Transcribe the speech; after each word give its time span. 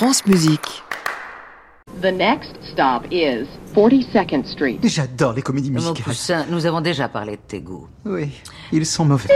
France 0.00 0.24
Musique. 0.24 0.82
The 2.00 2.10
next 2.10 2.56
stop 2.72 3.04
is 3.10 3.46
42nd 3.74 4.46
Street. 4.46 4.78
J'adore 4.82 5.34
les 5.34 5.42
comédies 5.42 5.70
Mon 5.70 5.76
musicales. 5.76 6.02
poussin, 6.04 6.46
nous 6.48 6.64
avons 6.64 6.80
déjà 6.80 7.06
parlé 7.06 7.32
de 7.32 7.42
tes 7.46 7.60
goûts. 7.60 7.86
Oui, 8.06 8.30
ils 8.72 8.86
sont 8.86 9.04
mauvais. 9.04 9.28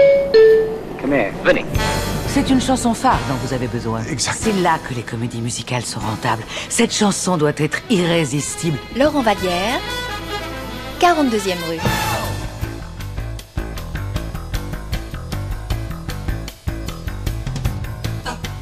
C'est 2.29 2.48
une 2.48 2.62
chanson 2.62 2.95
phare 2.95 3.21
dont 3.29 3.35
vous 3.46 3.53
avez 3.53 3.66
besoin. 3.66 4.04
Exact. 4.04 4.38
C'est 4.40 4.58
là 4.62 4.79
que 4.88 4.95
les 4.95 5.03
comédies 5.03 5.42
musicales 5.42 5.85
sont 5.85 6.00
rentables. 6.00 6.45
Cette 6.71 6.94
chanson 6.94 7.37
doit 7.37 7.53
être 7.58 7.83
irrésistible. 7.90 8.78
Laurent 8.96 9.21
Vallière, 9.21 9.81
42e 10.99 11.58
rue. 11.69 12.03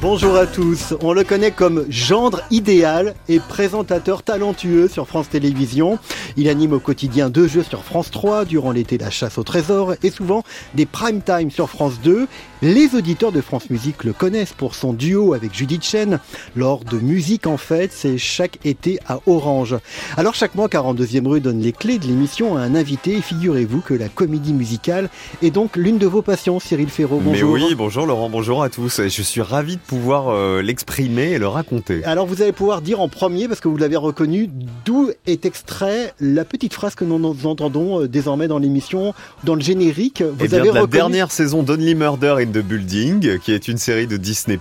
Bonjour 0.03 0.35
à 0.35 0.45
tous. 0.45 0.93
On 0.99 1.13
le 1.13 1.23
connaît 1.23 1.51
comme 1.51 1.85
gendre 1.87 2.41
idéal 2.51 3.15
et 3.29 3.39
présentateur 3.39 4.21
talentueux 4.21 4.89
sur 4.89 5.07
France 5.07 5.29
Télévisions. 5.29 5.97
Il 6.35 6.49
anime 6.49 6.73
au 6.73 6.79
quotidien 6.79 7.29
deux 7.29 7.47
jeux 7.47 7.63
sur 7.63 7.85
France 7.85 8.11
3 8.11 8.43
durant 8.43 8.73
l'été 8.73 8.97
La 8.97 9.09
chasse 9.09 9.37
au 9.37 9.43
trésor 9.43 9.93
et 10.03 10.09
souvent 10.09 10.43
des 10.73 10.85
prime 10.85 11.21
time 11.21 11.49
sur 11.49 11.69
France 11.69 12.01
2. 12.03 12.27
Les 12.61 12.95
auditeurs 12.95 13.31
de 13.31 13.39
France 13.39 13.69
Musique 13.69 14.03
le 14.03 14.11
connaissent 14.11 14.53
pour 14.53 14.75
son 14.75 14.91
duo 14.91 15.33
avec 15.33 15.53
Judith 15.53 15.83
Chen 15.83 16.19
lors 16.55 16.83
de 16.83 16.97
Musique 16.97 17.47
en 17.47 17.57
fête, 17.57 17.91
c'est 17.93 18.17
chaque 18.17 18.57
été 18.65 18.99
à 19.07 19.19
Orange. 19.25 19.77
Alors 20.17 20.33
chaque 20.33 20.55
mois 20.55 20.67
42e 20.67 21.27
rue 21.27 21.41
donne 21.41 21.61
les 21.61 21.73
clés 21.73 21.99
de 21.99 22.07
l'émission 22.07 22.57
à 22.57 22.61
un 22.61 22.75
invité 22.75 23.17
et 23.17 23.21
figurez-vous 23.21 23.81
que 23.81 23.93
la 23.93 24.09
comédie 24.09 24.53
musicale 24.53 25.09
est 25.41 25.51
donc 25.51 25.77
l'une 25.77 25.97
de 25.97 26.07
vos 26.07 26.21
passions 26.21 26.59
Cyril 26.59 26.89
Ferraud. 26.89 27.21
Bonjour. 27.21 27.55
Mais 27.55 27.63
oui, 27.63 27.75
bonjour 27.75 28.05
Laurent, 28.05 28.29
bonjour 28.29 28.63
à 28.63 28.69
tous. 28.69 29.01
Je 29.01 29.21
suis 29.21 29.41
ravi 29.41 29.75
de 29.75 29.81
pouvoir 29.93 30.29
euh, 30.29 30.61
l'exprimer 30.63 31.31
et 31.33 31.37
le 31.37 31.47
raconter. 31.47 32.03
Alors 32.03 32.25
vous 32.25 32.41
allez 32.41 32.51
pouvoir 32.51 32.81
dire 32.81 32.99
en 32.99 33.09
premier, 33.09 33.47
parce 33.47 33.59
que 33.59 33.67
vous 33.67 33.77
l'avez 33.77 33.95
reconnu, 33.95 34.49
d'où 34.85 35.11
est 35.27 35.45
extrait 35.45 36.13
la 36.19 36.45
petite 36.45 36.73
phrase 36.73 36.95
que 36.95 37.05
nous 37.05 37.45
entendons 37.45 38.01
euh, 38.01 38.07
désormais 38.07 38.47
dans 38.47 38.57
l'émission, 38.57 39.13
dans 39.43 39.53
le 39.53 39.61
générique. 39.61 40.23
Vous 40.23 40.45
Eh 40.45 40.47
bien, 40.47 40.59
avez 40.61 40.69
de 40.69 40.73
la 40.73 40.81
reconnu- 40.81 40.91
dernière 40.91 41.31
saison 41.31 41.61
d'Only 41.61 41.93
Murder 41.93 42.37
in 42.39 42.47
the 42.47 42.63
Building, 42.63 43.37
qui 43.37 43.51
est 43.53 43.67
une 43.67 43.77
série 43.77 44.07
de 44.07 44.17
Disney+, 44.17 44.57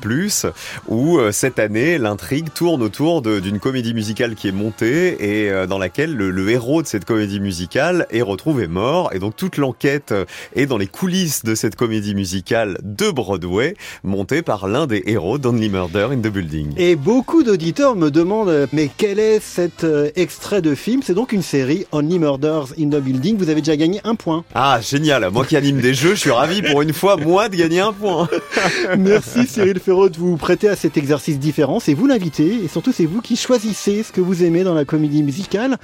où 0.89 1.19
euh, 1.19 1.33
cette 1.33 1.59
année, 1.59 1.97
l'intrigue 1.97 2.53
tourne 2.53 2.83
autour 2.83 3.23
d'une 3.23 3.59
comédie 3.59 3.95
musicale 3.95 4.35
qui 4.35 4.49
est 4.49 4.53
montée 4.53 5.45
et 5.45 5.51
euh, 5.51 5.67
dans 5.67 5.79
laquelle 5.79 6.15
le, 6.15 6.31
le 6.31 6.51
héros 6.51 6.83
de 6.83 6.87
cette 6.87 7.07
comédie 7.07 7.41
musicale 7.41 8.07
est 8.11 8.21
retrouvé 8.23 8.67
mort. 8.67 9.11
Et 9.15 9.19
donc 9.19 9.35
toute 9.37 9.57
l'enquête 9.57 10.13
euh, 10.13 10.27
est 10.55 10.67
dans 10.67 10.79
les 10.79 10.89
coulisses 10.89 11.43
de 11.43 11.55
cette 11.55 11.77
comédie 11.77 12.15
musicale 12.15 12.77
de 12.83 13.11
Broadway, 13.11 13.75
montée 14.05 14.43
par 14.43 14.69
l'un 14.69 14.87
des 14.87 15.03
héros 15.07 15.22
d'Only 15.23 15.69
Murder 15.69 16.09
in 16.11 16.19
the 16.19 16.29
Building. 16.29 16.75
Et 16.77 16.97
beaucoup 16.97 17.43
d'auditeurs 17.43 17.95
me 17.95 18.11
demandent, 18.11 18.49
euh, 18.49 18.67
mais 18.73 18.91
quel 18.97 19.19
est 19.19 19.41
cet 19.41 19.85
euh, 19.85 20.11
extrait 20.17 20.61
de 20.61 20.75
film? 20.75 21.01
C'est 21.05 21.15
donc 21.15 21.33
une 21.33 21.43
série, 21.43 21.87
Only 21.93 22.19
Murders 22.19 22.73
in 22.79 22.89
the 22.89 23.01
Building. 23.01 23.37
Vous 23.37 23.49
avez 23.49 23.61
déjà 23.61 23.77
gagné 23.77 24.01
un 24.05 24.17
point. 24.17 24.45
Ah, 24.55 24.81
génial. 24.81 25.31
Moi 25.31 25.47
qui 25.47 25.57
anime 25.57 25.81
des 25.81 25.95
jeux, 25.95 26.15
je 26.15 26.21
suis 26.21 26.31
ravi 26.31 26.61
pour 26.61 26.83
une 26.83 26.93
fois, 26.93 27.17
moi, 27.17 27.49
de 27.49 27.57
gagner 27.57 27.81
un 27.81 27.93
point. 27.93 28.29
Merci 28.99 29.47
Cyril 29.47 29.79
Ferraud 29.79 30.09
de 30.09 30.19
vous 30.19 30.37
prêter 30.37 30.69
à 30.69 30.77
cet 30.77 30.97
exercice 30.97 31.39
différent. 31.39 31.79
C'est 31.79 31.95
vous 31.95 32.07
l'invité 32.07 32.65
et 32.65 32.69
surtout 32.69 32.93
c'est 32.93 33.07
vous 33.07 33.21
qui 33.21 33.37
choisissez 33.37 34.03
ce 34.03 34.11
que 34.11 34.21
vous 34.21 34.43
aimez 34.43 34.65
dans 34.65 34.75
la 34.75 34.85
comédie 34.85 35.23
musicale. 35.23 35.79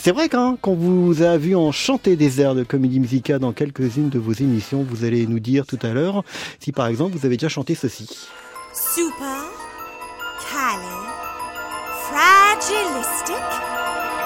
C'est 0.00 0.12
vrai 0.12 0.28
qu'on 0.28 0.74
vous 0.74 1.22
a 1.22 1.36
vu 1.36 1.56
en 1.56 1.72
chanter 1.72 2.16
des 2.16 2.40
airs 2.40 2.54
de 2.54 2.62
comédie 2.62 3.00
musicale 3.00 3.40
dans 3.40 3.52
quelques-unes 3.52 4.08
de 4.08 4.18
vos 4.18 4.32
émissions, 4.32 4.86
vous 4.88 5.04
allez 5.04 5.26
nous 5.26 5.40
dire 5.40 5.66
tout 5.66 5.78
à 5.82 5.88
l'heure 5.88 6.22
si 6.60 6.70
par 6.70 6.86
exemple 6.86 7.16
vous 7.16 7.26
avez 7.26 7.36
déjà 7.36 7.48
chanté 7.48 7.74
ceci. 7.74 8.08
Super, 8.72 9.44
cali, 10.40 10.98
fragilistic, 12.08 13.48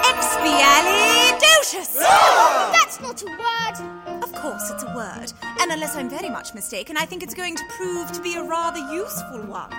expialidocious. 0.05 1.97
Ah! 2.01 2.71
That's 2.73 3.01
not 3.01 3.23
a 3.23 3.27
word. 3.27 4.23
Of 4.23 4.33
course, 4.35 4.71
it's 4.71 4.83
a 4.83 4.95
word, 4.95 5.33
and 5.61 5.71
unless 5.71 5.97
I'm 5.97 6.11
very 6.11 6.29
much 6.29 6.55
mistaken, 6.55 6.97
I 6.97 7.07
think 7.07 7.23
it's 7.23 7.35
going 7.35 7.57
to 7.57 7.65
prove 7.71 8.13
to 8.13 8.21
be 8.21 8.35
a 8.35 8.43
rather 8.43 8.81
useful 8.93 9.43
one. 9.43 9.71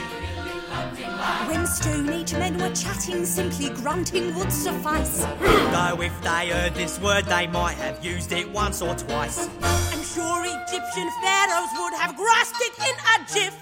When 1.48 1.66
Stone 1.66 2.10
Age 2.10 2.34
men 2.34 2.58
were 2.58 2.68
chatting, 2.74 3.24
simply 3.24 3.70
grunting 3.70 4.34
would 4.34 4.52
suffice. 4.52 5.24
Though 5.40 6.02
if 6.02 6.20
they 6.20 6.50
heard 6.50 6.74
this 6.74 7.00
word, 7.00 7.24
they 7.24 7.46
might 7.46 7.78
have 7.78 8.04
used 8.04 8.30
it 8.32 8.50
once 8.50 8.82
or 8.82 8.94
twice. 8.94 9.48
I'm 9.62 10.02
sure 10.02 10.44
Egyptian 10.44 11.08
pharaohs 11.22 11.70
would 11.78 11.94
have 11.94 12.14
grasped 12.14 12.60
it 12.60 12.78
in 12.78 12.94
a 13.14 13.24
jiff. 13.32 13.56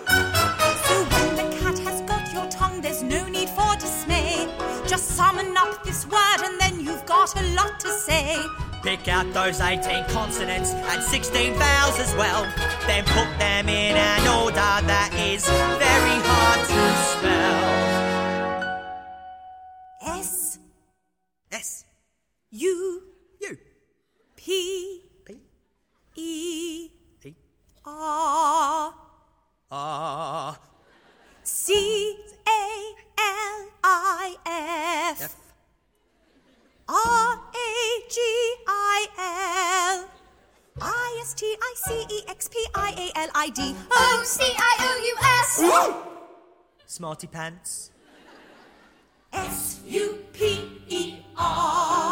So 0.88 1.04
when 1.14 1.36
the 1.36 1.58
cat 1.58 1.80
has 1.80 2.02
got 2.02 2.32
your 2.34 2.48
tongue, 2.52 2.82
there's 2.82 3.02
no 3.02 3.28
need 3.28 3.50
for 3.50 3.74
dismay. 3.80 4.48
Just 4.86 5.16
summon 5.18 5.56
up 5.58 5.84
this 5.84 6.06
word 6.06 6.42
and 6.44 6.60
then 6.60 6.80
you've 6.80 7.06
got 7.08 7.30
a 7.42 7.44
lot 7.56 7.80
to 7.80 7.90
say. 7.90 8.38
Pick 8.84 9.08
out 9.08 9.34
those 9.34 9.60
18 9.60 10.06
consonants 10.10 10.74
and 10.74 11.02
16 11.02 11.54
vowels 11.54 12.00
as 12.00 12.14
well. 12.16 12.44
Then 12.86 13.04
put 13.06 13.30
them 13.40 13.68
in 13.70 13.96
an 13.96 14.28
order 14.28 14.72
that 14.92 15.12
is 15.16 15.46
very 15.48 16.18
hard 16.30 16.60
to 16.72 16.82
spell. 17.10 17.81
U 22.52 23.02
You. 23.40 23.58
P. 24.36 25.04
P. 25.26 25.40
E. 26.16 26.92
E. 27.24 27.36
R. 27.86 28.94
Ah. 29.72 30.60
C. 31.44 32.18
A. 32.46 32.96
L. 33.18 33.68
I. 33.84 34.36
F. 34.46 35.22
F. 35.22 35.36
R. 36.90 37.40
A. 37.56 38.10
G. 38.10 38.20
I. 38.68 39.08
L. 39.18 40.10
I. 40.82 41.20
S. 41.22 41.34
T. 41.34 41.56
I. 41.62 41.74
C. 41.78 42.06
E. 42.10 42.24
X. 42.28 42.50
P. 42.50 42.58
I. 42.76 43.12
A. 43.16 43.20
L. 43.20 43.30
I. 43.34 43.50
D. 43.50 43.76
O. 43.90 44.22
C. 44.26 44.44
I. 44.44 44.76
O. 44.82 44.92
U. 45.08 45.16
S. 45.40 46.94
Smarty 46.96 47.28
pants. 47.28 47.92
S. 49.32 49.80
U. 49.86 50.18
P. 50.34 50.84
E. 50.90 51.26
R 51.38 52.11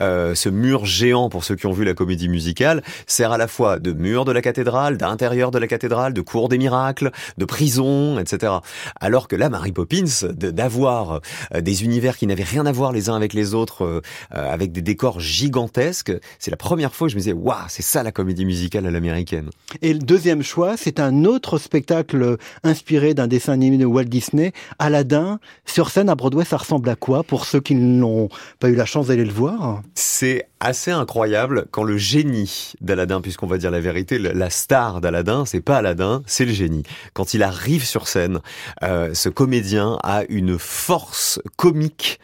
euh, 0.00 0.34
ce 0.34 0.48
mur 0.48 0.84
géant, 0.84 1.28
pour 1.28 1.44
ceux 1.44 1.56
qui 1.56 1.66
ont 1.66 1.72
vu 1.72 1.84
la 1.84 1.94
comédie 1.94 2.28
musicale, 2.28 2.82
sert 3.06 3.32
à 3.32 3.38
la 3.38 3.48
fois 3.48 3.78
de 3.78 3.92
mur 3.92 4.24
de 4.24 4.32
la 4.32 4.42
cathédrale, 4.42 4.96
d'intérieur 4.96 5.50
de 5.50 5.58
la 5.58 5.66
cathédrale, 5.66 6.12
de 6.12 6.20
cour 6.20 6.48
des 6.48 6.58
miracles, 6.58 7.10
de 7.36 7.44
prison, 7.44 8.18
etc. 8.18 8.52
Alors 9.00 9.28
que 9.28 9.36
là, 9.36 9.48
Mary 9.48 9.72
Poppins, 9.72 10.04
d'avoir 10.36 11.20
euh, 11.54 11.60
des 11.60 11.84
univers 11.84 12.16
qui 12.16 12.26
n'avaient 12.26 12.44
rien 12.44 12.66
à 12.66 12.72
voir 12.72 12.92
les 12.92 13.08
uns 13.08 13.16
avec 13.16 13.32
les 13.32 13.54
autres, 13.54 13.84
euh, 13.84 14.00
euh, 14.34 14.52
avec 14.52 14.72
des 14.72 14.82
décors 14.82 15.20
gigantesques, 15.20 16.12
c'est 16.38 16.50
première 16.58 16.94
fois 16.94 17.06
que 17.06 17.12
je 17.12 17.16
me 17.16 17.20
disais, 17.20 17.32
waouh, 17.32 17.56
c'est 17.68 17.82
ça 17.82 18.02
la 18.02 18.12
comédie 18.12 18.44
musicale 18.44 18.86
à 18.86 18.90
l'américaine. 18.90 19.50
Et 19.80 19.92
le 19.92 20.00
deuxième 20.00 20.42
choix, 20.42 20.76
c'est 20.76 21.00
un 21.00 21.24
autre 21.24 21.58
spectacle 21.58 22.36
inspiré 22.64 23.14
d'un 23.14 23.26
dessin 23.26 23.54
animé 23.54 23.78
de 23.78 23.86
Walt 23.86 24.04
Disney, 24.04 24.52
Aladdin. 24.78 25.40
Sur 25.64 25.90
scène 25.90 26.08
à 26.08 26.14
Broadway, 26.14 26.44
ça 26.44 26.58
ressemble 26.58 26.88
à 26.90 26.96
quoi 26.96 27.22
pour 27.22 27.44
ceux 27.46 27.60
qui 27.60 27.74
n'ont 27.74 28.28
pas 28.58 28.68
eu 28.68 28.74
la 28.74 28.84
chance 28.84 29.06
d'aller 29.06 29.24
le 29.24 29.32
voir? 29.32 29.82
C'est 29.94 30.48
assez 30.60 30.90
incroyable 30.90 31.66
quand 31.70 31.84
le 31.84 31.96
génie 31.96 32.72
d'Aladin, 32.80 33.20
puisqu'on 33.20 33.46
va 33.46 33.58
dire 33.58 33.70
la 33.70 33.80
vérité, 33.80 34.18
la 34.18 34.50
star 34.50 35.00
d'Aladin, 35.00 35.44
c'est 35.44 35.60
pas 35.60 35.78
Aladin, 35.78 36.22
c'est 36.26 36.44
le 36.44 36.52
génie. 36.52 36.82
Quand 37.14 37.34
il 37.34 37.42
arrive 37.42 37.84
sur 37.84 38.08
scène, 38.08 38.40
euh, 38.82 39.14
ce 39.14 39.28
comédien 39.28 39.98
a 40.02 40.24
une 40.28 40.58
force 40.58 41.40
comique 41.56 42.18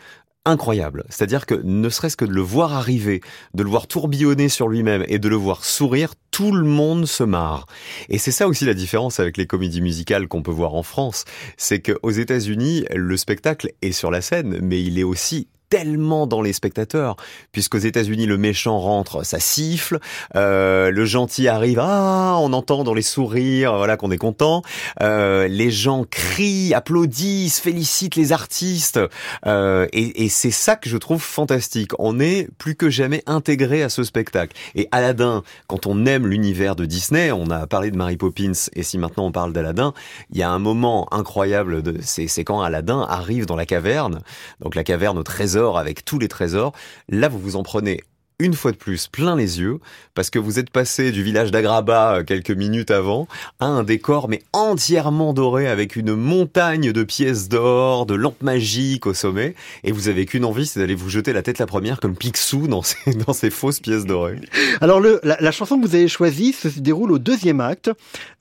incroyable. 0.44 1.04
C'est-à-dire 1.08 1.46
que 1.46 1.54
ne 1.54 1.88
serait-ce 1.88 2.16
que 2.16 2.24
de 2.24 2.32
le 2.32 2.40
voir 2.40 2.72
arriver, 2.74 3.20
de 3.54 3.62
le 3.62 3.70
voir 3.70 3.86
tourbillonner 3.86 4.48
sur 4.48 4.68
lui-même 4.68 5.04
et 5.08 5.18
de 5.18 5.28
le 5.28 5.36
voir 5.36 5.64
sourire, 5.64 6.14
tout 6.30 6.52
le 6.52 6.64
monde 6.64 7.06
se 7.06 7.24
marre. 7.24 7.66
Et 8.08 8.18
c'est 8.18 8.32
ça 8.32 8.48
aussi 8.48 8.64
la 8.64 8.74
différence 8.74 9.20
avec 9.20 9.36
les 9.36 9.46
comédies 9.46 9.80
musicales 9.80 10.28
qu'on 10.28 10.42
peut 10.42 10.50
voir 10.50 10.74
en 10.74 10.82
France, 10.82 11.24
c'est 11.56 11.80
qu'aux 11.80 12.10
États-Unis, 12.10 12.84
le 12.94 13.16
spectacle 13.16 13.70
est 13.82 13.92
sur 13.92 14.10
la 14.10 14.20
scène, 14.20 14.58
mais 14.60 14.82
il 14.82 14.98
est 14.98 15.04
aussi 15.04 15.48
tellement 15.74 16.28
dans 16.28 16.40
les 16.40 16.52
spectateurs, 16.52 17.16
puisqu'aux 17.50 17.78
États-Unis 17.78 18.26
le 18.26 18.38
méchant 18.38 18.78
rentre, 18.78 19.26
ça 19.26 19.40
siffle, 19.40 19.98
euh, 20.36 20.92
le 20.92 21.04
gentil 21.04 21.48
arrive, 21.48 21.80
ah, 21.82 22.36
on 22.38 22.52
entend 22.52 22.84
dans 22.84 22.94
les 22.94 23.02
sourires, 23.02 23.76
voilà 23.76 23.96
qu'on 23.96 24.12
est 24.12 24.16
content, 24.16 24.62
euh, 25.02 25.48
les 25.48 25.72
gens 25.72 26.04
crient, 26.08 26.74
applaudissent, 26.74 27.58
félicitent 27.58 28.14
les 28.14 28.30
artistes, 28.30 29.00
euh, 29.46 29.88
et, 29.92 30.24
et 30.24 30.28
c'est 30.28 30.52
ça 30.52 30.76
que 30.76 30.88
je 30.88 30.96
trouve 30.96 31.20
fantastique. 31.20 31.90
On 31.98 32.20
est 32.20 32.46
plus 32.56 32.76
que 32.76 32.88
jamais 32.88 33.24
intégré 33.26 33.82
à 33.82 33.88
ce 33.88 34.04
spectacle. 34.04 34.56
Et 34.76 34.86
Aladdin, 34.92 35.42
quand 35.66 35.88
on 35.88 36.06
aime 36.06 36.28
l'univers 36.28 36.76
de 36.76 36.84
Disney, 36.84 37.32
on 37.32 37.50
a 37.50 37.66
parlé 37.66 37.90
de 37.90 37.96
Mary 37.96 38.16
Poppins, 38.16 38.52
et 38.76 38.84
si 38.84 38.96
maintenant 38.96 39.26
on 39.26 39.32
parle 39.32 39.52
d'Aladdin, 39.52 39.92
il 40.30 40.38
y 40.38 40.44
a 40.44 40.50
un 40.50 40.60
moment 40.60 41.12
incroyable, 41.12 41.82
c'est 42.00 42.44
quand 42.44 42.60
Aladdin 42.60 43.04
arrive 43.08 43.46
dans 43.46 43.56
la 43.56 43.66
caverne, 43.66 44.20
donc 44.60 44.76
la 44.76 44.84
caverne 44.84 45.18
au 45.18 45.24
trésor 45.24 45.63
avec 45.72 46.04
tous 46.04 46.18
les 46.18 46.28
trésors. 46.28 46.72
Là, 47.08 47.28
vous 47.28 47.38
vous 47.38 47.56
en 47.56 47.62
prenez 47.62 48.02
une 48.40 48.54
fois 48.54 48.72
de 48.72 48.76
plus 48.76 49.06
plein 49.06 49.36
les 49.36 49.60
yeux 49.60 49.78
parce 50.14 50.28
que 50.28 50.38
vous 50.38 50.58
êtes 50.58 50.70
passé 50.70 51.12
du 51.12 51.22
village 51.22 51.52
d'Agraba 51.52 52.16
euh, 52.16 52.24
quelques 52.24 52.50
minutes 52.50 52.90
avant 52.90 53.28
à 53.60 53.66
un 53.66 53.84
décor 53.84 54.28
mais 54.28 54.42
entièrement 54.52 55.32
doré 55.32 55.68
avec 55.68 55.94
une 55.94 56.14
montagne 56.14 56.90
de 56.90 57.04
pièces 57.04 57.48
d'or, 57.48 58.06
de 58.06 58.14
lampes 58.14 58.42
magiques 58.42 59.06
au 59.06 59.14
sommet 59.14 59.54
et 59.84 59.92
vous 59.92 60.08
avez 60.08 60.26
qu'une 60.26 60.44
envie 60.44 60.66
c'est 60.66 60.80
d'aller 60.80 60.96
vous 60.96 61.08
jeter 61.08 61.32
la 61.32 61.42
tête 61.42 61.58
la 61.58 61.66
première 61.66 62.00
comme 62.00 62.16
Picsou 62.16 62.66
dans 62.66 62.82
ces, 62.82 63.14
dans 63.14 63.32
ces 63.32 63.50
fausses 63.50 63.80
pièces 63.80 64.04
dorées. 64.04 64.40
Alors 64.80 65.00
la 65.00 65.52
chanson 65.52 65.80
que 65.80 65.86
vous 65.86 65.94
avez 65.94 66.08
choisie 66.08 66.52
se 66.52 66.68
déroule 66.68 67.12
au 67.12 67.18
deuxième 67.18 67.60
acte. 67.60 67.90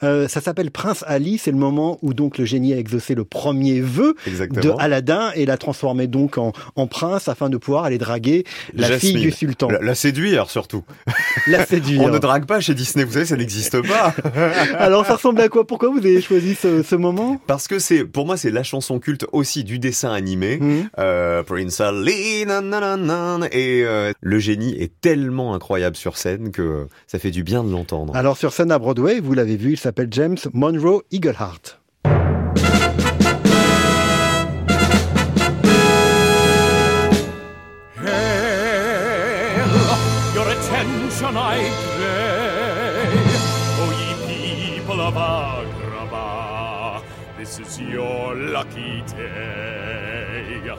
Euh, 0.03 0.27
ça 0.27 0.41
s'appelle 0.41 0.71
Prince 0.71 1.03
Ali. 1.07 1.37
C'est 1.37 1.51
le 1.51 1.57
moment 1.57 1.97
où 2.01 2.13
donc 2.13 2.37
le 2.37 2.45
génie 2.45 2.73
a 2.73 2.77
exaucé 2.77 3.15
le 3.15 3.23
premier 3.23 3.79
vœu 3.81 4.15
de 4.25 4.29
Exactement. 4.31 4.75
Aladdin 4.77 5.31
et 5.35 5.45
l'a 5.45 5.57
transformé 5.57 6.07
donc 6.07 6.37
en, 6.37 6.51
en 6.75 6.87
prince 6.87 7.27
afin 7.27 7.49
de 7.49 7.57
pouvoir 7.57 7.85
aller 7.85 7.97
draguer 7.97 8.43
la 8.73 8.87
Jasmine. 8.87 9.13
fille 9.13 9.21
du 9.21 9.31
sultan. 9.31 9.69
La, 9.69 9.79
la 9.79 9.95
séduire 9.95 10.49
surtout. 10.49 10.83
La 11.47 11.65
séduire. 11.65 12.01
On 12.03 12.09
ne 12.09 12.17
drague 12.19 12.45
pas 12.45 12.59
chez 12.59 12.73
Disney, 12.73 13.05
vous 13.05 13.13
savez, 13.13 13.25
ça 13.25 13.37
n'existe 13.37 13.81
pas. 13.87 14.13
Alors 14.77 15.05
ça 15.05 15.15
ressemble 15.15 15.41
à 15.41 15.49
quoi? 15.49 15.65
Pourquoi 15.65 15.89
vous 15.89 15.97
avez 15.99 16.21
choisi 16.21 16.55
ce, 16.55 16.83
ce 16.83 16.95
moment? 16.95 17.39
Parce 17.47 17.67
que 17.67 17.79
c'est, 17.79 18.03
pour 18.03 18.25
moi, 18.25 18.37
c'est 18.37 18.51
la 18.51 18.63
chanson 18.63 18.99
culte 18.99 19.25
aussi 19.31 19.63
du 19.63 19.79
dessin 19.79 20.11
animé. 20.11 20.57
Mhm. 20.59 20.89
Euh, 20.99 21.43
Prince 21.43 21.79
Ali, 21.81 22.45
nanana, 22.45 23.39
et 23.51 23.83
euh, 23.85 24.11
le 24.21 24.39
génie 24.39 24.75
est 24.81 24.91
tellement 25.01 25.53
incroyable 25.55 25.95
sur 25.95 26.17
scène 26.17 26.51
que 26.51 26.87
ça 27.07 27.19
fait 27.19 27.31
du 27.31 27.43
bien 27.43 27.63
de 27.63 27.71
l'entendre. 27.71 28.15
Alors 28.15 28.37
sur 28.37 28.51
scène 28.53 28.71
à 28.71 28.79
Broadway, 28.79 29.19
vous 29.19 29.33
l'avez 29.33 29.55
vu, 29.57 29.71
il 29.73 29.77
s'appelle 29.77 29.92
James 30.01 30.47
Monroe 30.53 31.01
Eagleheart. 31.11 31.75
Your 40.33 40.47
attention 40.49 41.37
I 41.37 41.59
crave, 41.93 43.43
O 43.79 43.83
ye 43.99 44.09
people 44.27 44.99
of 44.99 45.13
Agrabah, 45.13 47.01
this 47.37 47.59
is 47.59 47.79
your 47.79 48.35
lucky 48.35 49.03
day. 49.07 50.75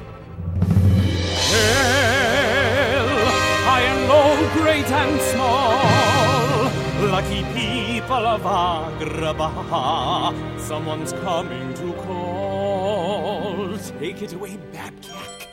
Hail, 1.51 3.09
high 3.65 3.83
and 3.83 4.09
low, 4.09 4.35
great 4.61 4.91
and 4.91 5.21
small, 5.21 5.79
lucky 7.15 7.45
people 7.55 8.27
of 8.27 8.43
Agrabah, 8.43 9.71
someone's 10.59 11.13
coming 11.13 11.73
to 11.75 11.93
call. 12.07 13.79
Take 14.01 14.23
it 14.23 14.33
away, 14.33 14.57
Babcock. 14.73 15.47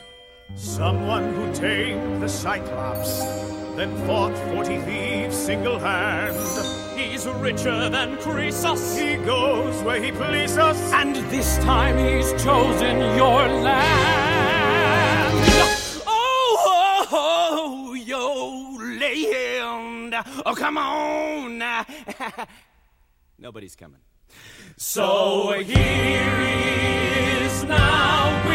Someone 0.56 1.32
who 1.34 1.54
tamed 1.54 2.20
the 2.20 2.28
Cyclops, 2.28 3.20
then 3.76 3.94
fought 4.06 4.36
forty 4.48 4.78
thieves 4.78 5.36
single 5.36 5.78
hand. 5.78 6.34
He's 6.98 7.28
richer 7.28 7.88
than 7.88 8.16
Croesus. 8.16 8.98
He 8.98 9.14
goes 9.24 9.80
where 9.84 10.02
he 10.02 10.10
pleases. 10.10 10.78
And 10.92 11.14
this 11.30 11.58
time 11.58 11.96
he's 11.96 12.30
chosen 12.42 12.96
your 13.16 13.46
land. 13.68 14.31
Oh, 20.46 20.54
come 20.54 20.78
on. 20.78 21.58
Nobody's 23.38 23.76
coming. 23.76 24.00
So 24.76 25.52
here 25.58 26.40
he 26.40 27.44
is 27.44 27.64
now 27.64 28.51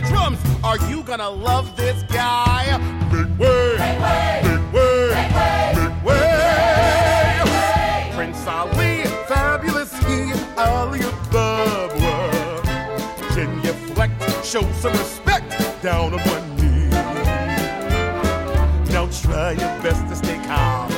the 0.00 0.06
drums. 0.06 0.38
Are 0.62 0.78
you 0.88 1.02
gonna 1.02 1.28
love 1.28 1.76
this 1.76 2.04
guy? 2.04 2.78
Make 3.10 3.36
way, 3.38 3.76
make 3.78 4.00
way, 4.00 4.40
make 4.44 4.72
way, 4.72 5.10
make 5.74 6.04
way. 6.04 7.40
Prince 8.14 8.46
Ali, 8.46 9.02
fabulous 9.26 9.92
he, 10.06 10.32
Ali 10.56 11.00
Ababa. 11.00 12.62
Genuflect, 13.34 14.22
show 14.44 14.62
some 14.72 14.92
respect 14.92 15.50
down 15.82 16.14
on 16.14 16.20
one 16.20 16.56
knee. 16.56 16.90
Now 18.92 19.08
try 19.22 19.52
your 19.52 19.82
best 19.82 20.06
to 20.08 20.16
stay 20.16 20.38
calm. 20.46 20.88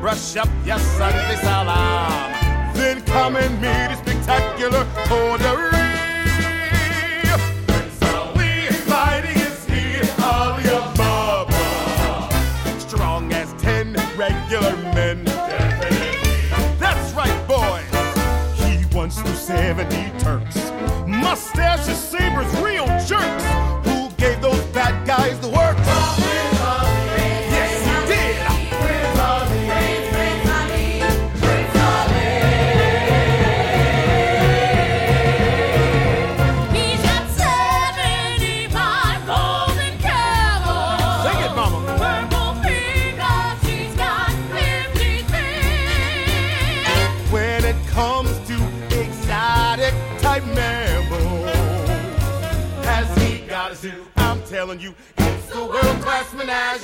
Brush 0.00 0.36
up 0.36 0.48
your 0.64 0.78
Sunday 0.78 1.36
salam. 1.36 2.32
Then 2.74 3.02
come 3.02 3.36
and 3.36 3.60
meet 3.60 3.90
a 3.90 3.96
spectacular 3.96 4.86
coterie. 5.06 5.83
Las 56.54 56.83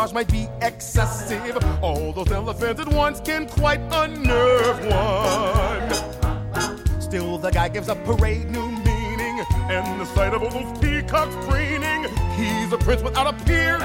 entourage 0.00 0.12
might 0.12 0.32
be 0.32 0.48
excessive. 0.62 1.56
All 1.82 2.12
those 2.12 2.30
elephants 2.32 2.80
at 2.80 2.88
once 2.88 3.20
can 3.20 3.46
quite 3.46 3.80
unnerve 3.92 4.80
one. 4.86 5.90
Still, 7.00 7.38
the 7.38 7.50
guy 7.50 7.68
gives 7.68 7.88
a 7.88 7.94
parade 7.94 8.50
new 8.50 8.70
meaning, 8.70 9.44
and 9.68 10.00
the 10.00 10.04
sight 10.06 10.32
of 10.32 10.42
all 10.42 10.50
those 10.50 10.78
peacocks 10.78 11.34
preening, 11.46 12.04
he's 12.36 12.72
a 12.72 12.78
prince 12.78 13.02
without 13.02 13.26
a 13.26 13.44
peer, 13.44 13.78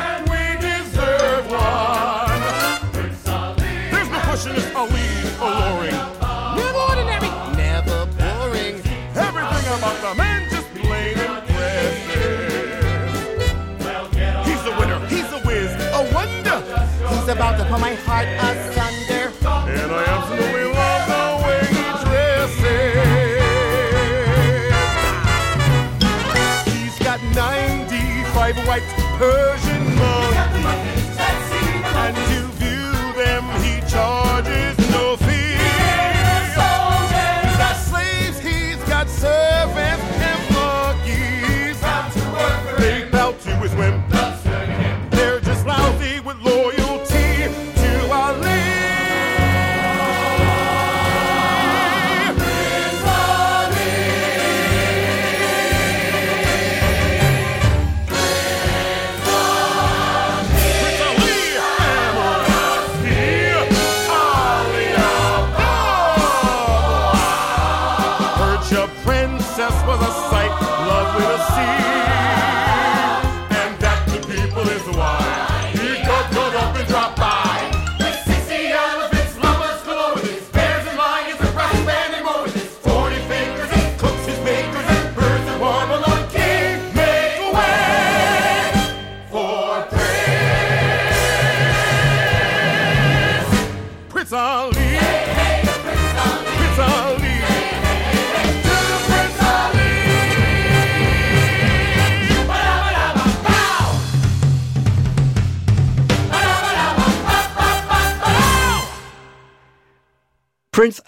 about 17.35 17.57
to 17.57 17.65
put 17.65 17.81
my 17.81 17.93
heart 18.07 18.27
asunder. 18.27 19.29
And 19.67 19.91
I 19.91 20.05
absolutely 20.15 20.67
love 20.71 21.07
the 21.11 21.25
way 21.43 21.61
he 21.75 21.83
dresses. 22.05 22.95
He's 26.71 26.97
got 26.99 27.19
95 27.35 28.55
white 28.67 28.87
Persian 29.19 29.84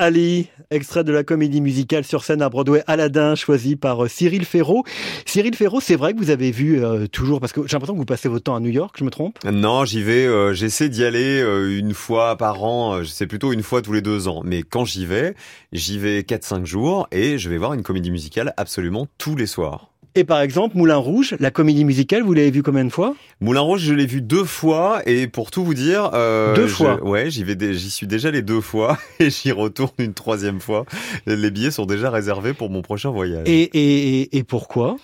Ali, 0.07 0.47
extrait 0.71 1.03
de 1.03 1.11
la 1.11 1.25
comédie 1.25 1.59
musicale 1.59 2.05
sur 2.05 2.23
scène 2.23 2.41
à 2.41 2.47
Broadway 2.47 2.81
Aladdin, 2.87 3.35
choisi 3.35 3.75
par 3.75 4.05
euh, 4.05 4.07
Cyril 4.07 4.45
Ferraud. 4.45 4.85
Cyril 5.25 5.53
Ferraud, 5.53 5.81
c'est 5.81 5.97
vrai 5.97 6.13
que 6.13 6.17
vous 6.17 6.29
avez 6.29 6.49
vu 6.51 6.81
euh, 6.81 7.07
toujours, 7.07 7.41
parce 7.41 7.51
que 7.51 7.67
j'ai 7.67 7.73
l'impression 7.73 7.93
que 7.93 7.99
vous 7.99 8.05
passez 8.05 8.29
votre 8.29 8.45
temps 8.45 8.55
à 8.55 8.61
New 8.61 8.69
York, 8.69 8.95
je 8.97 9.03
me 9.03 9.09
trompe? 9.09 9.37
Non, 9.43 9.83
j'y 9.83 10.01
vais, 10.01 10.25
euh, 10.25 10.53
j'essaie 10.53 10.87
d'y 10.87 11.03
aller 11.03 11.41
une 11.77 11.93
fois 11.93 12.37
par 12.37 12.63
an, 12.63 13.03
c'est 13.03 13.27
plutôt 13.27 13.51
une 13.51 13.63
fois 13.63 13.81
tous 13.81 13.91
les 13.91 14.01
deux 14.01 14.29
ans. 14.29 14.43
Mais 14.45 14.63
quand 14.63 14.85
j'y 14.85 15.05
vais, 15.05 15.35
j'y 15.73 15.99
vais 15.99 16.21
4-5 16.21 16.63
jours 16.63 17.09
et 17.11 17.37
je 17.37 17.49
vais 17.49 17.57
voir 17.57 17.73
une 17.73 17.83
comédie 17.83 18.11
musicale 18.11 18.53
absolument 18.55 19.07
tous 19.17 19.35
les 19.35 19.45
soirs. 19.45 19.91
Et 20.17 20.23
par 20.23 20.41
exemple, 20.41 20.75
Moulin 20.75 20.95
Rouge, 20.95 21.35
la 21.39 21.51
comédie 21.51 21.85
musicale, 21.85 22.23
vous 22.23 22.33
l'avez 22.33 22.49
vu 22.49 22.63
combien 22.63 22.83
de 22.83 22.89
fois? 22.89 23.13
Moulin 23.39 23.59
Rouge, 23.61 23.81
je 23.81 23.93
l'ai 23.93 24.07
vu 24.07 24.19
deux 24.19 24.45
fois 24.45 25.01
et 25.05 25.27
pour 25.27 25.51
tout 25.51 25.63
vous 25.63 25.75
dire, 25.75 26.09
euh, 26.15 26.55
Deux 26.55 26.65
je- 26.65 26.73
fois 26.73 27.03
ouais, 27.03 27.29
j'y 27.29 27.43
vais, 27.43 27.55
j'y 27.75 27.89
suis 27.91 28.07
déjà 28.07 28.31
les 28.31 28.41
deux 28.41 28.59
fois 28.59 28.97
et 29.19 29.29
j'y 29.29 29.51
retourne 29.51 29.91
une 29.99 30.15
troisième 30.15 30.59
fois. 30.59 30.85
Les 31.27 31.51
billets 31.51 31.69
sont 31.69 31.85
déjà 31.85 32.09
réservés 32.09 32.55
pour 32.55 32.71
mon 32.71 32.81
prochain 32.81 33.11
voyage. 33.11 33.47
et, 33.47 33.61
et, 33.73 34.37
et, 34.37 34.43
pourquoi? 34.43 34.95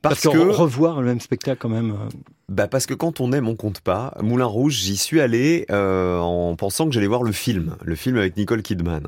Parce, 0.00 0.20
que, 0.20 0.28
que 0.28 0.38
revoir 0.38 1.00
le 1.00 1.08
même 1.08 1.20
spectacle 1.20 1.58
quand 1.60 1.68
même. 1.68 1.96
Bah 2.52 2.68
parce 2.68 2.84
que 2.84 2.92
quand 2.92 3.20
on 3.20 3.32
aime, 3.32 3.48
on 3.48 3.56
compte 3.56 3.80
pas. 3.80 4.12
Moulin 4.20 4.44
Rouge, 4.44 4.74
j'y 4.74 4.98
suis 4.98 5.22
allé 5.22 5.64
euh, 5.70 6.18
en 6.18 6.54
pensant 6.54 6.84
que 6.84 6.92
j'allais 6.92 7.06
voir 7.06 7.22
le 7.22 7.32
film, 7.32 7.76
le 7.82 7.94
film 7.94 8.18
avec 8.18 8.36
Nicole 8.36 8.60
Kidman. 8.60 9.06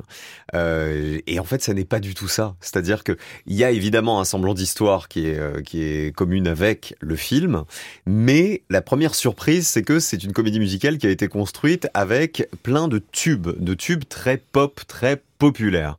Euh, 0.54 1.18
et 1.26 1.38
en 1.38 1.44
fait, 1.44 1.62
ça 1.62 1.74
n'est 1.74 1.84
pas 1.84 2.00
du 2.00 2.14
tout 2.14 2.26
ça. 2.26 2.54
C'est-à-dire 2.60 3.04
que 3.04 3.18
il 3.44 3.54
y 3.54 3.62
a 3.62 3.70
évidemment 3.70 4.18
un 4.18 4.24
semblant 4.24 4.54
d'histoire 4.54 5.08
qui 5.08 5.26
est 5.26 5.38
euh, 5.38 5.60
qui 5.60 5.82
est 5.82 6.16
commune 6.16 6.48
avec 6.48 6.96
le 7.00 7.16
film, 7.16 7.64
mais 8.06 8.62
la 8.70 8.80
première 8.80 9.14
surprise, 9.14 9.68
c'est 9.68 9.82
que 9.82 10.00
c'est 10.00 10.24
une 10.24 10.32
comédie 10.32 10.58
musicale 10.58 10.96
qui 10.96 11.06
a 11.06 11.10
été 11.10 11.28
construite 11.28 11.86
avec 11.92 12.48
plein 12.62 12.88
de 12.88 13.02
tubes, 13.12 13.50
de 13.62 13.74
tubes 13.74 14.04
très 14.08 14.38
pop, 14.38 14.80
très 14.88 15.20
populaires. 15.38 15.96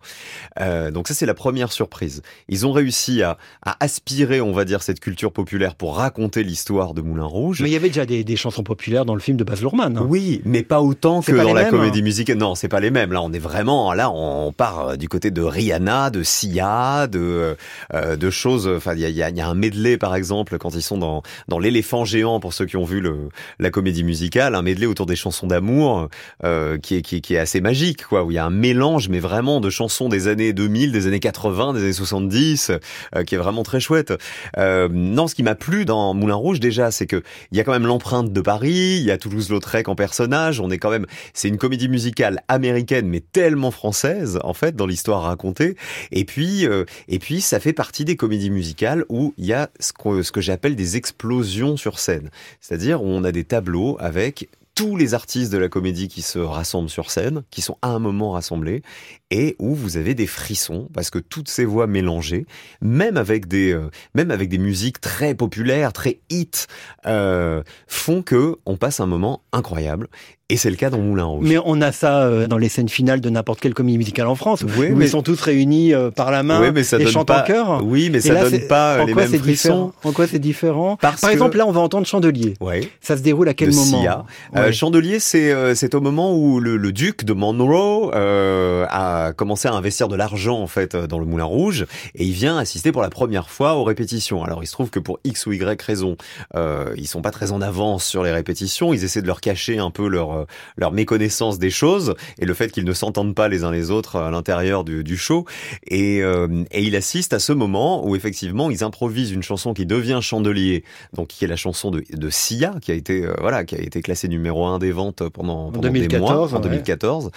Euh, 0.59 0.91
donc 0.91 1.07
ça, 1.07 1.13
c'est 1.13 1.25
la 1.25 1.33
première 1.33 1.71
surprise. 1.71 2.21
Ils 2.49 2.65
ont 2.65 2.71
réussi 2.71 3.21
à, 3.23 3.37
à 3.65 3.75
aspirer, 3.83 4.41
on 4.41 4.51
va 4.51 4.65
dire, 4.65 4.81
cette 4.83 4.99
culture 4.99 5.31
populaire 5.31 5.75
pour 5.75 5.97
raconter 5.97 6.43
l'histoire 6.43 6.93
de 6.93 7.01
Moulin 7.01 7.25
Rouge. 7.25 7.61
Mais 7.61 7.69
il 7.69 7.73
y 7.73 7.75
avait 7.75 7.89
déjà 7.89 8.05
des, 8.05 8.23
des 8.23 8.35
chansons 8.35 8.63
populaires 8.63 9.05
dans 9.05 9.13
le 9.15 9.19
film 9.21 9.37
de 9.37 9.43
Baz 9.43 9.61
Luhrmann. 9.61 9.97
hein. 9.97 10.05
Oui, 10.07 10.41
mais 10.45 10.63
pas 10.63 10.81
autant 10.81 11.21
que 11.21 11.31
pas 11.31 11.43
dans 11.43 11.53
la 11.53 11.63
mêmes, 11.63 11.71
comédie 11.71 11.99
hein. 11.99 12.03
musicale. 12.03 12.37
Non, 12.37 12.55
c'est 12.55 12.67
pas 12.69 12.79
les 12.79 12.91
mêmes. 12.91 13.11
Là, 13.11 13.21
on 13.21 13.31
est 13.33 13.39
vraiment 13.39 13.93
là, 13.93 14.09
on 14.11 14.51
part 14.51 14.89
euh, 14.89 14.95
du 14.95 15.09
côté 15.09 15.31
de 15.31 15.41
Rihanna, 15.41 16.09
de 16.09 16.23
Sia, 16.23 17.07
de 17.07 17.55
euh, 17.93 18.15
de 18.15 18.29
choses. 18.29 18.67
Enfin, 18.67 18.93
il 18.93 18.99
y 19.01 19.05
a, 19.05 19.09
y 19.09 19.21
a- 19.23 19.29
il 19.29 19.37
y 19.37 19.41
a 19.41 19.47
un 19.47 19.55
medley 19.55 19.97
par 19.97 20.15
exemple 20.15 20.57
quand 20.57 20.73
ils 20.75 20.81
sont 20.81 20.97
dans 20.97 21.23
dans 21.47 21.59
l'éléphant 21.59 22.05
géant 22.05 22.39
pour 22.39 22.53
ceux 22.53 22.65
qui 22.65 22.77
ont 22.77 22.83
vu 22.85 22.99
le 23.01 23.29
la 23.59 23.69
comédie 23.69 24.03
musicale, 24.03 24.55
un 24.55 24.61
medley 24.61 24.85
autour 24.85 25.05
des 25.05 25.15
chansons 25.15 25.47
d'amour 25.47 26.09
euh, 26.43 26.77
qui 26.77 26.95
est 26.95 27.01
qui 27.01 27.17
est 27.17 27.21
qui 27.21 27.33
est 27.35 27.39
assez 27.39 27.61
magique 27.61 28.05
quoi. 28.05 28.23
Où 28.23 28.31
il 28.31 28.35
y 28.35 28.37
a 28.37 28.45
un 28.45 28.49
mélange, 28.49 29.09
mais 29.09 29.19
vraiment 29.25 29.59
de 29.59 29.69
chansons 29.69 30.07
des 30.07 30.27
années 30.27 30.53
2000, 30.53 30.91
des 30.91 31.07
années 31.07 31.19
80, 31.19 31.73
des 31.73 31.81
années 31.81 31.93
70, 31.93 32.71
euh, 33.15 33.23
qui 33.23 33.35
est 33.35 33.37
vraiment 33.37 33.63
très 33.63 33.79
chouette. 33.79 34.13
Euh, 34.57 34.87
non, 34.91 35.27
ce 35.27 35.35
qui 35.35 35.43
m'a 35.43 35.55
plu 35.55 35.85
dans 35.85 36.13
Moulin 36.13 36.35
Rouge 36.35 36.59
déjà, 36.59 36.91
c'est 36.91 37.07
que 37.07 37.23
il 37.51 37.57
y 37.57 37.61
a 37.61 37.63
quand 37.63 37.71
même 37.71 37.87
l'empreinte 37.87 38.31
de 38.31 38.41
Paris, 38.41 38.97
il 38.99 39.03
y 39.03 39.11
a 39.11 39.17
Toulouse-Lautrec 39.17 39.87
en 39.87 39.95
personnage, 39.95 40.59
on 40.59 40.69
est 40.69 40.77
quand 40.77 40.91
même, 40.91 41.07
c'est 41.33 41.47
une 41.47 41.57
comédie 41.57 41.89
musicale 41.89 42.41
américaine 42.47 43.07
mais 43.07 43.19
tellement 43.19 43.71
française 43.71 44.39
en 44.43 44.53
fait 44.53 44.75
dans 44.75 44.85
l'histoire 44.85 45.23
racontée. 45.23 45.75
Et 46.11 46.25
puis, 46.25 46.67
euh, 46.67 46.85
et 47.07 47.19
puis 47.19 47.41
ça 47.41 47.59
fait 47.59 47.73
partie 47.73 48.05
des 48.05 48.15
comédies 48.15 48.51
musicales 48.51 49.05
où 49.09 49.33
il 49.37 49.45
y 49.45 49.53
a 49.53 49.69
ce 49.79 49.91
que, 49.93 50.21
ce 50.21 50.31
que 50.31 50.41
j'appelle 50.41 50.75
des 50.75 50.97
explosions 50.97 51.77
sur 51.77 51.99
scène, 51.99 52.29
c'est-à-dire 52.61 53.01
où 53.01 53.07
on 53.07 53.23
a 53.23 53.31
des 53.31 53.43
tableaux 53.43 53.97
avec 53.99 54.49
tous 54.75 54.97
les 54.97 55.13
artistes 55.13 55.51
de 55.51 55.57
la 55.57 55.69
comédie 55.69 56.09
qui 56.09 56.21
se 56.21 56.37
rassemblent 56.37 56.89
sur 56.89 57.09
scène, 57.09 57.43
qui 57.49 57.61
sont 57.61 57.77
à 57.81 57.87
un 57.87 57.99
moment 57.99 58.31
rassemblés, 58.31 58.83
et 59.31 59.55
où 59.59 59.73
vous 59.73 59.97
avez 59.97 60.13
des 60.13 60.27
frissons 60.27 60.87
parce 60.93 61.09
que 61.09 61.17
toutes 61.19 61.49
ces 61.49 61.65
voix 61.65 61.87
mélangées, 61.87 62.45
même 62.81 63.17
avec 63.17 63.47
des, 63.47 63.71
euh, 63.73 63.89
même 64.13 64.29
avec 64.31 64.49
des 64.49 64.57
musiques 64.59 65.01
très 65.01 65.33
populaires, 65.33 65.93
très 65.93 66.19
hit, 66.29 66.67
euh, 67.07 67.63
font 67.87 68.21
que 68.21 68.57
on 68.65 68.77
passe 68.77 68.99
un 68.99 69.07
moment 69.07 69.41
incroyable. 69.51 70.07
Et 70.47 70.57
c'est 70.57 70.69
le 70.69 70.75
cas 70.75 70.91
dans 70.91 70.99
Moulin 70.99 71.23
Rouge. 71.23 71.47
Mais 71.47 71.57
on 71.65 71.81
a 71.81 71.91
ça 71.91 72.21
euh, 72.21 72.45
dans 72.45 72.59
les 72.59 72.69
scènes 72.69 72.87
finales 72.87 73.19
de 73.19 73.31
n'importe 73.31 73.59
quelle 73.59 73.73
comédie 73.73 73.97
musicale 73.97 74.27
en 74.27 74.35
France, 74.35 74.63
Oui, 74.77 74.89
où 74.91 74.95
mais- 74.95 75.05
ils 75.05 75.09
sont 75.09 75.23
tous 75.23 75.41
réunis 75.41 75.91
euh, 75.95 76.11
par 76.11 76.29
la 76.29 76.43
main 76.43 76.61
Oui, 76.61 76.67
mais 76.71 76.83
ça 76.83 76.99
et 76.99 77.07
chantent 77.07 77.27
pas- 77.29 77.41
en 77.41 77.47
chœur. 77.47 77.83
Oui, 77.83 78.11
mais 78.11 78.19
ça 78.21 78.33
là, 78.33 78.47
donne 78.47 78.67
pas 78.67 79.01
en 79.01 79.05
les 79.07 79.15
mêmes 79.15 79.33
frissons. 79.39 79.91
En 80.03 80.11
quoi 80.11 80.27
c'est 80.27 80.37
différent 80.37 80.97
Parce 81.01 81.21
Par 81.21 81.31
que- 81.31 81.33
exemple, 81.33 81.57
là, 81.57 81.65
on 81.65 81.71
va 81.71 81.81
entendre 81.81 82.05
Chandelier. 82.05 82.53
Ouais. 82.61 82.87
Ça 83.01 83.17
se 83.17 83.23
déroule 83.23 83.49
à 83.49 83.55
quel 83.55 83.71
de 83.71 83.75
moment. 83.75 84.25
Euh. 84.55 84.71
Chandelier, 84.71 85.19
c'est 85.19 85.73
c'est 85.73 85.95
au 85.95 86.01
moment 86.01 86.37
où 86.37 86.59
le, 86.59 86.77
le 86.77 86.91
duc 86.91 87.23
de 87.25 87.33
Monroe 87.33 88.11
euh, 88.13 88.85
a 89.23 89.33
commencé 89.33 89.67
à 89.67 89.73
investir 89.73 90.07
de 90.07 90.15
l'argent 90.15 90.59
en 90.59 90.67
fait 90.67 90.95
euh, 90.95 91.07
dans 91.07 91.19
le 91.19 91.25
Moulin 91.25 91.45
Rouge 91.45 91.85
et 92.15 92.25
il 92.25 92.33
vient 92.33 92.57
assister 92.57 92.91
pour 92.91 93.01
la 93.01 93.09
première 93.09 93.49
fois 93.49 93.75
aux 93.75 93.83
répétitions. 93.83 94.43
Alors 94.43 94.63
il 94.63 94.67
se 94.67 94.71
trouve 94.71 94.89
que 94.89 94.99
pour 94.99 95.19
x 95.23 95.45
ou 95.45 95.53
y 95.53 95.81
raison, 95.81 96.17
euh, 96.55 96.93
ils 96.97 97.07
sont 97.07 97.21
pas 97.21 97.31
très 97.31 97.51
en 97.51 97.61
avance 97.61 98.05
sur 98.05 98.23
les 98.23 98.31
répétitions. 98.31 98.93
Ils 98.93 99.03
essaient 99.03 99.21
de 99.21 99.27
leur 99.27 99.41
cacher 99.41 99.79
un 99.79 99.91
peu 99.91 100.07
leur 100.07 100.31
euh, 100.33 100.45
leur 100.77 100.91
méconnaissance 100.91 101.59
des 101.59 101.69
choses 101.69 102.15
et 102.39 102.45
le 102.45 102.53
fait 102.53 102.71
qu'ils 102.71 102.85
ne 102.85 102.93
s'entendent 102.93 103.35
pas 103.35 103.47
les 103.47 103.63
uns 103.63 103.71
les 103.71 103.91
autres 103.91 104.17
à 104.17 104.31
l'intérieur 104.31 104.83
du, 104.83 105.03
du 105.03 105.17
show. 105.17 105.45
Et, 105.87 106.21
euh, 106.21 106.63
et 106.71 106.83
il 106.83 106.95
assiste 106.95 107.33
à 107.33 107.39
ce 107.39 107.53
moment 107.53 108.05
où 108.05 108.15
effectivement 108.15 108.69
ils 108.69 108.83
improvisent 108.83 109.31
une 109.31 109.43
chanson 109.43 109.73
qui 109.73 109.85
devient 109.85 110.19
chandelier, 110.21 110.83
donc 111.13 111.27
qui 111.27 111.45
est 111.45 111.47
la 111.47 111.55
chanson 111.55 111.91
de, 111.91 112.03
de 112.11 112.29
Sia, 112.29 112.75
qui 112.81 112.91
a 112.91 112.95
été 112.95 113.25
euh, 113.25 113.33
voilà, 113.39 113.63
qui 113.65 113.75
a 113.75 113.79
été 113.79 114.01
classée 114.01 114.27
numéro 114.27 114.65
un 114.65 114.79
des 114.79 114.91
ventes 114.91 115.27
pendant, 115.29 115.71
pendant 115.71 115.89
des 115.89 115.99
2014, 116.07 116.51
mois 116.51 116.59
en 116.59 116.63
ouais. 116.63 116.69
2014. 116.69 117.31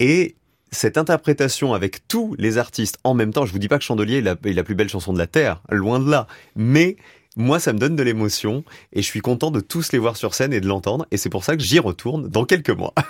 Et 0.00 0.36
cette 0.70 0.98
interprétation 0.98 1.74
avec 1.74 2.06
tous 2.08 2.34
les 2.38 2.58
artistes 2.58 2.98
en 3.04 3.14
même 3.14 3.32
temps, 3.32 3.46
je 3.46 3.52
vous 3.52 3.58
dis 3.58 3.68
pas 3.68 3.78
que 3.78 3.84
Chandelier 3.84 4.18
est 4.18 4.22
la, 4.22 4.36
est 4.44 4.52
la 4.52 4.64
plus 4.64 4.74
belle 4.74 4.88
chanson 4.88 5.12
de 5.12 5.18
la 5.18 5.26
Terre, 5.26 5.62
loin 5.70 6.00
de 6.00 6.10
là, 6.10 6.26
mais 6.54 6.96
moi 7.36 7.60
ça 7.60 7.72
me 7.72 7.78
donne 7.78 7.96
de 7.96 8.02
l'émotion 8.02 8.64
et 8.92 9.02
je 9.02 9.06
suis 9.06 9.20
content 9.20 9.50
de 9.50 9.60
tous 9.60 9.92
les 9.92 9.98
voir 9.98 10.16
sur 10.16 10.34
scène 10.34 10.52
et 10.52 10.60
de 10.60 10.66
l'entendre 10.66 11.06
et 11.10 11.16
c'est 11.16 11.30
pour 11.30 11.44
ça 11.44 11.56
que 11.56 11.62
j'y 11.62 11.78
retourne 11.78 12.28
dans 12.28 12.44
quelques 12.44 12.70
mois. 12.70 12.94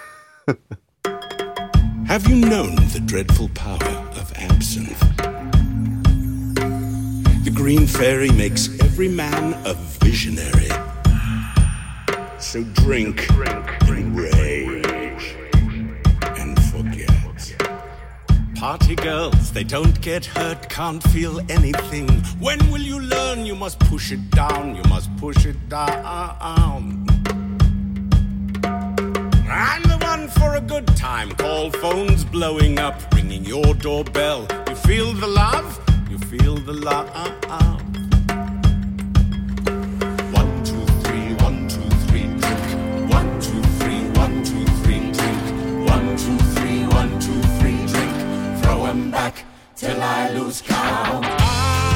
Have 2.08 2.28
you 2.28 2.36
known 2.36 2.76
the 2.92 3.00
dreadful 3.00 3.48
power 3.48 3.82
of 4.12 4.32
absinthe? 4.36 4.96
The 7.44 7.50
green 7.52 7.86
fairy 7.86 8.30
makes 8.30 8.68
every 8.80 9.08
man 9.08 9.54
a 9.64 9.74
visionary. 10.04 10.70
So 12.38 12.62
drink, 12.74 13.28
in 13.88 14.14
rage 14.14 14.45
Party 18.58 18.94
girls, 18.96 19.52
they 19.52 19.64
don't 19.64 20.00
get 20.00 20.24
hurt, 20.24 20.68
can't 20.70 21.02
feel 21.10 21.40
anything. 21.50 22.08
When 22.40 22.58
will 22.70 22.80
you 22.80 22.98
learn? 22.98 23.44
You 23.44 23.54
must 23.54 23.78
push 23.80 24.12
it 24.12 24.30
down, 24.30 24.74
you 24.74 24.82
must 24.84 25.14
push 25.18 25.44
it 25.44 25.68
down. 25.68 27.06
I'm 29.48 29.82
the 29.82 29.98
one 30.00 30.28
for 30.28 30.56
a 30.56 30.60
good 30.60 30.86
time. 30.96 31.32
Call 31.32 31.70
phones 31.70 32.24
blowing 32.24 32.78
up, 32.78 33.14
ringing 33.14 33.44
your 33.44 33.74
doorbell. 33.74 34.48
You 34.68 34.74
feel 34.74 35.12
the 35.12 35.26
love? 35.26 35.78
You 36.10 36.18
feel 36.18 36.56
the 36.56 36.72
love. 36.72 37.10
come 48.96 49.10
back 49.10 49.44
till 49.76 50.00
I 50.00 50.30
lose 50.30 50.62
count. 50.62 51.26
I 51.28 51.95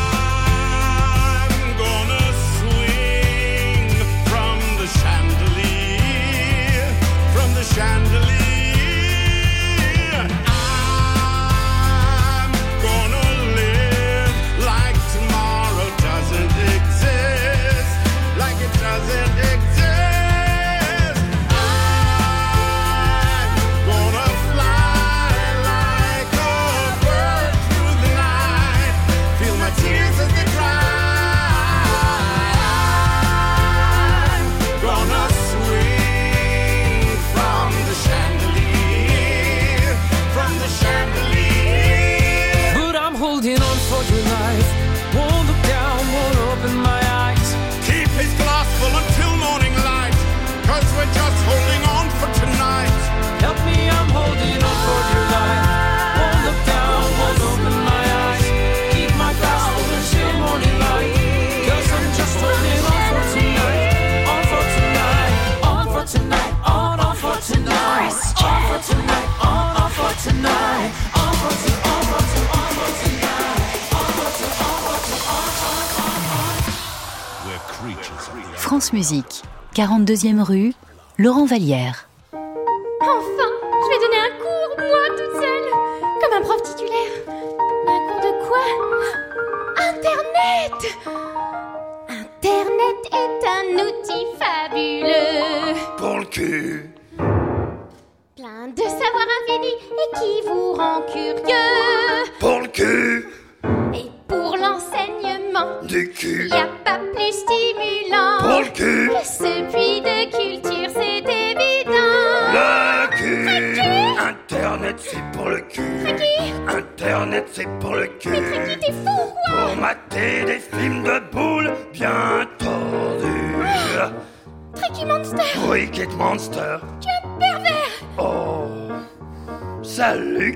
France 78.70 78.92
Musique, 78.92 79.42
42e 79.74 80.42
rue, 80.42 80.74
Laurent 81.18 81.44
Vallière. 81.44 82.08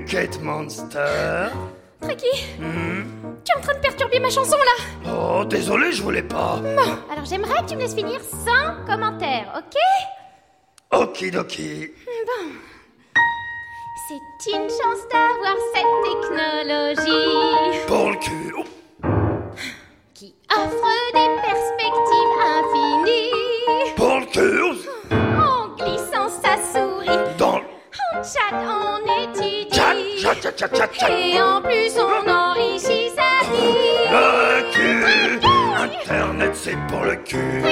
Kate 0.07 0.39
Monster. 0.41 1.49
Tricky 2.01 2.27
Tu 2.57 3.51
es 3.51 3.57
en 3.57 3.61
train 3.61 3.73
de 3.73 3.79
perturber 3.79 4.19
ma 4.19 4.29
chanson 4.29 4.57
là 4.57 5.11
Oh, 5.11 5.43
désolé, 5.45 5.91
je 5.91 6.03
voulais 6.03 6.21
pas. 6.23 6.59
Bon, 6.61 6.97
alors 7.11 7.25
j'aimerais 7.25 7.61
que 7.63 7.69
tu 7.69 7.75
me 7.75 7.81
laisses 7.81 7.95
finir 7.95 8.19
sans 8.21 8.85
commentaire, 8.85 9.47
ok? 9.57 10.99
Okidoki. 11.01 11.91
Bon. 12.27 12.51
C'est 14.07 14.51
une 14.51 14.69
chance 14.69 15.01
d'avoir 15.11 15.55
cette 15.73 15.95
technologie 16.03 17.85
Pour 17.87 18.11
le 18.11 18.17
cul. 18.17 18.53
Oh, 18.55 18.63
qui 20.13 20.35
offre 20.51 21.13
des 21.13 21.29
perspectives 21.41 22.35
infinies. 22.59 23.95
Pour 23.95 24.19
le 24.19 24.25
cul. 24.27 24.89
En 25.39 25.69
glissant 25.75 26.29
sa 26.29 26.57
souris, 26.71 27.37
Dans 27.39 27.57
le 27.57 27.63
en 28.13 28.23
chat, 28.23 28.53
on 28.53 28.99
étudie. 29.23 29.74
Et 30.27 31.39
en 31.41 31.61
plus, 31.61 31.91
on 31.99 32.29
enrichit 32.29 33.11
sa 33.15 33.45
vie. 33.45 34.09
Le 34.11 34.71
cul. 34.71 35.39
Internet, 35.77 36.51
c'est 36.55 36.77
pour 36.87 37.03
le 37.03 37.15
cul. 37.17 37.63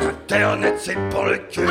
Internet, 0.00 0.74
c'est 0.78 0.98
pour 1.10 1.24
le 1.26 1.38
cul. 1.38 1.66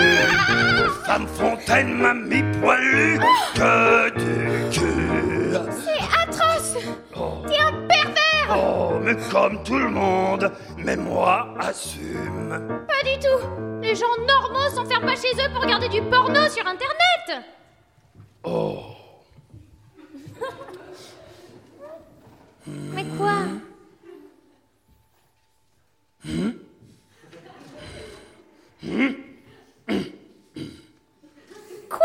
Femme 1.06 1.28
Fontaine 1.28 1.94
m'a 1.96 2.14
mis 2.14 2.44
poilu 2.62 3.20
que 3.56 4.10
du 4.12 4.80
cul. 4.80 5.58
C'est 5.86 6.02
atroce 6.24 6.78
Oh, 7.16 7.44
T'es 7.48 7.60
un 7.60 7.74
pervers 7.88 8.56
oh, 8.58 8.94
mais 9.02 9.16
comme 9.30 9.62
tout 9.64 9.80
le 9.80 9.90
monde, 9.90 10.50
mais 10.78 10.96
moi 10.96 11.54
assume. 11.60 12.86
Pas 12.88 13.04
du 13.10 13.20
tout 13.20 13.82
Les 13.82 13.96
gens 13.96 14.06
normaux 14.28 14.70
s'enferment 14.74 15.08
pas 15.08 15.16
chez 15.16 15.34
eux 15.34 15.50
pour 15.54 15.62
regarder 15.62 15.90
du 15.90 16.02
porno 16.04 16.48
sur 16.48 16.66
Internet 16.66 17.46
Oh, 18.44 18.80
Mais 22.68 23.06
quoi? 23.18 23.34
Quoi? 31.90 32.00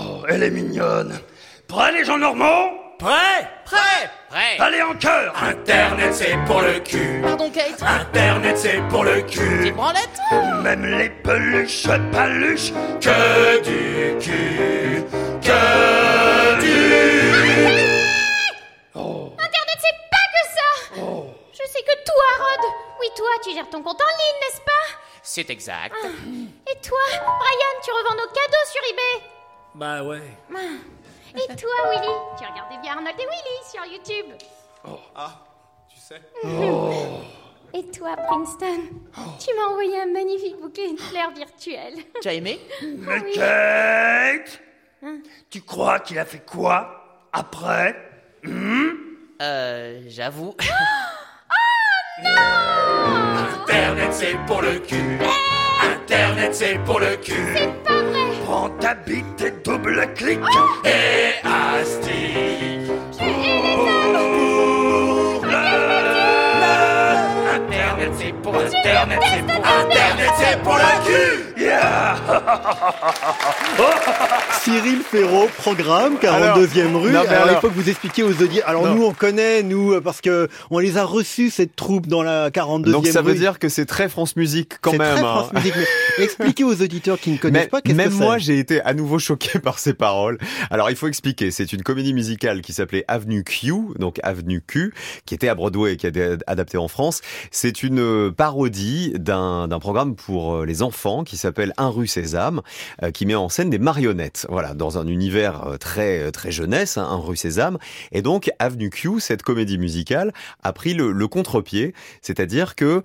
Oh, 0.00 0.22
elle 0.28 0.42
est 0.44 0.50
mignonne. 0.50 1.18
Prêt 1.66 1.92
les 1.92 2.04
gens 2.04 2.18
normaux? 2.18 2.70
Prêt! 2.98 3.48
Prêt! 3.64 4.10
Prêt! 4.28 4.56
Allez 4.58 4.82
en 4.82 4.94
chœur 4.94 5.32
Internet 5.40 6.12
c'est 6.12 6.36
pour 6.46 6.62
le 6.62 6.80
cul. 6.80 7.20
Pardon, 7.22 7.48
Kate. 7.50 7.80
Internet 7.82 8.58
c'est 8.58 8.82
pour 8.88 9.04
le 9.04 9.20
cul. 9.22 9.70
Branlette 9.72 10.18
Même 10.64 10.84
les 10.84 11.10
peluches 11.10 11.86
paluches 12.10 12.72
Que 13.00 13.62
du 13.62 14.18
cul. 14.18 15.04
Que 15.42 16.17
ça 20.94 21.00
Je 21.52 21.70
sais 21.70 21.82
que 21.82 22.04
toi, 22.04 22.24
Rod. 22.38 22.72
Oui, 23.00 23.06
toi, 23.16 23.28
tu 23.44 23.52
gères 23.52 23.68
ton 23.70 23.82
compte 23.82 24.00
en 24.00 24.04
ligne, 24.04 24.40
n'est-ce 24.40 24.60
pas? 24.60 24.98
C'est 25.22 25.50
exact. 25.50 25.94
Ah. 26.02 26.08
Et 26.70 26.80
toi, 26.80 26.98
Brian, 27.10 27.80
tu 27.84 27.90
revends 27.90 28.14
nos 28.14 28.28
cadeaux 28.28 28.66
sur 28.70 28.80
eBay? 28.90 29.24
Bah 29.74 30.02
ouais. 30.02 30.22
Ah. 30.54 31.36
Et 31.36 31.56
toi, 31.56 31.70
Willy, 31.90 32.12
tu 32.38 32.44
regardes 32.44 32.80
bien 32.82 32.92
Arnold 32.96 33.16
et 33.18 33.26
Willy 33.26 33.70
sur 33.70 33.84
YouTube. 33.84 34.34
Ah, 35.14 35.44
tu 35.88 35.98
sais. 36.00 36.20
Et 37.74 37.84
toi, 37.90 38.16
Princeton, 38.16 38.80
tu 39.38 39.54
m'as 39.54 39.66
envoyé 39.70 40.00
un 40.00 40.06
magnifique 40.06 40.58
bouquet 40.58 40.90
de 40.92 40.98
fleurs 40.98 41.32
virtuelles 41.32 41.98
Tu 42.22 42.28
as 42.28 42.32
aimé? 42.32 42.58
Mais 42.82 43.20
oui. 43.20 43.32
Kate 43.34 44.60
Hein? 45.02 45.18
Tu 45.50 45.60
crois 45.62 46.00
qu'il 46.00 46.18
a 46.18 46.24
fait 46.24 46.44
quoi 46.44 47.28
Après? 47.32 47.94
Hmm? 48.42 49.07
Euh, 49.40 50.00
j'avoue. 50.08 50.56
Internet 53.62 54.12
c'est 54.12 54.36
pour 54.46 54.62
le 54.62 54.80
cul. 54.80 55.18
Internet 55.80 56.54
c'est 56.54 56.78
pour 56.84 56.98
le 56.98 57.16
cul. 57.16 57.34
C'est 57.54 57.84
pas 57.84 58.02
vrai. 58.02 58.18
Prends 58.44 58.70
ta 58.70 58.94
bite 58.94 59.40
et 59.42 59.52
double-clic 59.62 60.40
Et 60.84 61.46
astique 61.46 62.67
Internet 67.98 68.12
c'est 68.16 68.32
pour 68.42 68.54
Internet 68.54 69.18
c'est 69.24 69.42
pour 69.42 69.66
Internet 69.66 70.30
c'est 70.38 70.62
pour 70.62 70.74
le 70.76 71.06
cul 71.06 71.62
Yeah 71.64 72.16
Cyril 74.60 74.98
Ferraud, 75.08 75.48
programme, 75.56 76.16
42e 76.20 76.28
Alors, 76.28 76.56
rue. 76.58 77.10
non, 77.12 77.20
mais 77.22 77.28
alors, 77.28 77.28
il 77.28 77.32
alors- 77.48 77.60
faut 77.62 77.68
que 77.68 77.74
vous 77.74 77.88
expliquiez 77.88 78.22
aux 78.22 78.32
auditeurs. 78.42 78.68
Alors 78.68 78.86
Non. 78.86 78.94
nous, 78.96 79.04
on 79.04 79.12
connaît, 79.14 79.62
nous, 79.62 79.92
euh, 79.94 80.00
parce 80.00 80.20
que 80.20 80.48
on 80.70 80.78
les 80.78 80.98
a 80.98 81.04
reçus, 81.04 81.48
cette 81.50 81.74
troupe, 81.74 82.06
dans 82.06 82.22
la 82.22 82.50
42e 82.50 82.90
Donc 82.92 83.06
ça 83.06 83.20
rue. 83.20 83.28
veut 83.28 83.34
dire 83.34 83.58
que 83.58 83.68
c'est 83.70 83.86
très 83.86 84.08
France 84.10 84.36
Musique 84.36 84.74
quand 84.82 84.90
C'est 84.90 84.98
même. 84.98 85.12
très 85.16 85.20
hein. 85.20 85.22
France 85.22 85.52
Musique. 85.54 85.74
Mais 86.18 86.24
expliquez 86.24 86.64
aux 86.64 86.82
auditeurs 86.82 87.18
qui 87.18 87.30
ne 87.30 87.38
connaissent 87.38 87.62
Mais 87.64 87.68
pas 87.68 87.80
qu'est-ce 87.80 87.96
même 87.96 88.10
que 88.10 88.14
moi, 88.14 88.34
c'est. 88.34 88.40
j'ai 88.44 88.58
été 88.58 88.82
à 88.82 88.92
nouveau 88.94 89.18
choqué 89.18 89.58
par 89.62 89.78
ces 89.78 89.94
paroles. 89.94 90.36
Alors, 90.70 90.90
il 90.90 90.96
faut 90.96 91.08
expliquer. 91.08 91.50
C'est 91.50 91.72
une 91.72 91.82
comédie 91.82 92.12
musicale 92.12 92.60
qui 92.60 92.72
s'appelait 92.74 93.04
Avenue 93.08 93.44
Q, 93.44 93.72
donc 93.98 94.18
Avenue 94.22 94.60
Q, 94.66 94.92
qui 95.24 95.34
était 95.34 95.48
à 95.48 95.54
Broadway 95.54 95.94
et 95.94 95.96
qui 95.96 96.06
a 96.06 96.10
été 96.10 96.34
adaptée 96.46 96.78
en 96.78 96.88
France. 96.88 97.22
C'est 97.50 97.82
une 97.82 97.97
euh, 97.98 98.30
parodie 98.30 99.12
d'un 99.16 99.68
programme 99.80 100.14
pour 100.14 100.56
euh, 100.56 100.66
les 100.66 100.82
enfants 100.82 101.24
qui 101.24 101.36
s'appelle 101.36 101.72
Un 101.76 101.88
rue 101.88 102.06
Sésame, 102.06 102.62
euh, 103.02 103.10
qui 103.10 103.26
met 103.26 103.34
en 103.34 103.48
scène 103.48 103.70
des 103.70 103.78
marionnettes. 103.78 104.46
Voilà, 104.48 104.74
dans 104.74 104.98
un 104.98 105.06
univers 105.06 105.66
euh, 105.66 105.76
très 105.76 106.30
très 106.32 106.50
jeunesse, 106.50 106.98
hein, 106.98 107.06
Un 107.10 107.16
rue 107.16 107.36
Sésame. 107.36 107.78
Et 108.12 108.22
donc, 108.22 108.50
Avenue 108.58 108.90
Q, 108.90 109.20
cette 109.20 109.42
comédie 109.42 109.78
musicale, 109.78 110.32
a 110.62 110.72
pris 110.72 110.94
le, 110.94 111.28
contre-pied, 111.28 111.94
c'est-à-dire 112.22 112.74
que 112.74 113.02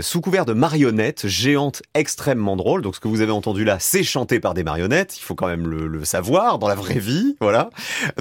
sous 0.00 0.22
couvert 0.22 0.46
de 0.46 0.54
marionnettes 0.54 1.26
géantes 1.26 1.82
extrêmement 1.94 2.56
drôles. 2.56 2.80
Donc 2.80 2.94
ce 2.94 3.00
que 3.00 3.08
vous 3.08 3.20
avez 3.20 3.32
entendu 3.32 3.64
là, 3.64 3.76
c'est 3.78 4.02
chanté 4.04 4.40
par 4.40 4.54
des 4.54 4.62
marionnettes. 4.62 5.18
Il 5.18 5.22
faut 5.22 5.34
quand 5.34 5.48
même 5.48 5.68
le, 5.68 5.86
le 5.86 6.04
savoir 6.04 6.58
dans 6.58 6.68
la 6.68 6.74
vraie 6.74 6.98
vie, 6.98 7.36
voilà. 7.40 7.68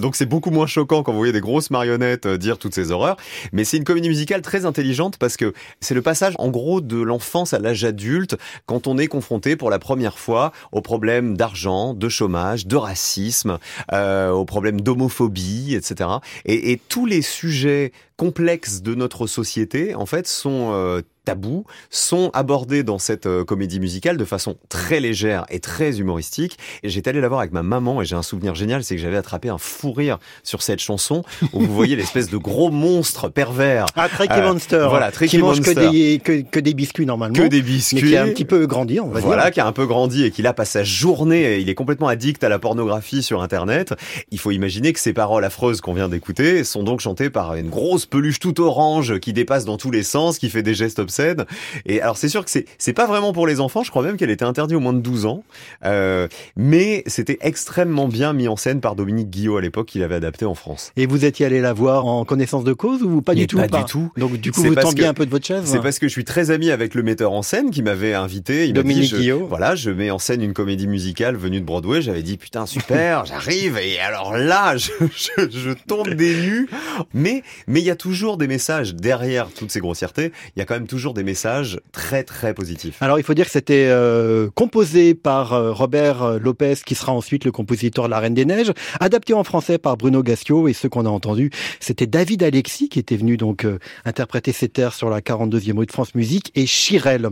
Donc 0.02 0.18
c'est 0.18 0.26
beaucoup 0.26 0.50
moins 0.50 0.68
choquant 0.68 1.02
quand 1.04 1.14
vous 1.14 1.18
voyez 1.18 1.32
des 1.32 1.40
grosses 1.40 1.70
marionnettes 1.70 2.28
dire 2.28 2.58
toutes 2.58 2.74
ces 2.74 2.92
horreurs. 2.92 3.16
Mais 3.54 3.64
c'est 3.64 3.78
une 3.78 3.84
comédie 3.86 4.10
musicale 4.10 4.42
très 4.42 4.66
intelligente 4.66 5.18
parce 5.18 5.38
que 5.38 5.54
c'est 5.82 5.94
le 5.94 6.02
passage 6.02 6.34
en 6.40 6.50
gros 6.50 6.82
de 6.82 7.02
l'enfance 7.02 7.54
à 7.54 7.60
l'âge 7.60 7.84
adulte 7.84 8.36
quand 8.66 8.88
on 8.88 8.98
est 8.98 9.08
confronté 9.08 9.56
pour 9.56 9.70
la 9.70 9.80
première 9.80 10.20
fois 10.20 10.52
aux 10.72 10.82
problèmes 10.82 11.38
d'argent, 11.38 11.94
de 11.94 12.10
chômage, 12.10 12.68
de 12.68 12.76
racisme, 12.76 13.60
euh, 13.94 14.32
aux 14.32 14.46
problèmes 14.46 14.82
d'homophobie, 14.82 15.76
etc. 15.76 16.10
Et, 16.46 16.72
et 16.72 16.82
tous 16.90 17.06
les 17.06 17.22
sujets 17.22 17.92
complexes 18.20 18.82
de 18.82 18.96
notre 18.96 19.28
société, 19.28 19.96
en 19.96 20.06
fait, 20.06 20.28
sont 20.28 20.72
euh, 20.74 21.02
tabous, 21.24 21.64
sont 21.90 22.32
abordés 22.34 22.84
dans 22.84 23.00
cette 23.00 23.28
euh, 23.28 23.46
comédie 23.46 23.80
musicale 23.80 24.18
de 24.18 24.26
façon 24.26 24.58
très 24.68 25.00
légère 25.00 25.46
et 25.50 25.62
très 25.62 26.00
humoristique. 26.00 26.58
Et 26.84 26.90
j'étais 26.90 27.12
allé 27.12 27.22
la 27.22 27.30
voir 27.30 27.40
avec 27.40 27.54
ma 27.54 27.64
maman 27.64 28.02
et 28.02 28.06
j'ai 28.06 28.16
un 28.18 28.22
souvenir 28.24 28.56
génial, 28.56 28.84
c'est 28.84 28.96
que 28.98 29.02
j'avais 29.02 29.16
attrapé 29.16 29.48
un 29.48 29.58
fou 29.58 29.94
rire 29.94 30.18
sur 30.44 30.62
cette 30.64 30.80
chanson 30.82 31.24
où 31.54 31.62
vous 31.62 31.74
voyez 31.74 31.96
l'espèce 31.96 32.30
de 32.30 32.36
gros 32.38 32.72
monstre 32.72 33.30
pervers. 33.30 33.86
Ah, 33.96 34.10
Tricky 34.10 34.34
Euh, 34.34 34.52
Monster. 34.52 34.88
Voilà, 34.90 35.12
Tricky 35.12 35.38
qui 35.38 35.42
mange 35.42 35.62
que 35.62 35.72
des, 35.72 36.20
que, 36.20 36.42
que 36.42 36.60
des 36.60 36.74
biscuits 36.74 37.06
normalement. 37.06 37.36
Que 37.38 37.48
des 37.48 37.62
biscuits. 37.62 38.02
Mais 38.02 38.10
qui 38.10 38.18
a 38.18 38.24
un 38.24 38.28
petit 38.30 38.46
peu 38.46 38.66
grandi, 38.68 39.00
on 39.00 39.08
va 39.08 39.22
Voilà, 39.22 39.44
dire. 39.44 39.52
qui 39.54 39.60
a 39.62 39.66
un 39.68 39.72
peu 39.72 39.86
grandi 39.86 40.26
et 40.26 40.32
qui 40.32 40.42
là 40.42 40.52
passe 40.54 40.72
sa 40.72 40.84
journée, 40.84 41.56
et 41.56 41.60
il 41.60 41.70
est 41.70 41.76
complètement 41.76 42.10
addict 42.10 42.44
à 42.44 42.50
la 42.50 42.60
pornographie 42.60 43.24
sur 43.24 43.42
Internet. 43.42 43.94
Il 44.32 44.40
faut 44.40 44.52
imaginer 44.52 44.92
que 44.92 45.00
ces 45.00 45.14
paroles 45.14 45.46
affreuses 45.46 45.80
qu'on 45.80 45.94
vient 45.94 46.10
d'écouter 46.10 46.66
sont 46.66 46.84
donc 46.84 47.00
chantées 47.00 47.30
par 47.30 47.56
une 47.56 47.70
grosse 47.70 48.06
peluche 48.10 48.40
toute 48.40 48.60
orange 48.60 49.20
qui 49.20 49.34
dépasse 49.34 49.66
dans 49.66 49.78
tous 49.78 49.92
les 49.92 50.04
sens, 50.04 50.38
qui 50.38 50.50
fait 50.50 50.64
des 50.64 50.74
gestes 50.74 51.00
obscènes. 51.00 51.46
Et 51.86 52.02
alors 52.02 52.18
c'est 52.18 52.30
sûr 52.30 52.44
que 52.46 52.52
c'est 52.52 52.66
c'est 52.78 52.94
pas 52.94 53.06
vraiment 53.08 53.34
pour 53.34 53.48
les 53.48 53.60
enfants. 53.60 53.84
Je 53.84 53.90
crois 53.92 54.04
même 54.04 54.18
qu'elle 54.18 54.30
était 54.30 54.46
interdite 54.46 54.76
au 54.76 54.80
moins 54.80 54.94
de 54.94 55.00
12 55.00 55.26
ans, 55.26 55.44
euh, 55.86 56.28
mais 56.56 57.04
c'était 57.08 57.38
extrêmement 57.42 58.08
bien 58.08 58.34
mis 58.34 58.48
en 58.48 58.56
scène 58.56 58.82
par 58.82 58.96
Dominique 58.96 59.30
Guillot 59.30 59.58
à 59.58 59.62
l'époque, 59.62 59.88
qu'il 59.88 60.04
avait 60.04 60.16
adapté 60.16 60.46
en 60.46 60.56
France. 60.56 60.92
Et 60.98 61.06
vous 61.06 61.26
étiez 61.26 61.46
allé 61.46 61.62
la 61.62 61.74
voir 61.74 62.06
en 62.06 62.26
connaissance 62.26 62.64
de 62.64 62.74
cause 62.74 63.04
ou 63.04 63.22
pas 63.22 63.34
Mais 63.34 63.42
du 63.42 63.48
tout? 63.48 63.58
pas 63.58 63.68
du 63.68 63.84
tout. 63.86 64.12
Donc 64.18 64.34
du 64.38 64.52
coup, 64.52 64.62
vous 64.64 64.74
que- 64.76 65.04
un 65.06 65.14
peu 65.14 65.26
de 65.26 65.32
votre 65.32 65.46
chaise? 65.46 65.64
C'est 65.66 65.82
parce 65.82 66.00
que 66.00 66.08
je 66.08 66.12
suis 66.12 66.24
très 66.26 66.52
ami 66.52 66.72
avec 66.72 66.96
le 66.96 67.04
metteur 67.04 67.32
en 67.32 67.42
scène 67.42 67.72
qui 67.72 67.82
m'avait 67.84 68.14
invité. 68.14 68.68
Il 68.68 68.74
Dominique 68.74 69.04
dit, 69.04 69.08
je- 69.10 69.16
Guillot. 69.18 69.46
Voilà, 69.48 69.76
je 69.76 69.92
mets 69.92 70.12
en 70.12 70.20
scène 70.20 70.42
une 70.42 70.54
comédie 70.54 70.88
musicale 70.88 71.36
venue 71.36 71.60
de 71.62 71.66
Broadway. 71.66 72.02
J'avais 72.02 72.24
dit 72.24 72.38
putain 72.38 72.66
super, 72.66 73.26
j'arrive 73.26 73.78
et 73.78 74.00
alors 74.00 74.36
là 74.38 74.76
je, 74.78 74.90
je, 75.16 75.50
je 75.50 75.72
tombe 75.88 76.10
des 76.14 76.36
nues. 76.36 76.70
Mais 77.14 77.44
mais 77.68 77.80
il 77.82 77.86
y 77.86 77.92
a 77.92 77.96
toujours 78.00 78.38
des 78.38 78.48
messages 78.48 78.96
derrière 78.96 79.50
toutes 79.52 79.70
ces 79.70 79.80
grossièretés. 79.80 80.32
Il 80.56 80.60
y 80.60 80.62
a 80.62 80.66
quand 80.66 80.74
même 80.74 80.88
toujours 80.88 81.14
des 81.14 81.24
messages 81.24 81.80
très 81.92 82.24
très 82.24 82.56
positifs. 82.56 83.02
Alors 83.02 83.20
il 83.20 83.24
faut 83.24 83.36
dire 83.36 83.46
que 83.46 83.52
c'était 83.52 83.88
euh, 83.90 84.50
composé 84.56 85.14
par 85.14 85.54
euh, 85.54 85.72
Robert 85.72 86.24
euh, 86.24 86.40
Lopez, 86.40 86.76
qui 86.86 86.96
sera 86.96 87.12
ensuite 87.12 87.46
le 87.46 87.52
compositeur 87.52 88.06
de 88.06 88.10
La 88.10 88.20
Reine 88.20 88.34
des 88.34 88.46
Neiges, 88.46 88.72
adapté 89.00 89.34
en 89.34 89.44
français 89.44 89.78
par 89.78 89.98
Bruno 89.98 90.24
Gassio, 90.24 90.68
et 90.68 90.74
ce 90.74 90.88
qu'on 90.88 91.06
a 91.06 91.10
entendu, 91.10 91.52
c'était 91.80 92.08
David 92.08 92.44
Alexis, 92.44 92.90
qui 92.90 93.00
était 93.00 93.18
venu 93.18 93.38
donc 93.38 93.66
euh, 93.66 93.80
interpréter 94.06 94.52
ses 94.52 94.70
terres 94.70 94.94
sur 94.94 95.10
la 95.10 95.22
42e 95.22 95.78
rue 95.78 95.86
de 95.86 95.92
France 95.92 96.16
Musique, 96.16 96.52
et 96.56 96.66
Chirel. 96.66 97.30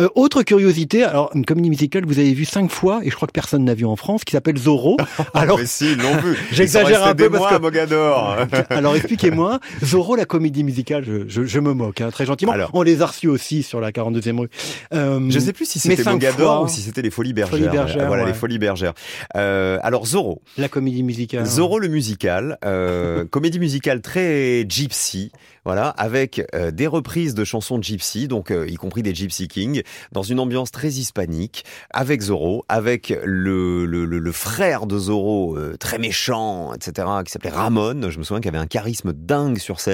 Euh, 0.00 0.08
autre 0.14 0.42
curiosité, 0.42 1.02
alors 1.02 1.30
une 1.34 1.44
comédie 1.44 1.70
musicale, 1.70 2.04
vous 2.06 2.18
avez 2.18 2.32
vu 2.32 2.44
cinq 2.44 2.70
fois, 2.70 3.00
et 3.02 3.10
je 3.10 3.16
crois 3.16 3.26
que 3.26 3.32
personne 3.32 3.64
n'a 3.64 3.74
vu 3.74 3.86
en 3.86 3.96
France, 3.96 4.24
qui 4.24 4.32
s'appelle 4.32 4.58
Zorro. 4.58 4.96
Alors, 5.34 5.58
mais 5.58 5.66
si, 5.66 5.92
ils 5.92 5.98
l'ont 5.98 6.16
vu. 6.16 6.36
J'exagère 6.52 7.04
un 7.06 7.14
peu 7.14 7.24
des 7.24 7.30
parce 7.30 7.40
mois 7.40 7.50
que... 7.50 7.54
à 7.54 7.58
Mogador. 7.58 8.36
Alors 8.70 8.96
expliquez-moi, 8.96 9.60
Zorro, 9.84 10.09
la 10.14 10.24
comédie 10.24 10.64
musicale, 10.64 11.04
je, 11.04 11.28
je, 11.28 11.44
je 11.44 11.60
me 11.60 11.72
moque 11.72 12.00
hein, 12.00 12.10
très 12.10 12.26
gentiment. 12.26 12.54
On 12.72 12.82
les 12.82 13.02
a 13.02 13.06
reçus 13.06 13.28
aussi 13.28 13.62
sur 13.62 13.80
la 13.80 13.90
42e 13.90 14.40
rue. 14.40 14.48
Euh, 14.94 15.20
Je 15.30 15.38
sais 15.38 15.52
plus 15.52 15.66
si 15.68 15.78
c'était 15.78 16.04
Mogador 16.04 16.64
ou 16.64 16.68
si 16.68 16.80
c'était 16.80 17.02
les 17.02 17.10
Folies 17.10 17.32
Bergères. 17.32 17.58
Folies 17.58 17.68
Bergères, 17.70 18.06
voilà, 18.06 18.22
ouais. 18.24 18.28
les 18.30 18.34
Folies 18.34 18.58
Bergères. 18.58 18.94
Euh, 19.36 19.78
alors 19.82 20.06
Zorro. 20.06 20.42
La 20.56 20.68
comédie 20.68 21.02
musicale. 21.02 21.46
Zorro 21.46 21.78
le 21.78 21.88
musical, 21.88 22.58
euh, 22.64 23.24
comédie 23.30 23.58
musicale 23.58 24.00
très 24.00 24.64
gypsy, 24.68 25.32
voilà, 25.64 25.88
avec 25.90 26.42
euh, 26.54 26.70
des 26.70 26.86
reprises 26.86 27.34
de 27.34 27.44
chansons 27.44 27.78
de 27.78 27.84
gypsy, 27.84 28.28
donc 28.28 28.52
y 28.66 28.74
compris 28.76 29.02
des 29.02 29.14
Gypsy 29.14 29.48
King, 29.48 29.82
dans 30.12 30.22
une 30.22 30.40
ambiance 30.40 30.70
très 30.70 30.88
hispanique, 30.88 31.64
avec 31.90 32.22
Zorro, 32.22 32.64
avec 32.68 33.14
le, 33.24 33.84
le, 33.84 34.04
le, 34.04 34.18
le 34.18 34.32
frère 34.32 34.86
de 34.86 34.98
Zorro, 34.98 35.58
très 35.78 35.98
méchant, 35.98 36.72
etc., 36.74 37.06
qui 37.24 37.32
s'appelait 37.32 37.50
Ramon, 37.50 38.08
je 38.10 38.18
me 38.18 38.24
souviens 38.24 38.40
qu'il 38.40 38.48
avait 38.48 38.58
un 38.58 38.66
charisme 38.66 39.12
dingue 39.12 39.58
sur 39.58 39.80
scène, 39.80 39.89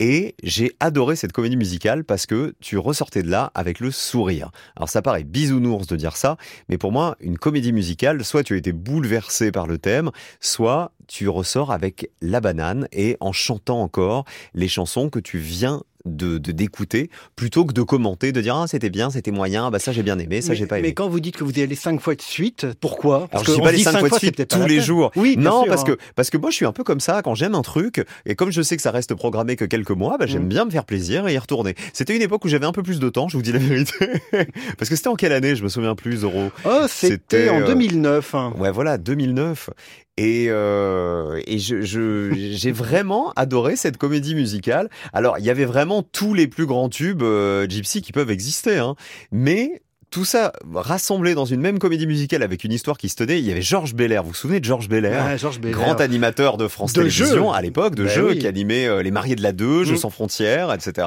et 0.00 0.34
j'ai 0.42 0.72
adoré 0.80 1.16
cette 1.16 1.32
comédie 1.32 1.56
musicale 1.56 2.04
parce 2.04 2.26
que 2.26 2.54
tu 2.60 2.78
ressortais 2.78 3.22
de 3.22 3.30
là 3.30 3.50
avec 3.54 3.80
le 3.80 3.90
sourire. 3.90 4.50
Alors 4.76 4.88
ça 4.88 5.02
paraît 5.02 5.24
bisounours 5.24 5.86
de 5.86 5.96
dire 5.96 6.16
ça, 6.16 6.36
mais 6.68 6.78
pour 6.78 6.92
moi, 6.92 7.16
une 7.20 7.38
comédie 7.38 7.72
musicale, 7.72 8.24
soit 8.24 8.44
tu 8.44 8.54
as 8.54 8.56
été 8.56 8.72
bouleversé 8.72 9.52
par 9.52 9.66
le 9.66 9.78
thème, 9.78 10.10
soit 10.40 10.92
tu 11.08 11.28
ressors 11.28 11.72
avec 11.72 12.10
la 12.22 12.40
banane 12.40 12.86
et 12.92 13.16
en 13.20 13.32
chantant 13.32 13.80
encore 13.82 14.24
les 14.54 14.68
chansons 14.68 15.10
que 15.10 15.18
tu 15.18 15.38
viens 15.38 15.82
de 16.04 16.38
d'écouter 16.38 17.10
plutôt 17.36 17.66
que 17.66 17.74
de 17.74 17.82
commenter, 17.82 18.32
de 18.32 18.40
dire 18.40 18.56
ah 18.56 18.66
c'était 18.66 18.88
bien, 18.88 19.10
c'était 19.10 19.32
moyen, 19.32 19.70
bah 19.70 19.78
ça 19.78 19.92
j'ai 19.92 20.02
bien 20.02 20.18
aimé, 20.18 20.40
ça 20.40 20.54
j'ai 20.54 20.64
pas 20.66 20.78
aimé. 20.78 20.88
mais 20.88 20.94
quand 20.94 21.08
vous 21.08 21.20
dites 21.20 21.36
que 21.36 21.44
vous 21.44 21.58
y 21.58 21.60
allez 21.60 21.74
cinq 21.74 22.00
fois 22.00 22.14
de 22.14 22.22
suite, 22.22 22.66
pourquoi? 22.80 23.28
Alors 23.30 23.44
je 23.44 23.50
que 23.50 23.54
dis 23.56 23.60
on 23.60 23.64
pas 23.64 23.72
les 23.72 23.82
cinq 23.82 23.98
fois 23.98 24.08
de 24.08 24.14
suite 24.14 24.46
tous 24.48 24.64
les 24.64 24.80
jours. 24.80 25.10
Oui, 25.16 25.34
non 25.36 25.64
sûr, 25.64 25.68
parce 25.68 25.82
hein. 25.82 25.84
que 25.86 25.98
parce 26.14 26.30
que 26.30 26.38
moi 26.38 26.50
je 26.50 26.54
suis 26.56 26.64
un 26.64 26.72
peu 26.72 26.82
comme 26.84 27.00
ça 27.00 27.20
quand 27.22 27.34
j'aime 27.34 27.54
un 27.54 27.62
truc 27.62 28.02
et 28.24 28.36
comme 28.36 28.50
je 28.52 28.62
sais 28.62 28.76
que 28.76 28.82
ça 28.82 28.90
reste 28.92 29.14
programmé 29.16 29.56
que 29.56 29.66
quelques 29.66 29.90
mois, 29.90 30.16
bah, 30.18 30.26
j'aime 30.26 30.44
Mm. 30.44 30.48
bien 30.48 30.64
me 30.66 30.70
faire 30.70 30.84
plaisir 30.84 31.26
et 31.28 31.34
y 31.34 31.38
retourner. 31.38 31.74
C'était 31.92 32.14
une 32.16 32.22
époque 32.22 32.44
où 32.44 32.48
j'avais 32.48 32.66
un 32.66 32.72
peu 32.72 32.84
plus 32.84 33.00
de 33.00 33.08
temps, 33.10 33.28
je 33.28 33.36
vous 33.36 33.42
dis 33.42 33.52
la 33.52 33.58
vérité. 33.58 33.92
parce 34.78 34.88
que 34.88 34.96
c'était 34.96 35.08
en 35.08 35.16
quelle 35.16 35.32
année, 35.32 35.56
je 35.56 35.64
me 35.64 35.68
souviens 35.68 35.94
plus 35.96 36.18
Zoro. 36.18 36.50
Oh, 36.64 36.84
c'était 36.86 37.50
en 37.50 37.60
euh, 37.62 37.66
2009. 37.66 38.34
hein. 38.34 38.54
Ouais, 38.56 38.70
voilà, 38.70 38.96
2009. 38.98 39.70
Et, 40.20 40.46
euh, 40.48 41.40
et 41.46 41.60
je, 41.60 41.80
je- 41.82 42.32
j'ai 42.34 42.72
vraiment 42.72 43.32
adoré 43.36 43.76
cette 43.76 43.98
comédie 43.98 44.34
musicale. 44.34 44.90
Alors, 45.12 45.38
il 45.38 45.44
y 45.44 45.50
avait 45.50 45.64
vraiment 45.64 46.02
tous 46.02 46.34
les 46.34 46.48
plus 46.48 46.66
grands 46.66 46.88
tubes 46.88 47.22
euh, 47.22 47.68
Gypsy 47.68 48.02
qui 48.02 48.10
peuvent 48.10 48.30
exister, 48.32 48.78
hein. 48.78 48.96
mais 49.30 49.80
tout 50.10 50.24
ça 50.24 50.52
rassemblé 50.74 51.34
dans 51.34 51.44
une 51.44 51.60
même 51.60 51.78
comédie 51.78 52.06
musicale 52.06 52.42
avec 52.42 52.64
une 52.64 52.72
histoire 52.72 52.96
qui 52.96 53.08
se 53.08 53.16
tenait. 53.16 53.38
Il 53.38 53.44
y 53.46 53.50
avait 53.52 53.62
Georges 53.62 53.94
Belair. 53.94 54.22
Vous 54.22 54.30
vous 54.30 54.34
souvenez 54.34 54.60
de 54.60 54.64
Georges 54.64 54.88
Belair 54.88 55.24
Ouais, 55.26 55.38
Georges 55.38 55.60
Belair. 55.60 55.76
Grand 55.76 56.00
animateur 56.00 56.56
de 56.56 56.66
France 56.68 56.92
De 56.92 57.00
Télévisions 57.02 57.52
à 57.52 57.60
l'époque, 57.60 57.94
de 57.94 58.04
Ben 58.04 58.12
jeux, 58.12 58.28
oui. 58.30 58.38
qui 58.38 58.46
animait 58.46 58.86
euh, 58.86 59.02
Les 59.02 59.10
Mariés 59.10 59.36
de 59.36 59.42
la 59.42 59.52
2, 59.52 59.84
Jeux 59.84 59.94
Mm. 59.94 59.98
sans 59.98 60.10
frontières, 60.10 60.72
etc. 60.72 61.06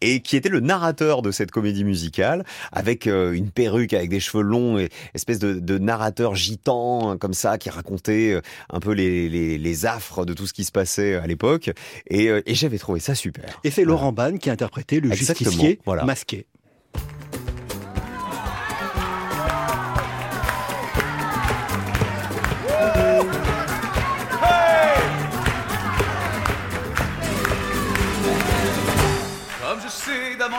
Et 0.00 0.20
qui 0.20 0.36
était 0.36 0.48
le 0.48 0.60
narrateur 0.60 1.22
de 1.22 1.30
cette 1.32 1.50
comédie 1.50 1.84
musicale 1.84 2.44
avec 2.72 3.06
euh, 3.06 3.32
une 3.32 3.50
perruque 3.50 3.92
avec 3.94 4.10
des 4.10 4.20
cheveux 4.20 4.42
longs 4.42 4.78
et 4.78 4.88
espèce 5.14 5.38
de, 5.38 5.54
de 5.54 5.78
narrateur 5.78 6.34
gitan 6.36 7.10
hein, 7.10 7.16
comme 7.18 7.34
ça 7.34 7.58
qui 7.58 7.70
racontait 7.70 8.32
euh, 8.34 8.40
un 8.70 8.80
peu 8.80 8.92
les, 8.92 9.28
les, 9.28 9.58
les 9.58 9.86
affres 9.86 10.24
de 10.24 10.34
tout 10.34 10.46
ce 10.46 10.52
qui 10.52 10.64
se 10.64 10.72
passait 10.72 11.14
à 11.14 11.26
l'époque. 11.26 11.70
Et, 12.08 12.26
et 12.46 12.54
j'avais 12.54 12.78
trouvé 12.78 13.00
ça 13.00 13.14
super. 13.14 13.60
Et 13.64 13.70
c'est 13.70 13.84
Laurent 13.84 14.12
Bann 14.12 14.38
qui 14.38 14.50
a 14.50 14.52
interprété 14.52 15.00
le 15.00 15.10
Exactement, 15.12 15.50
justicier 15.50 15.80
voilà. 15.84 16.04
masqué. 16.04 16.46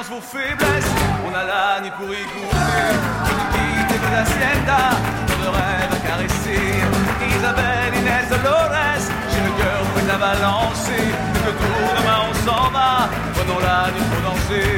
D'avance 0.02 0.10
vos 0.10 0.22
faiblesses, 0.22 0.92
on 1.26 1.34
a 1.34 1.44
la 1.44 1.82
nuit 1.82 1.92
pour 1.98 2.08
y. 2.08 2.18
Une 2.18 2.28
petite 3.88 4.02
de 4.02 4.12
la 4.12 4.22
hacienda, 4.22 4.82
de 5.28 5.48
rêve 5.48 5.92
à 5.92 6.08
caresser. 6.08 6.68
Isabelle, 7.38 7.94
Inès, 8.00 8.30
Dolores, 8.30 9.06
j'ai 9.30 9.42
le 9.42 9.52
cœur 9.60 9.82
prêt 9.94 10.14
à 10.14 10.18
balancer. 10.18 11.08
Le 11.46 11.52
tour 11.60 11.88
demain 11.98 12.20
on 12.30 12.34
s'en 12.46 12.72
va, 12.72 13.10
prenons 13.34 13.60
la 13.60 13.92
nuit 13.92 14.06
pour 14.10 14.22
danser. 14.30 14.70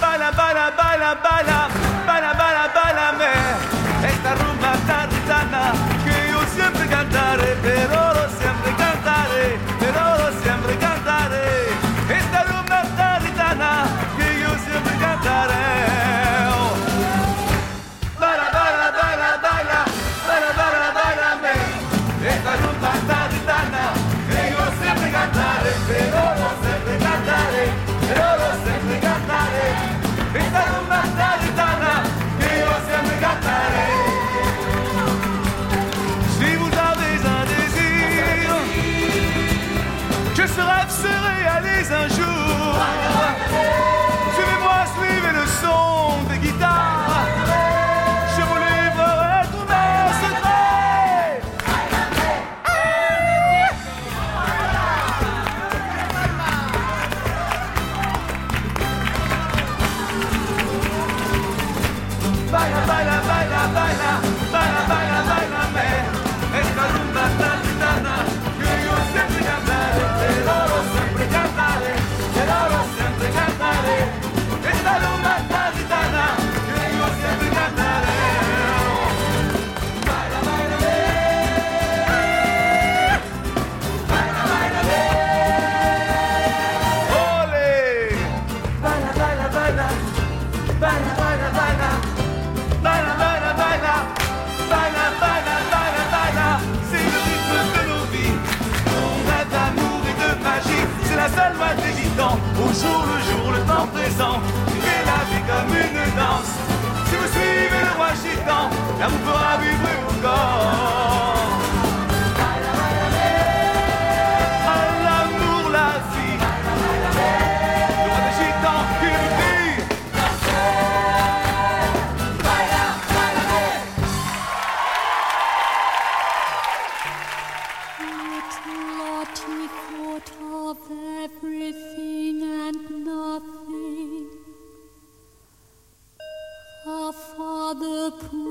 Baila, 0.00 0.30
baila, 0.32 0.70
baila, 0.76 1.10
baila, 1.24 1.60
baila, 2.06 2.32
baila, 2.40 2.64
baila, 2.76 3.12
me. 3.18 3.34
Esta 4.08 4.30
rumba 4.40 4.72
tan 4.86 5.10
gitana 5.10 5.72
que 6.04 6.32
yo 6.32 6.40
siempre 6.54 6.86
cantaré, 6.86 7.56
pero 7.62 8.17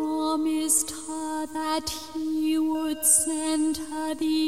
promised 0.08 0.92
her 1.06 1.46
that 1.48 1.90
he 2.14 2.58
would 2.58 3.04
send 3.06 3.76
her 3.76 4.16
the 4.16 4.40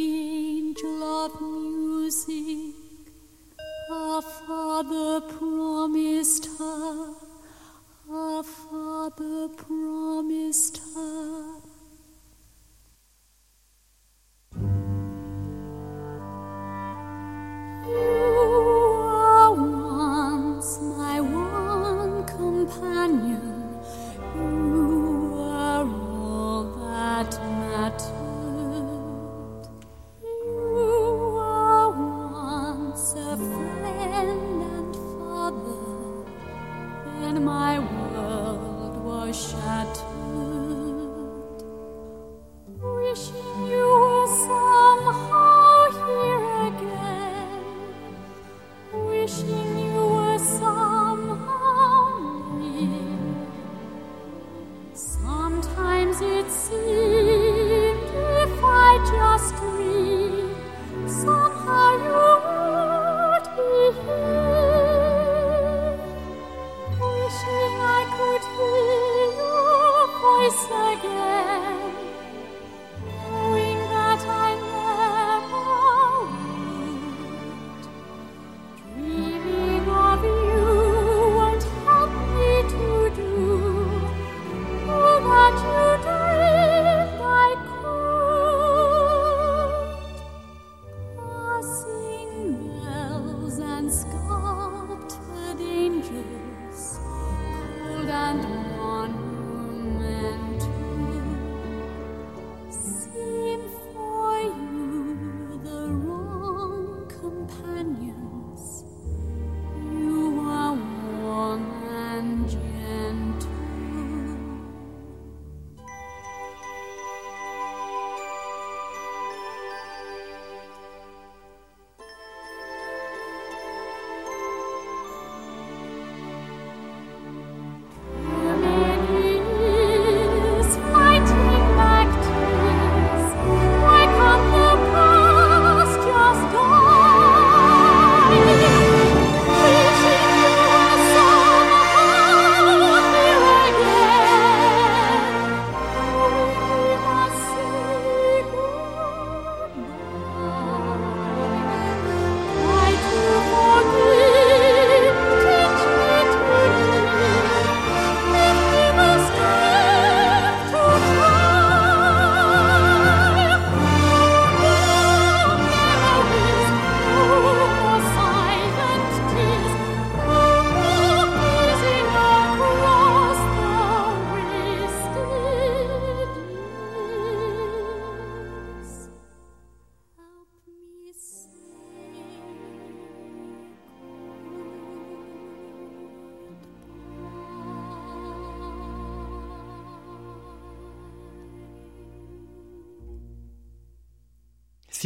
angel 0.57 1.03
of 1.03 1.41
music. 1.41 2.75
Her 3.89 4.21
father 4.21 5.19
promised 5.19 6.47
her. 6.57 7.13
Her 8.07 8.43
father 8.43 9.49
promised 9.49 10.79
her. 10.95 11.48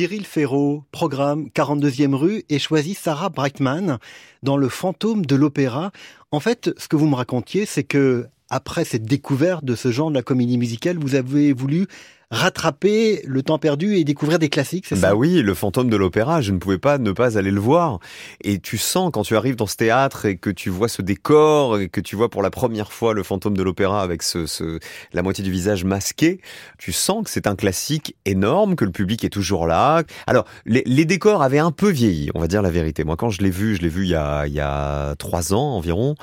Cyril 0.03 0.25
Ferraud, 0.25 0.83
programme 0.91 1.47
42e 1.55 2.13
rue, 2.13 2.43
et 2.49 2.59
choisit 2.59 2.97
Sarah 2.97 3.29
Brightman 3.29 3.99
dans 4.41 4.57
Le 4.57 4.67
fantôme 4.67 5.25
de 5.25 5.33
l'opéra. 5.33 5.93
En 6.31 6.41
fait, 6.41 6.71
ce 6.77 6.89
que 6.89 6.97
vous 6.97 7.07
me 7.07 7.15
racontiez, 7.15 7.65
c'est 7.65 7.85
que 7.85 8.27
après 8.49 8.83
cette 8.83 9.05
découverte 9.05 9.63
de 9.63 9.75
ce 9.75 9.93
genre 9.93 10.09
de 10.09 10.15
la 10.15 10.21
comédie 10.21 10.57
musicale, 10.57 10.97
vous 10.99 11.15
avez 11.15 11.53
voulu 11.53 11.87
rattraper 12.33 13.21
le 13.25 13.43
temps 13.43 13.59
perdu 13.59 13.95
et 13.95 14.03
découvrir 14.03 14.39
des 14.39 14.49
classiques, 14.49 14.87
c'est 14.87 14.95
ça? 14.95 15.09
Bah 15.09 15.15
oui, 15.15 15.41
le 15.41 15.53
fantôme 15.53 15.89
de 15.89 15.95
l'opéra, 15.95 16.41
je 16.41 16.51
ne 16.51 16.57
pouvais 16.57 16.79
pas 16.79 16.97
ne 16.97 17.11
pas 17.11 17.37
aller 17.37 17.51
le 17.51 17.59
voir. 17.59 17.99
Et 18.41 18.59
tu 18.59 18.77
sens 18.77 19.11
quand 19.13 19.21
tu 19.21 19.35
arrives 19.35 19.55
dans 19.55 19.67
ce 19.67 19.75
théâtre 19.75 20.25
et 20.25 20.37
que 20.37 20.49
tu 20.49 20.69
vois 20.69 20.87
ce 20.87 21.01
décor 21.01 21.79
et 21.79 21.89
que 21.89 22.01
tu 22.01 22.15
vois 22.15 22.29
pour 22.29 22.41
la 22.41 22.49
première 22.49 22.91
fois 22.91 23.13
le 23.13 23.23
fantôme 23.23 23.55
de 23.55 23.63
l'opéra 23.63 24.01
avec 24.01 24.23
ce, 24.23 24.47
ce, 24.47 24.79
la 25.13 25.21
moitié 25.21 25.43
du 25.43 25.51
visage 25.51 25.85
masqué, 25.85 26.41
tu 26.77 26.91
sens 26.91 27.23
que 27.23 27.29
c'est 27.29 27.47
un 27.47 27.55
classique 27.55 28.15
énorme, 28.25 28.75
que 28.75 28.85
le 28.85 28.91
public 28.91 29.23
est 29.23 29.29
toujours 29.29 29.67
là. 29.67 30.03
Alors, 30.25 30.45
les, 30.65 30.83
les 30.85 31.05
décors 31.05 31.43
avaient 31.43 31.59
un 31.59 31.71
peu 31.71 31.89
vieilli, 31.89 32.31
on 32.33 32.39
va 32.39 32.47
dire 32.47 32.61
la 32.61 32.71
vérité. 32.71 33.03
Moi, 33.03 33.15
quand 33.15 33.29
je 33.29 33.41
l'ai 33.41 33.51
vu, 33.51 33.75
je 33.75 33.81
l'ai 33.81 33.89
vu 33.89 34.03
il 34.03 34.09
y 34.09 34.15
a, 34.15 34.47
il 34.47 34.53
y 34.53 34.59
a 34.59 35.15
trois 35.17 35.53
ans 35.53 35.77
environ, 35.77 36.15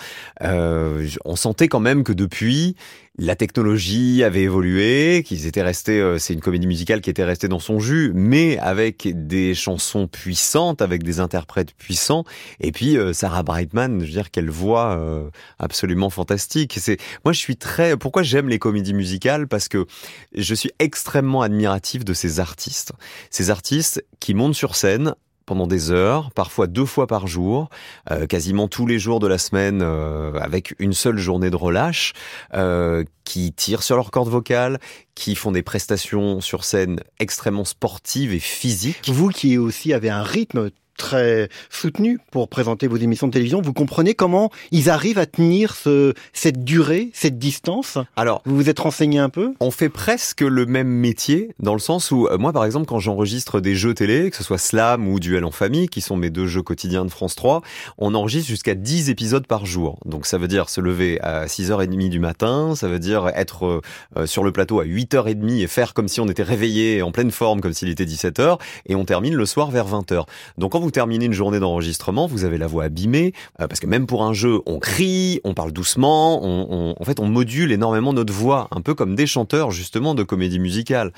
euh, 0.42 1.06
on 1.24 1.36
sentait 1.36 1.68
quand 1.68 1.80
même 1.80 2.02
que 2.02 2.12
depuis, 2.12 2.74
la 3.18 3.36
technologie 3.36 4.22
avait 4.22 4.42
évolué, 4.42 5.22
qu'ils 5.26 5.46
étaient 5.46 5.62
restés, 5.62 6.00
euh, 6.00 6.18
c'est 6.18 6.32
une 6.32 6.40
comédie 6.40 6.66
musicale 6.66 7.00
qui 7.00 7.10
était 7.10 7.24
restée 7.24 7.48
dans 7.48 7.58
son 7.58 7.78
jus, 7.78 8.12
mais 8.14 8.56
avec 8.58 9.08
des 9.26 9.54
chansons 9.54 10.06
puissantes, 10.06 10.80
avec 10.80 11.02
des 11.02 11.20
interprètes 11.20 11.74
puissants, 11.74 12.24
et 12.60 12.72
puis 12.72 12.96
euh, 12.96 13.12
Sarah 13.12 13.42
Brightman, 13.42 14.00
je 14.00 14.06
veux 14.06 14.12
dire, 14.12 14.30
quelle 14.30 14.48
voix 14.48 14.96
euh, 14.96 15.28
absolument 15.58 16.08
fantastique. 16.08 16.78
C'est, 16.80 16.98
moi, 17.24 17.32
je 17.32 17.38
suis 17.38 17.56
très, 17.56 17.96
pourquoi 17.96 18.22
j'aime 18.22 18.48
les 18.48 18.58
comédies 18.58 18.94
musicales? 18.94 19.48
Parce 19.48 19.68
que 19.68 19.86
je 20.34 20.54
suis 20.54 20.70
extrêmement 20.78 21.42
admiratif 21.42 22.04
de 22.04 22.14
ces 22.14 22.40
artistes, 22.40 22.92
ces 23.30 23.50
artistes 23.50 24.04
qui 24.20 24.34
montent 24.34 24.54
sur 24.54 24.76
scène 24.76 25.14
pendant 25.50 25.66
des 25.66 25.90
heures, 25.90 26.30
parfois 26.30 26.68
deux 26.68 26.84
fois 26.84 27.08
par 27.08 27.26
jour, 27.26 27.70
euh, 28.12 28.28
quasiment 28.28 28.68
tous 28.68 28.86
les 28.86 29.00
jours 29.00 29.18
de 29.18 29.26
la 29.26 29.36
semaine, 29.36 29.80
euh, 29.82 30.32
avec 30.34 30.76
une 30.78 30.92
seule 30.92 31.18
journée 31.18 31.50
de 31.50 31.56
relâche, 31.56 32.12
euh, 32.54 33.02
qui 33.24 33.52
tirent 33.52 33.82
sur 33.82 33.96
leur 33.96 34.12
corde 34.12 34.28
vocale, 34.28 34.78
qui 35.16 35.34
font 35.34 35.50
des 35.50 35.64
prestations 35.64 36.40
sur 36.40 36.62
scène 36.62 37.00
extrêmement 37.18 37.64
sportives 37.64 38.32
et 38.32 38.38
physiques. 38.38 39.10
Vous 39.12 39.30
qui 39.30 39.58
aussi 39.58 39.92
avez 39.92 40.08
un 40.08 40.22
rythme 40.22 40.70
très 41.00 41.48
soutenu 41.70 42.18
pour 42.30 42.48
présenter 42.48 42.86
vos 42.86 42.98
émissions 42.98 43.26
de 43.26 43.32
télévision, 43.32 43.62
vous 43.62 43.72
comprenez 43.72 44.14
comment 44.14 44.50
ils 44.70 44.90
arrivent 44.90 45.18
à 45.18 45.24
tenir 45.24 45.74
ce, 45.74 46.12
cette 46.34 46.62
durée, 46.62 47.10
cette 47.14 47.38
distance? 47.38 47.96
Alors, 48.16 48.42
vous 48.44 48.54
vous 48.54 48.68
êtes 48.68 48.78
renseigné 48.78 49.18
un 49.18 49.30
peu? 49.30 49.54
On 49.60 49.70
fait 49.70 49.88
presque 49.88 50.42
le 50.42 50.66
même 50.66 50.88
métier 50.88 51.54
dans 51.58 51.72
le 51.72 51.80
sens 51.80 52.10
où 52.10 52.26
euh, 52.26 52.36
moi 52.36 52.52
par 52.52 52.66
exemple 52.66 52.86
quand 52.86 52.98
j'enregistre 52.98 53.60
des 53.60 53.74
jeux 53.74 53.94
télé, 53.94 54.30
que 54.30 54.36
ce 54.36 54.44
soit 54.44 54.58
Slam 54.58 55.08
ou 55.08 55.18
Duel 55.18 55.46
en 55.46 55.50
famille, 55.50 55.88
qui 55.88 56.02
sont 56.02 56.16
mes 56.16 56.28
deux 56.28 56.46
jeux 56.46 56.62
quotidiens 56.62 57.06
de 57.06 57.10
France 57.10 57.34
3, 57.34 57.62
on 57.96 58.14
enregistre 58.14 58.48
jusqu'à 58.48 58.74
10 58.74 59.08
épisodes 59.08 59.46
par 59.46 59.64
jour. 59.64 59.98
Donc 60.04 60.26
ça 60.26 60.36
veut 60.36 60.48
dire 60.48 60.68
se 60.68 60.82
lever 60.82 61.18
à 61.22 61.46
6h30 61.46 62.10
du 62.10 62.18
matin, 62.18 62.74
ça 62.76 62.88
veut 62.88 62.98
dire 62.98 63.28
être 63.34 63.80
euh, 64.16 64.26
sur 64.26 64.44
le 64.44 64.52
plateau 64.52 64.80
à 64.80 64.84
8h30 64.84 65.62
et 65.62 65.66
faire 65.66 65.94
comme 65.94 66.08
si 66.08 66.20
on 66.20 66.28
était 66.28 66.42
réveillé 66.42 67.00
en 67.00 67.10
pleine 67.10 67.30
forme 67.30 67.62
comme 67.62 67.72
s'il 67.72 67.88
était 67.88 68.04
17h 68.04 68.58
et 68.86 68.94
on 68.94 69.06
termine 69.06 69.34
le 69.34 69.46
soir 69.46 69.70
vers 69.70 69.88
20h. 69.88 70.26
Donc 70.58 70.72
quand 70.72 70.80
vous 70.80 70.89
terminez 70.90 71.26
une 71.26 71.32
journée 71.32 71.58
d'enregistrement, 71.60 72.26
vous 72.26 72.44
avez 72.44 72.58
la 72.58 72.66
voix 72.66 72.84
abîmée 72.84 73.32
euh, 73.60 73.66
parce 73.68 73.80
que 73.80 73.86
même 73.86 74.06
pour 74.06 74.22
un 74.24 74.32
jeu, 74.32 74.60
on 74.66 74.78
crie, 74.78 75.40
on 75.44 75.54
parle 75.54 75.72
doucement, 75.72 76.42
on, 76.44 76.66
on- 76.70 76.94
en 77.00 77.04
fait 77.04 77.20
on 77.20 77.26
module 77.26 77.72
énormément 77.72 78.12
notre 78.12 78.32
voix, 78.32 78.68
un 78.70 78.80
peu 78.80 78.94
comme 78.94 79.14
des 79.14 79.26
chanteurs 79.26 79.70
justement 79.70 80.14
de 80.14 80.22
comédie 80.22 80.58
musicale. 80.58 81.12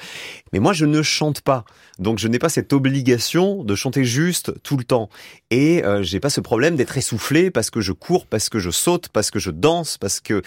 Mais 0.52 0.58
moi 0.58 0.72
je 0.72 0.84
ne 0.86 1.02
chante 1.02 1.40
pas, 1.40 1.64
donc 1.98 2.18
je 2.18 2.28
n'ai 2.28 2.38
pas 2.38 2.48
cette 2.48 2.72
obligation 2.72 3.64
de 3.64 3.74
chanter 3.74 4.04
juste 4.04 4.52
tout 4.62 4.76
le 4.76 4.84
temps 4.84 5.08
et 5.50 5.84
euh, 5.84 6.02
j'ai 6.02 6.20
pas 6.20 6.30
ce 6.30 6.40
problème 6.40 6.76
d'être 6.76 6.96
essoufflé 6.96 7.50
parce 7.50 7.70
que 7.70 7.80
je 7.80 7.92
cours, 7.92 8.26
parce 8.26 8.48
que 8.48 8.58
je 8.58 8.70
saute, 8.70 9.08
parce 9.08 9.30
que 9.30 9.38
je 9.38 9.50
danse, 9.50 9.98
parce 9.98 10.20
que 10.20 10.42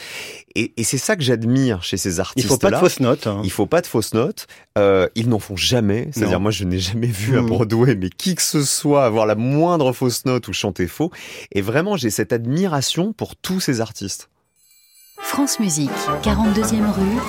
et, 0.56 0.74
et 0.78 0.84
c'est 0.84 0.98
ça 0.98 1.16
que 1.16 1.24
j'admire 1.24 1.84
chez 1.84 1.98
ces 1.98 2.20
artistes. 2.20 2.46
Il 2.46 2.48
faut 2.48 2.58
pas 2.58 2.72
de 2.72 2.76
fausses 2.78 3.00
notes. 3.00 3.28
hein. 3.28 3.42
Il 3.44 3.52
faut 3.52 3.66
pas 3.66 3.82
de 3.82 3.88
fausses 3.88 4.14
notes. 4.14 4.48
Euh, 4.78 5.08
ils 5.16 5.30
n'en 5.30 5.40
font 5.40 5.56
jamais. 5.56 6.10
C'est-à-dire, 6.12 6.40
moi, 6.40 6.52
je 6.52 6.64
n'ai 6.66 6.80
jamais 6.80 7.08
vu 7.08 7.38
à 7.38 7.42
Mm. 7.42 7.46
Broadway, 7.48 7.96
mais 7.96 8.10
qui 8.10 8.36
que 8.36 8.42
ce 8.42 8.64
soit 8.64 9.06
avoir 9.16 9.26
la 9.26 9.36
moindre 9.36 9.94
fausse 9.94 10.26
note 10.26 10.48
ou 10.50 10.54
chanter 10.54 10.88
faux. 10.88 11.12
Et 11.54 11.62
vraiment, 11.62 11.96
j'ai 11.96 12.10
cette 12.10 12.34
admiration 12.34 13.14
pour 13.14 13.36
tous 13.36 13.62
ces 13.62 13.80
artistes. 13.80 14.30
France 15.20 15.60
Musique, 15.60 15.90
42e 16.22 16.92
rue, 16.92 17.22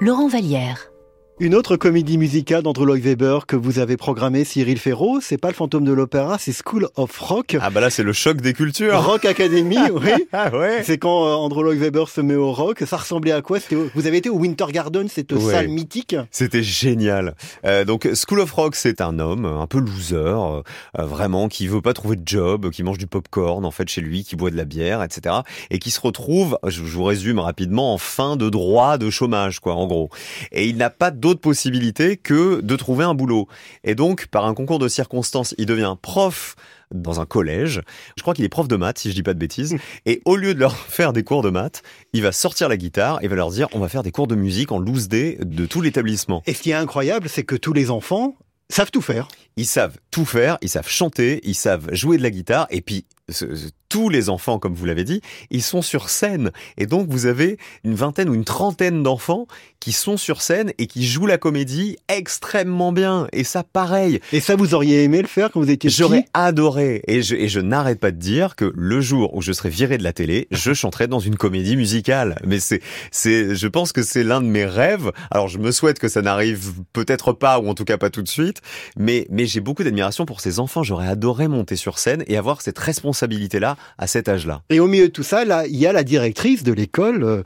Laurent 0.00 0.28
Vallière. 0.28 0.93
Une 1.40 1.56
autre 1.56 1.76
comédie 1.76 2.16
musicale 2.16 2.62
d'Andrew 2.62 2.84
Lloyd 2.86 3.02
Webber 3.02 3.40
que 3.48 3.56
vous 3.56 3.80
avez 3.80 3.96
programmée, 3.96 4.44
Cyril 4.44 4.78
Ferraud, 4.78 5.18
c'est 5.20 5.36
pas 5.36 5.48
le 5.48 5.54
fantôme 5.54 5.84
de 5.84 5.92
l'opéra, 5.92 6.38
c'est 6.38 6.52
School 6.52 6.86
of 6.94 7.18
Rock. 7.18 7.56
Ah 7.60 7.70
bah 7.70 7.80
là, 7.80 7.90
c'est 7.90 8.04
le 8.04 8.12
choc 8.12 8.40
des 8.40 8.52
cultures. 8.52 9.02
Rock 9.02 9.24
Academy, 9.24 9.76
oui. 9.94 10.10
Ah 10.32 10.56
ouais. 10.56 10.84
C'est 10.84 10.96
quand 10.96 11.26
euh, 11.26 11.34
Andrew 11.34 11.64
Lloyd 11.64 11.80
Webber 11.80 12.04
se 12.08 12.20
met 12.20 12.36
au 12.36 12.52
rock. 12.52 12.84
Ça 12.86 12.98
ressemblait 12.98 13.32
à 13.32 13.42
quoi? 13.42 13.58
Vous 13.96 14.06
avez 14.06 14.18
été 14.18 14.30
au 14.30 14.36
Winter 14.36 14.66
Garden, 14.70 15.08
cette 15.08 15.32
Ouais. 15.32 15.52
salle 15.52 15.68
mythique? 15.68 16.14
C'était 16.30 16.62
génial. 16.62 17.34
Euh, 17.66 17.84
donc 17.84 18.08
School 18.14 18.38
of 18.38 18.52
Rock, 18.52 18.76
c'est 18.76 19.00
un 19.00 19.18
homme 19.18 19.44
un 19.44 19.66
peu 19.66 19.80
loser, 19.80 20.14
euh, 20.16 20.62
euh, 21.00 21.02
vraiment 21.04 21.48
qui 21.48 21.66
veut 21.66 21.82
pas 21.82 21.94
trouver 21.94 22.14
de 22.14 22.22
job, 22.24 22.70
qui 22.70 22.84
mange 22.84 22.98
du 22.98 23.08
popcorn 23.08 23.64
en 23.64 23.72
fait 23.72 23.88
chez 23.88 24.02
lui, 24.02 24.22
qui 24.22 24.36
boit 24.36 24.52
de 24.52 24.56
la 24.56 24.64
bière, 24.64 25.02
etc. 25.02 25.34
Et 25.72 25.80
qui 25.80 25.90
se 25.90 26.00
retrouve, 26.00 26.58
je, 26.64 26.84
je 26.84 26.96
vous 26.96 27.02
résume 27.04 27.40
rapidement, 27.40 27.92
en 27.92 27.98
fin 27.98 28.36
de 28.36 28.48
droit 28.48 28.98
de 28.98 29.10
chômage, 29.10 29.58
quoi, 29.58 29.74
en 29.74 29.88
gros. 29.88 30.10
Et 30.52 30.68
il 30.68 30.76
n'a 30.76 30.90
pas 30.90 31.10
d'autre 31.24 31.40
possibilité 31.40 32.18
que 32.18 32.60
de 32.60 32.76
trouver 32.76 33.04
un 33.04 33.14
boulot. 33.14 33.48
Et 33.82 33.94
donc, 33.94 34.26
par 34.26 34.44
un 34.44 34.52
concours 34.52 34.78
de 34.78 34.88
circonstances, 34.88 35.54
il 35.56 35.64
devient 35.64 35.96
prof 36.02 36.54
dans 36.94 37.18
un 37.18 37.24
collège. 37.24 37.80
Je 38.16 38.22
crois 38.22 38.34
qu'il 38.34 38.44
est 38.44 38.50
prof 38.50 38.68
de 38.68 38.76
maths, 38.76 38.98
si 38.98 39.08
je 39.08 39.14
dis 39.14 39.22
pas 39.22 39.32
de 39.32 39.38
bêtises. 39.38 39.74
Et 40.04 40.20
au 40.26 40.36
lieu 40.36 40.52
de 40.52 40.60
leur 40.60 40.76
faire 40.96 41.14
des 41.14 41.24
cours 41.24 41.40
de 41.42 41.48
maths, 41.48 41.82
il 42.12 42.20
va 42.22 42.30
sortir 42.30 42.68
la 42.68 42.76
guitare 42.76 43.20
et 43.22 43.28
va 43.28 43.36
leur 43.36 43.50
dire 43.50 43.68
on 43.72 43.78
va 43.78 43.88
faire 43.88 44.02
des 44.02 44.12
cours 44.12 44.26
de 44.26 44.34
musique 44.34 44.70
en 44.70 44.78
loose 44.78 45.08
day 45.08 45.38
de 45.40 45.64
tout 45.64 45.80
l'établissement. 45.80 46.42
Et 46.46 46.52
ce 46.52 46.60
qui 46.60 46.70
est 46.70 46.74
incroyable, 46.74 47.28
c'est 47.30 47.44
que 47.44 47.56
tous 47.56 47.72
les 47.72 47.90
enfants 47.90 48.36
savent 48.68 48.90
tout 48.90 49.00
faire. 49.02 49.28
Ils 49.56 49.66
savent 49.66 49.96
tout 50.10 50.26
faire, 50.26 50.58
ils 50.60 50.68
savent 50.68 50.88
chanter, 50.88 51.40
ils 51.44 51.54
savent 51.54 51.88
jouer 51.94 52.18
de 52.18 52.22
la 52.22 52.30
guitare 52.30 52.66
et 52.70 52.82
puis 52.82 53.06
ce- 53.30 53.54
ce- 53.56 53.68
tous 53.94 54.08
les 54.08 54.28
enfants, 54.28 54.58
comme 54.58 54.74
vous 54.74 54.86
l'avez 54.86 55.04
dit, 55.04 55.20
ils 55.50 55.62
sont 55.62 55.80
sur 55.80 56.08
scène. 56.08 56.50
Et 56.78 56.86
donc, 56.86 57.06
vous 57.08 57.26
avez 57.26 57.58
une 57.84 57.94
vingtaine 57.94 58.28
ou 58.28 58.34
une 58.34 58.44
trentaine 58.44 59.04
d'enfants 59.04 59.46
qui 59.78 59.92
sont 59.92 60.16
sur 60.16 60.42
scène 60.42 60.72
et 60.78 60.88
qui 60.88 61.06
jouent 61.06 61.26
la 61.26 61.38
comédie 61.38 61.96
extrêmement 62.08 62.90
bien. 62.90 63.28
Et 63.32 63.44
ça, 63.44 63.62
pareil. 63.62 64.18
Et 64.32 64.40
ça, 64.40 64.56
vous 64.56 64.74
auriez 64.74 65.04
aimé 65.04 65.22
le 65.22 65.28
faire 65.28 65.52
quand 65.52 65.60
vous 65.60 65.70
étiez 65.70 65.90
J'aurais 65.90 66.24
adoré. 66.34 67.02
Et 67.06 67.22
je, 67.22 67.36
et 67.36 67.48
je 67.48 67.60
n'arrête 67.60 68.00
pas 68.00 68.10
de 68.10 68.16
dire 68.16 68.56
que 68.56 68.72
le 68.74 69.00
jour 69.00 69.32
où 69.36 69.42
je 69.42 69.52
serai 69.52 69.68
viré 69.68 69.96
de 69.96 70.02
la 70.02 70.12
télé, 70.12 70.48
je 70.50 70.72
chanterai 70.72 71.06
dans 71.06 71.20
une 71.20 71.36
comédie 71.36 71.76
musicale. 71.76 72.40
Mais 72.44 72.58
c'est, 72.58 72.80
c'est, 73.12 73.54
je 73.54 73.68
pense 73.68 73.92
que 73.92 74.02
c'est 74.02 74.24
l'un 74.24 74.40
de 74.40 74.46
mes 74.46 74.64
rêves. 74.64 75.12
Alors, 75.30 75.46
je 75.46 75.58
me 75.58 75.70
souhaite 75.70 76.00
que 76.00 76.08
ça 76.08 76.20
n'arrive 76.20 76.72
peut-être 76.92 77.32
pas, 77.32 77.60
ou 77.60 77.68
en 77.68 77.74
tout 77.74 77.84
cas 77.84 77.98
pas 77.98 78.10
tout 78.10 78.22
de 78.22 78.28
suite. 78.28 78.60
Mais, 78.96 79.28
mais 79.30 79.46
j'ai 79.46 79.60
beaucoup 79.60 79.84
d'admiration 79.84 80.26
pour 80.26 80.40
ces 80.40 80.58
enfants. 80.58 80.82
J'aurais 80.82 81.06
adoré 81.06 81.46
monter 81.46 81.76
sur 81.76 82.00
scène 82.00 82.24
et 82.26 82.36
avoir 82.36 82.60
cette 82.60 82.78
responsabilité-là 82.80 83.76
à 83.98 84.06
cet 84.06 84.28
âge-là. 84.28 84.62
Et 84.70 84.80
au 84.80 84.86
milieu 84.86 85.08
de 85.08 85.12
tout 85.12 85.22
ça, 85.22 85.44
là, 85.44 85.66
il 85.66 85.76
y 85.76 85.86
a 85.86 85.92
la 85.92 86.04
directrice 86.04 86.62
de 86.62 86.72
l'école, 86.72 87.22
euh, 87.22 87.42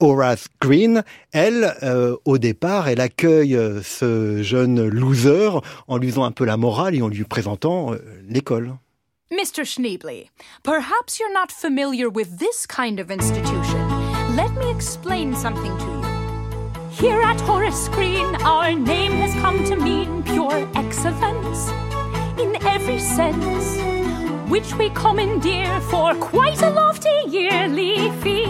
Horace 0.00 0.48
Green. 0.60 1.02
Elle, 1.32 1.74
euh, 1.82 2.16
au 2.24 2.38
départ, 2.38 2.88
elle 2.88 3.00
accueille 3.00 3.56
euh, 3.56 3.82
ce 3.82 4.42
jeune 4.42 4.86
loser 4.88 5.50
en 5.88 5.96
lui 5.96 6.10
faisant 6.10 6.24
un 6.24 6.32
peu 6.32 6.44
la 6.44 6.56
morale 6.56 6.94
et 6.94 7.02
en 7.02 7.08
lui 7.08 7.24
présentant 7.24 7.92
euh, 7.92 7.98
l'école. 8.28 8.74
Mr. 9.30 9.64
Schneebly, 9.64 10.30
perhaps 10.62 11.18
you're 11.18 11.32
not 11.32 11.50
familiar 11.50 12.08
with 12.08 12.38
this 12.38 12.66
kind 12.66 13.00
of 13.00 13.10
institution. 13.10 13.80
Let 14.36 14.52
me 14.56 14.70
explain 14.70 15.34
something 15.34 15.76
to 15.78 15.84
you. 15.84 15.96
Here 16.92 17.20
at 17.20 17.40
Horace 17.40 17.88
Green, 17.88 18.24
our 18.44 18.72
name 18.72 19.12
has 19.20 19.34
come 19.42 19.64
to 19.64 19.76
mean 19.76 20.22
pure 20.22 20.66
excellence 20.76 21.70
in 22.38 22.56
every 22.66 23.00
sense, 23.00 23.76
which 24.48 24.74
we 24.74 24.90
commandeer 24.90 25.80
for 25.82 26.14
quite 26.14 26.62
a 26.62 26.70
lofty 26.70 27.18
yearly 27.28 28.10
fee. 28.22 28.46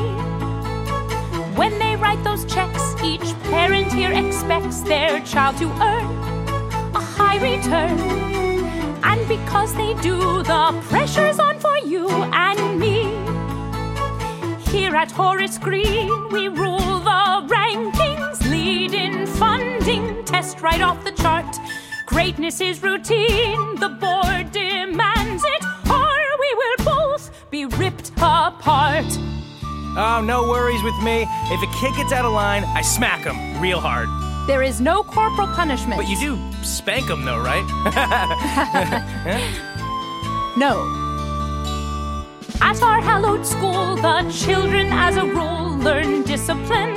When 1.56 1.78
they 1.78 1.96
write 1.96 2.22
those 2.22 2.44
checks, 2.44 2.94
each 3.02 3.34
parent 3.44 3.92
here 3.92 4.12
expects 4.12 4.80
their 4.80 5.20
child 5.20 5.56
to 5.58 5.68
earn 5.82 6.06
a 6.94 7.00
high 7.00 7.38
return. 7.38 7.98
And 9.02 9.26
because 9.26 9.74
they 9.74 9.94
do, 10.02 10.42
the 10.42 10.78
pressure's 10.88 11.38
on 11.38 11.58
for 11.60 11.76
you 11.78 12.08
and 12.10 12.78
me. 12.78 13.04
Here 14.70 14.94
at 14.94 15.10
Horace 15.10 15.56
Green, 15.56 16.28
we 16.28 16.48
rule 16.48 16.98
the 17.00 17.46
rankings, 17.48 18.50
lead 18.50 18.92
in 18.92 19.26
funding, 19.26 20.24
test 20.24 20.60
right 20.60 20.82
off 20.82 21.02
the 21.04 21.12
chart. 21.12 21.56
Greatness 22.04 22.60
is 22.60 22.82
routine, 22.82 23.76
the 23.76 23.88
board 23.88 24.52
demands 24.52 25.42
it, 25.44 25.64
be 27.56 27.64
ripped 27.76 28.10
apart. 28.18 29.06
Oh, 29.96 30.22
no 30.22 30.42
worries 30.42 30.82
with 30.82 30.94
me. 31.02 31.26
If 31.54 31.62
a 31.62 31.80
kid 31.80 31.96
gets 31.96 32.12
out 32.12 32.26
of 32.26 32.32
line, 32.32 32.64
I 32.64 32.82
smack 32.82 33.24
him 33.24 33.62
real 33.62 33.80
hard. 33.80 34.10
There 34.46 34.62
is 34.62 34.78
no 34.78 35.02
corporal 35.02 35.48
punishment. 35.48 35.96
But 35.96 36.06
you 36.06 36.18
do 36.20 36.38
spank 36.62 37.08
him, 37.08 37.24
though, 37.24 37.38
right? 37.38 37.64
No. 40.58 40.72
At 42.62 42.82
our 42.82 43.02
hallowed 43.02 43.44
school, 43.44 43.96
the 43.96 44.26
children, 44.30 44.86
as 44.90 45.18
a 45.18 45.26
rule, 45.26 45.76
learn 45.78 46.22
discipline. 46.22 46.94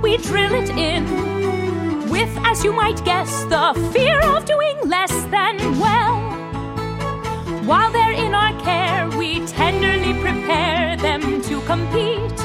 We 0.00 0.16
drill 0.16 0.54
it 0.54 0.70
in 0.70 1.04
with, 2.08 2.30
as 2.44 2.64
you 2.64 2.72
might 2.72 3.04
guess, 3.04 3.44
the 3.44 3.74
fear 3.92 4.18
of 4.20 4.46
doing 4.46 4.78
less 4.86 5.12
than 5.24 5.78
well. 5.78 6.32
While 7.64 7.92
they're 7.92 8.10
in 8.10 8.34
our 8.34 8.60
care, 8.62 9.01
we 9.22 9.46
tenderly 9.46 10.14
prepare 10.14 10.96
them 10.96 11.40
to 11.42 11.60
compete 11.60 12.38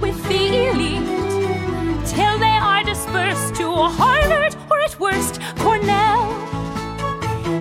with 0.00 0.16
the 0.28 0.68
elite 0.68 2.06
till 2.06 2.38
they 2.38 2.56
are 2.70 2.84
dispersed 2.84 3.56
to 3.56 3.66
Harvard 3.98 4.54
or 4.70 4.80
at 4.80 5.00
worst 5.00 5.40
Cornell. 5.56 6.22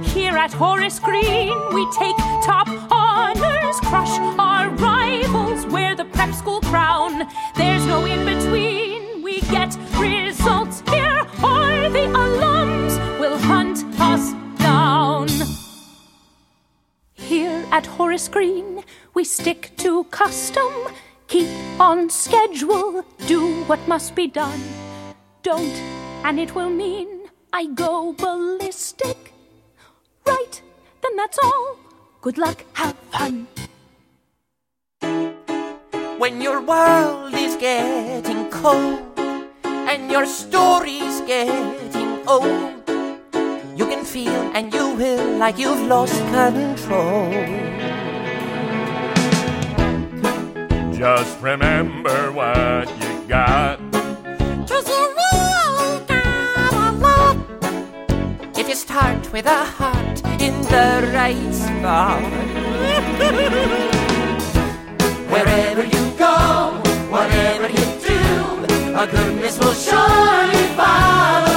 Here 0.03 0.37
at 0.37 0.53
Horace 0.53 0.99
Green, 0.99 1.55
we 1.73 1.83
take 1.97 2.15
top 2.45 2.69
honors, 2.91 3.77
crush 3.89 4.15
our 4.37 4.69
rivals, 4.69 5.65
wear 5.73 5.95
the 5.95 6.05
prep 6.05 6.35
school 6.35 6.61
crown. 6.61 7.27
There's 7.55 7.83
no 7.87 8.05
in 8.05 8.23
between. 8.23 9.23
We 9.23 9.41
get 9.57 9.75
results 9.97 10.83
here, 10.91 11.21
or 11.51 11.89
the 11.89 12.05
alums 12.23 12.93
will 13.19 13.39
hunt 13.39 13.83
us 13.99 14.42
at 17.73 17.87
Horace 17.87 18.27
Green, 18.27 18.83
we 19.15 19.23
stick 19.23 19.71
to 19.77 20.03
custom, 20.11 20.71
keep 21.27 21.49
on 21.79 22.07
schedule, 22.07 23.03
do 23.25 23.63
what 23.63 23.79
must 23.87 24.13
be 24.13 24.27
done. 24.27 24.61
Don't, 25.41 25.75
and 26.23 26.39
it 26.39 26.53
will 26.53 26.69
mean 26.69 27.07
I 27.51 27.65
go 27.65 28.13
ballistic. 28.13 29.33
Right, 30.23 30.61
then 31.01 31.15
that's 31.15 31.39
all. 31.43 31.77
Good 32.21 32.37
luck, 32.37 32.63
have 32.73 32.95
fun. 33.11 33.47
When 36.19 36.41
your 36.41 36.61
world 36.61 37.33
is 37.33 37.55
getting 37.55 38.51
cold 38.51 39.01
and 39.65 40.11
your 40.11 40.27
story's 40.27 41.21
getting 41.21 42.21
old, 42.27 42.82
you 43.75 43.85
can 43.87 44.05
feel 44.05 44.51
and 44.53 44.73
you 44.73 44.93
will 44.95 45.37
like 45.37 45.57
you've 45.57 45.87
lost 45.87 46.17
control. 46.31 47.31
Just 50.93 51.41
remember 51.41 52.31
what 52.31 52.87
you 53.01 53.27
got. 53.27 53.79
Cause 54.69 54.87
you 54.87 55.15
really 55.17 56.05
got 56.05 56.73
a 56.73 56.91
lot. 57.05 57.37
If 58.57 58.69
you 58.69 58.75
start 58.75 59.31
with 59.33 59.45
a 59.45 59.65
heart 59.65 60.21
in 60.39 60.61
the 60.73 61.09
right 61.13 61.53
spot. 61.53 62.21
Wherever 65.33 65.83
you 65.83 66.11
go, 66.17 66.35
whatever 67.09 67.67
you 67.67 67.85
do, 68.09 68.21
a 68.95 69.07
goodness 69.07 69.57
will 69.57 69.73
surely 69.73 70.63
follow 70.77 71.52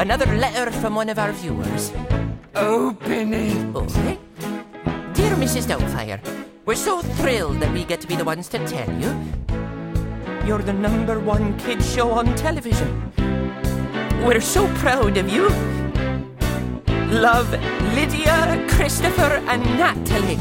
another 0.00 0.34
letter 0.38 0.70
from 0.70 0.94
one 0.94 1.10
of 1.10 1.18
our 1.18 1.30
viewers. 1.30 1.92
Open 2.54 3.34
it. 3.34 3.76
Okay. 3.76 4.18
Dear 5.12 5.36
Mrs. 5.36 5.66
Doubtfire, 5.68 6.18
we're 6.64 6.74
so 6.74 7.02
thrilled 7.20 7.60
that 7.60 7.70
we 7.74 7.84
get 7.84 8.00
to 8.00 8.06
be 8.06 8.16
the 8.16 8.24
ones 8.24 8.48
to 8.48 8.58
tell 8.66 8.88
you. 8.98 9.12
You're 10.46 10.62
the 10.62 10.72
number 10.72 11.20
one 11.20 11.56
kid 11.58 11.84
show 11.84 12.12
on 12.12 12.34
television. 12.34 13.12
We're 14.24 14.40
so 14.40 14.66
proud 14.76 15.18
of 15.18 15.28
you. 15.28 15.48
Love 17.12 17.50
Lydia, 17.94 18.66
Christopher, 18.70 19.44
and 19.52 19.62
Natalie. 19.76 20.40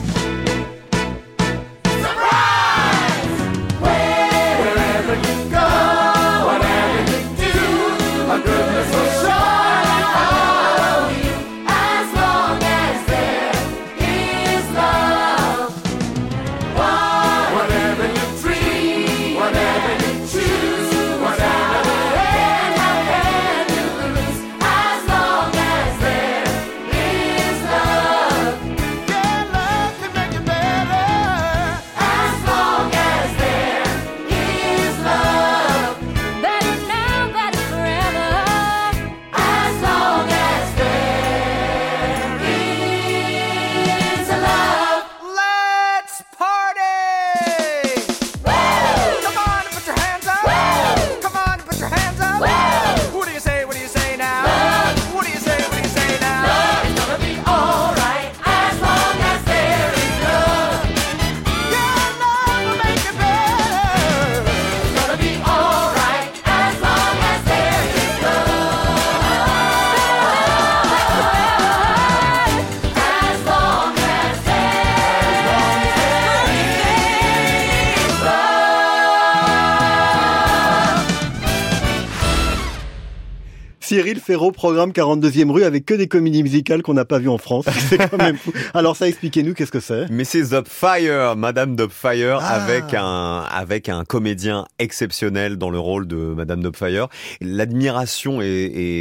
Programme 84.37 84.91
42e 84.91 85.49
rue 85.51 85.63
avec 85.63 85.85
que 85.85 85.93
des 85.93 86.07
comédies 86.07 86.43
musicales 86.43 86.81
qu'on 86.81 86.93
n'a 86.93 87.05
pas 87.05 87.19
vues 87.19 87.29
en 87.29 87.37
France. 87.37 87.65
C'est 87.89 87.97
quand 88.09 88.17
même 88.17 88.37
fou. 88.37 88.51
Alors 88.73 88.95
ça, 88.95 89.07
expliquez-nous 89.07 89.53
qu'est-ce 89.53 89.71
que 89.71 89.79
c'est? 89.79 90.09
Mrs. 90.09 90.49
Dubfire, 90.49 91.35
Madame 91.35 91.75
Dubfire, 91.75 92.39
Ah. 92.41 92.61
avec 92.63 92.93
un 92.93 93.39
avec 93.51 93.89
un 93.89 94.03
comédien 94.05 94.65
exceptionnel 94.77 95.57
dans 95.57 95.69
le 95.69 95.79
rôle 95.79 96.07
de 96.07 96.15
Madame 96.15 96.61
Dubfire. 96.61 97.07
L'admiration 97.41 98.41
est, 98.41 98.45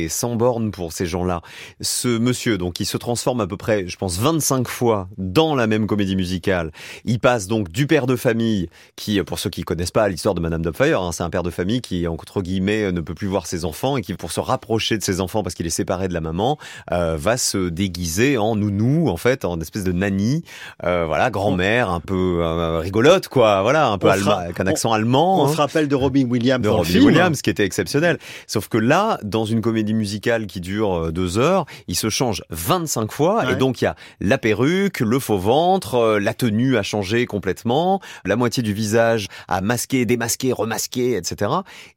est 0.05 0.09
sans 0.09 0.37
borne 0.37 0.71
pour 0.71 0.93
ces 0.93 1.07
gens-là. 1.07 1.43
Ce 1.81 2.09
monsieur, 2.19 2.59
donc, 2.59 2.81
il 2.81 2.87
se 2.87 2.97
transforme 2.97 3.41
à 3.41 3.47
peu 3.47 3.57
près, 3.57 3.87
je 3.87 3.97
pense, 3.97 4.19
25 4.19 4.67
fois 4.69 5.09
dans 5.19 5.55
la 5.55 5.67
même 5.67 5.87
comédie 5.87 6.17
musicale. 6.17 6.71
Il 7.05 7.19
passe 7.21 7.47
donc 7.47 7.71
du 7.71 7.87
père 7.87 8.07
de 8.07 8.17
famille, 8.17 8.69
qui, 8.97 9.23
pour 9.23 9.39
ceux 9.39 9.51
qui 9.51 9.63
connaissent 9.63 9.91
pas 9.91 10.09
l'histoire 10.09 10.35
de 10.35 10.41
Madame 10.41 10.63
Dubfire, 10.63 11.01
hein, 11.03 11.13
c'est 11.13 11.23
un 11.23 11.31
père 11.31 11.43
de 11.43 11.51
famille 11.51 11.81
qui, 11.81 12.07
entre 12.07 12.43
guillemets, 12.43 12.91
ne 12.93 13.01
peut 13.01 13.15
plus 13.15 13.27
voir 13.29 13.47
ses 13.47 13.65
enfants 13.65 13.97
et 13.97 14.03
qui, 14.03 14.15
pour 14.15 14.33
se 14.33 14.41
rapprocher 14.41 14.97
de 14.99 15.03
ses 15.03 15.18
enfants 15.21 15.43
parce 15.43 15.55
qu'il 15.55 15.67
est 15.67 15.71
séparé 15.71 16.09
de 16.09 16.15
la 16.15 16.21
maman, 16.21 16.59
euh, 16.93 17.17
va 17.19 17.37
se 17.37 17.69
déguiser 17.69 18.39
en 18.39 18.57
nounou, 18.57 19.09
en 19.09 19.17
fait, 19.17 19.45
en 19.45 19.61
espèce 19.61 19.85
de 19.85 19.93
nanny, 19.93 20.45
euh, 20.85 21.05
voilà, 21.07 21.31
grand-mère, 21.31 21.91
un 21.91 22.01
peu 22.01 22.41
euh, 22.43 22.79
rigolote, 22.79 23.29
quoi, 23.29 23.63
voilà, 23.63 23.89
un 23.89 23.99
peu 23.99 24.09
allemand, 24.09 24.33
avec 24.39 24.59
un 24.61 24.65
on- 24.65 24.69
accent 24.69 24.93
allemand. 24.93 25.43
On 25.43 25.47
hein 25.49 25.53
se 25.53 25.57
rappelle 25.57 25.89
de 25.89 25.95
Robin 25.95 26.27
Williams 26.29 26.63
de 26.63 26.69
dans 26.69 26.75
le 26.75 26.79
Robin 26.81 26.91
film. 26.91 27.05
Williams, 27.07 27.43
qui 27.43 27.51
était 27.51 27.65
exceptionnel. 27.65 28.19
Sauf 28.47 28.69
que 28.69 28.79
là, 28.79 29.19
dans 29.23 29.45
une 29.45 29.61
comédie 29.61 29.95
musicale 29.95 30.47
qui 30.47 30.61
dure 30.61 31.13
deux 31.13 31.39
heures, 31.39 31.65
il 31.89 31.97
se 31.97 32.09
change 32.11 32.43
25 32.51 33.13
fois, 33.13 33.45
Ouais. 33.45 33.53
et 33.53 33.57
donc 33.57 33.81
il 33.81 33.85
y 33.85 33.89
a 33.89 33.97
la 34.21 34.39
perruque, 34.39 35.01
le 35.01 35.19
faux 35.19 35.39
ventre, 35.39 36.19
la 36.21 36.35
tenue 36.35 36.77
a 36.77 36.83
changé 36.83 37.27
complètement, 37.27 38.01
la 38.25 38.37
moitié 38.37 38.63
du 38.63 38.73
visage 38.73 39.27
a 39.49 39.61
masqué, 39.61 40.07
démasqué, 40.07 40.53
remasqué, 40.53 41.17
etc. 41.17 41.51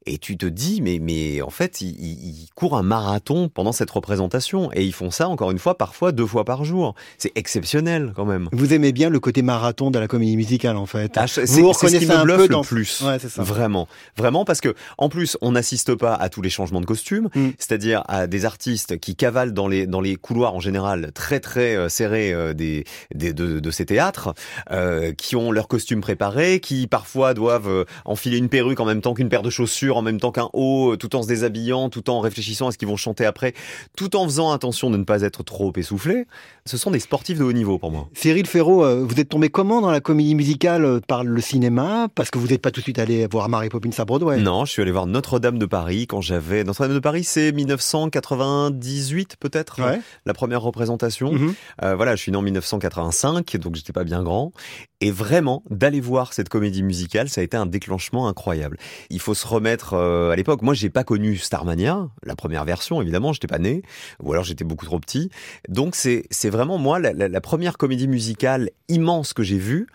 Et 0.06 0.18
tu 0.18 0.36
te 0.36 0.46
dis, 0.46 0.80
mais 0.82 0.98
mais 1.00 1.42
en 1.42 1.50
fait, 1.50 1.80
il, 1.80 1.88
il, 2.00 2.42
il 2.42 2.48
court 2.54 2.76
un 2.76 2.82
marathon 2.82 3.11
pendant 3.20 3.72
cette 3.72 3.90
représentation, 3.90 4.70
et 4.72 4.84
ils 4.84 4.92
font 4.92 5.10
ça 5.10 5.28
encore 5.28 5.50
une 5.50 5.58
fois, 5.58 5.76
parfois 5.78 6.12
deux 6.12 6.26
fois 6.26 6.44
par 6.44 6.64
jour. 6.64 6.94
C'est 7.18 7.32
exceptionnel 7.34 8.12
quand 8.16 8.24
même. 8.24 8.48
Vous 8.52 8.72
aimez 8.74 8.92
bien 8.92 9.08
le 9.10 9.20
côté 9.20 9.42
marathon 9.42 9.90
de 9.90 9.98
la 9.98 10.08
comédie 10.08 10.36
musicale, 10.36 10.76
en 10.76 10.86
fait. 10.86 11.12
Ah, 11.16 11.26
c'est- 11.26 11.42
vous 11.42 11.46
c'est 11.46 11.56
ce 11.56 11.58
qui 11.58 11.68
reconnaissez 11.68 12.06
me 12.06 12.12
un 12.16 12.24
bluffe 12.24 12.36
peu 12.36 12.42
le 12.44 12.48
dans 12.48 12.62
plus. 12.62 13.00
Ouais, 13.02 13.18
c'est 13.18 13.28
ça. 13.28 13.42
Vraiment, 13.42 13.88
vraiment 14.16 14.44
parce 14.44 14.60
que 14.60 14.74
en 14.98 15.08
plus 15.08 15.36
on 15.40 15.52
n'assiste 15.52 15.94
pas 15.94 16.14
à 16.14 16.28
tous 16.28 16.42
les 16.42 16.50
changements 16.50 16.80
de 16.80 16.86
costumes, 16.86 17.28
Mm. 17.34 17.48
c'est-à-dire 17.58 18.02
à 18.08 18.26
des 18.26 18.44
artistes 18.44 18.98
qui 18.98 19.16
cavalent 19.16 19.52
dans 19.52 19.68
les 19.68 19.86
dans 19.86 20.00
les 20.00 20.16
couloirs 20.16 20.54
en 20.54 20.60
général 20.60 21.12
très 21.14 21.40
très 21.40 21.76
euh, 21.76 21.88
serrés 21.88 22.32
euh, 22.32 22.52
des, 22.54 22.84
des 23.14 23.32
de, 23.32 23.60
de 23.60 23.70
ces 23.70 23.86
théâtres, 23.86 24.34
euh, 24.70 25.12
qui 25.12 25.36
ont 25.36 25.50
leurs 25.52 25.68
costumes 25.68 26.00
préparés, 26.00 26.60
qui 26.60 26.86
parfois 26.86 27.34
doivent 27.34 27.84
enfiler 28.04 28.38
une 28.38 28.48
perruque 28.48 28.80
en 28.80 28.84
même 28.84 29.00
temps 29.00 29.14
qu'une 29.14 29.28
paire 29.28 29.42
de 29.42 29.50
chaussures, 29.50 29.96
en 29.96 30.02
même 30.02 30.20
temps 30.20 30.32
qu'un 30.32 30.48
haut, 30.52 30.96
tout 30.96 31.14
en 31.16 31.22
se 31.22 31.28
déshabillant, 31.28 31.88
tout 31.90 32.10
en 32.10 32.20
réfléchissant 32.20 32.68
à 32.68 32.72
ce 32.72 32.78
qu'ils 32.78 32.88
vont 32.88 32.96
chanter 33.02 33.26
après, 33.26 33.52
tout 33.96 34.16
en 34.16 34.24
faisant 34.24 34.52
attention 34.52 34.90
de 34.90 34.96
ne 34.96 35.04
pas 35.04 35.22
être 35.22 35.42
trop 35.42 35.72
essoufflé. 35.76 36.26
Ce 36.64 36.76
sont 36.76 36.90
des 36.92 37.00
sportifs 37.00 37.38
de 37.38 37.44
haut 37.44 37.52
niveau 37.52 37.78
pour 37.78 37.90
moi. 37.90 38.08
Cyril 38.14 38.46
Ferraud, 38.46 38.84
euh, 38.84 39.04
vous 39.04 39.18
êtes 39.20 39.28
tombé 39.28 39.48
comment 39.50 39.80
dans 39.80 39.90
la 39.90 40.00
comédie 40.00 40.34
musicale 40.34 40.84
euh, 40.84 41.00
par 41.06 41.24
le 41.24 41.40
cinéma? 41.40 42.08
Parce 42.14 42.30
que 42.30 42.38
vous 42.38 42.46
n'êtes 42.48 42.62
pas 42.62 42.70
tout 42.70 42.80
de 42.80 42.84
suite 42.84 42.98
allé 42.98 43.26
voir 43.26 43.48
Mary 43.48 43.68
Poppins 43.68 43.90
à 43.98 44.04
Broadway. 44.04 44.38
Non, 44.40 44.64
je 44.64 44.72
suis 44.72 44.82
allé 44.82 44.92
voir 44.92 45.06
Notre-Dame 45.06 45.58
de 45.58 45.66
Paris 45.66 46.06
quand 46.06 46.20
j'avais. 46.20 46.64
Notre-Dame 46.64 46.94
de 46.94 47.00
Paris, 47.00 47.24
c'est 47.24 47.52
1998 47.52 49.36
peut-être, 49.40 49.80
Ouais. 49.82 50.00
la 50.26 50.34
première 50.34 50.62
représentation. 50.62 51.32
Mhm. 51.32 51.54
Euh, 51.82 51.96
voilà, 51.96 52.14
je 52.16 52.22
suis 52.22 52.32
né 52.32 52.38
en 52.38 52.42
1985, 52.42 53.56
donc 53.56 53.74
j'étais 53.76 53.92
pas 53.92 54.04
bien 54.04 54.22
grand. 54.22 54.52
Et 55.02 55.10
vraiment, 55.10 55.64
d'aller 55.68 56.00
voir 56.00 56.32
cette 56.32 56.48
comédie 56.48 56.84
musicale, 56.84 57.28
ça 57.28 57.40
a 57.40 57.44
été 57.44 57.56
un 57.56 57.66
déclenchement 57.66 58.28
incroyable. 58.28 58.78
Il 59.10 59.18
faut 59.18 59.34
se 59.34 59.44
remettre 59.48 59.94
euh, 59.94 60.30
à 60.30 60.36
l'époque. 60.36 60.62
Moi, 60.62 60.74
j'ai 60.74 60.90
pas 60.90 61.02
connu 61.02 61.36
Starmania, 61.36 62.08
la 62.22 62.36
première 62.36 62.64
version, 62.64 63.02
évidemment, 63.02 63.32
j'étais 63.32 63.48
pas 63.48 63.58
né, 63.58 63.82
ou 64.22 64.30
alors 64.30 64.44
j'étais 64.44 64.62
beaucoup 64.62 64.86
trop 64.86 65.00
petit. 65.00 65.28
Donc 65.68 65.96
c'est 65.96 66.50
vraiment 66.50 66.78
moi 66.78 67.00
la 67.00 67.40
première 67.40 67.78
comédie 67.78 68.06
musicale 68.06 68.70
immense 68.88 69.32
que 69.32 69.42
j'ai 69.42 69.58
vue 69.58 69.88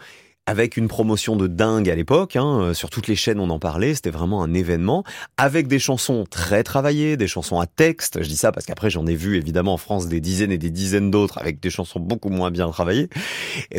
avec 0.47 0.77
une 0.77 0.87
promotion 0.87 1.35
de 1.35 1.45
dingue 1.45 1.89
à 1.89 1.95
l'époque, 1.95 2.37
hein, 2.37 2.59
euh, 2.61 2.73
sur 2.73 2.89
toutes 2.89 3.07
les 3.07 3.15
chaînes 3.15 3.39
on 3.39 3.49
en 3.49 3.59
parlait, 3.59 3.93
c'était 3.93 4.09
vraiment 4.09 4.41
un 4.41 4.53
événement, 4.53 5.03
avec 5.35 5.67
des 5.67 5.77
chansons 5.77 6.23
très 6.27 6.63
travaillées, 6.63 7.17
des 7.17 7.27
chansons 7.27 7.59
à 7.59 7.67
texte, 7.67 8.23
je 8.23 8.27
dis 8.29 8.37
ça 8.37 8.51
parce 8.53 8.65
qu'après 8.65 8.89
j'en 8.89 9.05
ai 9.05 9.13
vu 9.15 9.35
évidemment 9.35 9.73
en 9.73 9.77
France 9.77 10.07
des 10.07 10.21
dizaines 10.21 10.51
et 10.53 10.57
des 10.57 10.69
dizaines 10.71 11.11
d'autres 11.11 11.37
avec 11.37 11.59
des 11.59 11.69
chansons 11.69 11.99
beaucoup 11.99 12.29
moins 12.29 12.49
bien 12.49 12.69
travaillées, 12.69 13.09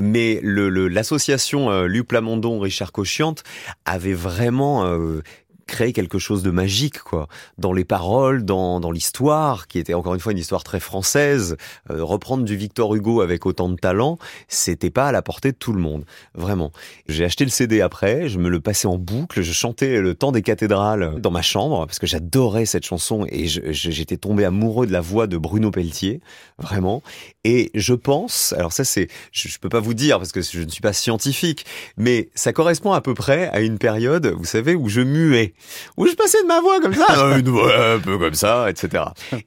mais 0.01 0.41
le- 0.43 0.69
le- 0.69 0.89
l'association 0.89 1.71
euh, 1.71 1.87
Luc 1.87 2.07
Plamondon, 2.07 2.61
Richard 2.61 2.93
Cochiante 2.93 3.43
avait 3.85 4.13
vraiment... 4.15 4.85
euh, 4.85 5.23
créé 5.69 5.93
quelque 5.93 6.19
chose 6.19 6.43
de 6.43 6.51
magique 6.51 6.99
quoi. 7.01 7.29
Dans 7.59 7.73
les 7.73 7.85
paroles 7.85 8.45
dans 8.45 8.81
dans 8.81 8.91
l'histoire 8.91 9.69
qui 9.69 9.79
était 9.79 9.95
encore 9.95 10.15
une 10.15 10.21
fois 10.21 10.33
une 10.33 10.39
histoire 10.39 10.65
très 10.65 10.81
française 10.81 11.57
Euh, 11.91 12.03
reprendre 12.03 12.45
du 12.45 12.57
Victor 12.57 12.95
Hugo 12.95 13.21
avec 13.21 13.47
autant 13.47 13.69
de 13.69 13.77
talent 13.77 14.19
c'était 14.49 14.91
pas 14.91 15.07
à 15.09 15.13
la 15.13 15.23
portée 15.23 15.53
de 15.53 15.57
tout 15.57 15.73
le 15.73 15.81
monde. 15.81 16.05
Vraiment. 16.35 16.73
J'ai 17.09 17.25
acheté 17.25 17.45
le 17.45 17.51
CD 17.51 17.81
après 17.83 18.29
je 18.29 18.39
me 18.39 18.49
le 18.49 18.61
passais 18.61 18.89
en 18.89 18.99
boucle 18.99 19.43
je 19.43 19.53
chantais 19.53 20.01
le 20.01 20.15
temps 20.15 20.33
des 20.33 20.43
cathédrales 20.43 21.21
dans 21.21 21.31
ma 21.31 21.43
chambre 21.43 21.87
parce 21.87 21.99
que 21.99 22.07
j'adorais 22.07 22.67
cette 22.67 22.85
chanson 22.85 23.27
et 23.29 23.47
j'étais 23.47 24.17
tombé 24.17 24.45
amoureux 24.45 24.87
de 24.87 24.93
la 24.93 25.01
voix 25.03 25.27
de 25.27 25.37
Bruno 25.37 25.71
Pelletier 25.71 26.21
vraiment. 26.59 27.03
Et 27.45 27.71
je 27.75 27.95
pense 27.95 28.55
alors 28.59 28.73
ça 28.73 28.85
c'est 28.85 29.09
je, 29.33 29.49
je 29.49 29.59
peux 29.59 29.69
pas 29.69 29.81
vous 29.81 29.95
dire 29.95 30.19
parce 30.19 30.33
que 30.33 30.41
je 30.41 30.61
ne 30.63 30.71
suis 30.71 30.81
pas 30.81 30.95
scientifique 30.95 31.67
mais 31.97 32.31
ça 32.35 32.53
correspond 32.53 32.93
à 32.93 33.01
peu 33.03 33.15
près 33.15 33.49
à 33.51 33.61
une 33.61 33.79
période 33.79 34.27
vous 34.27 34.45
savez 34.47 34.75
où 34.75 34.89
je 34.89 35.01
muais 35.03 35.55
où 35.97 36.07
je 36.07 36.15
passais 36.15 36.43
de 36.43 36.47
ma 36.47 36.61
voix 36.61 36.81
comme 36.81 36.95
ça 36.95 37.07
euh, 37.19 37.39
une 37.39 37.49
voix 37.49 37.93
un 37.95 37.99
peu 37.99 38.19
comme 38.19 38.35
ça 38.35 38.69
etc 38.71 39.05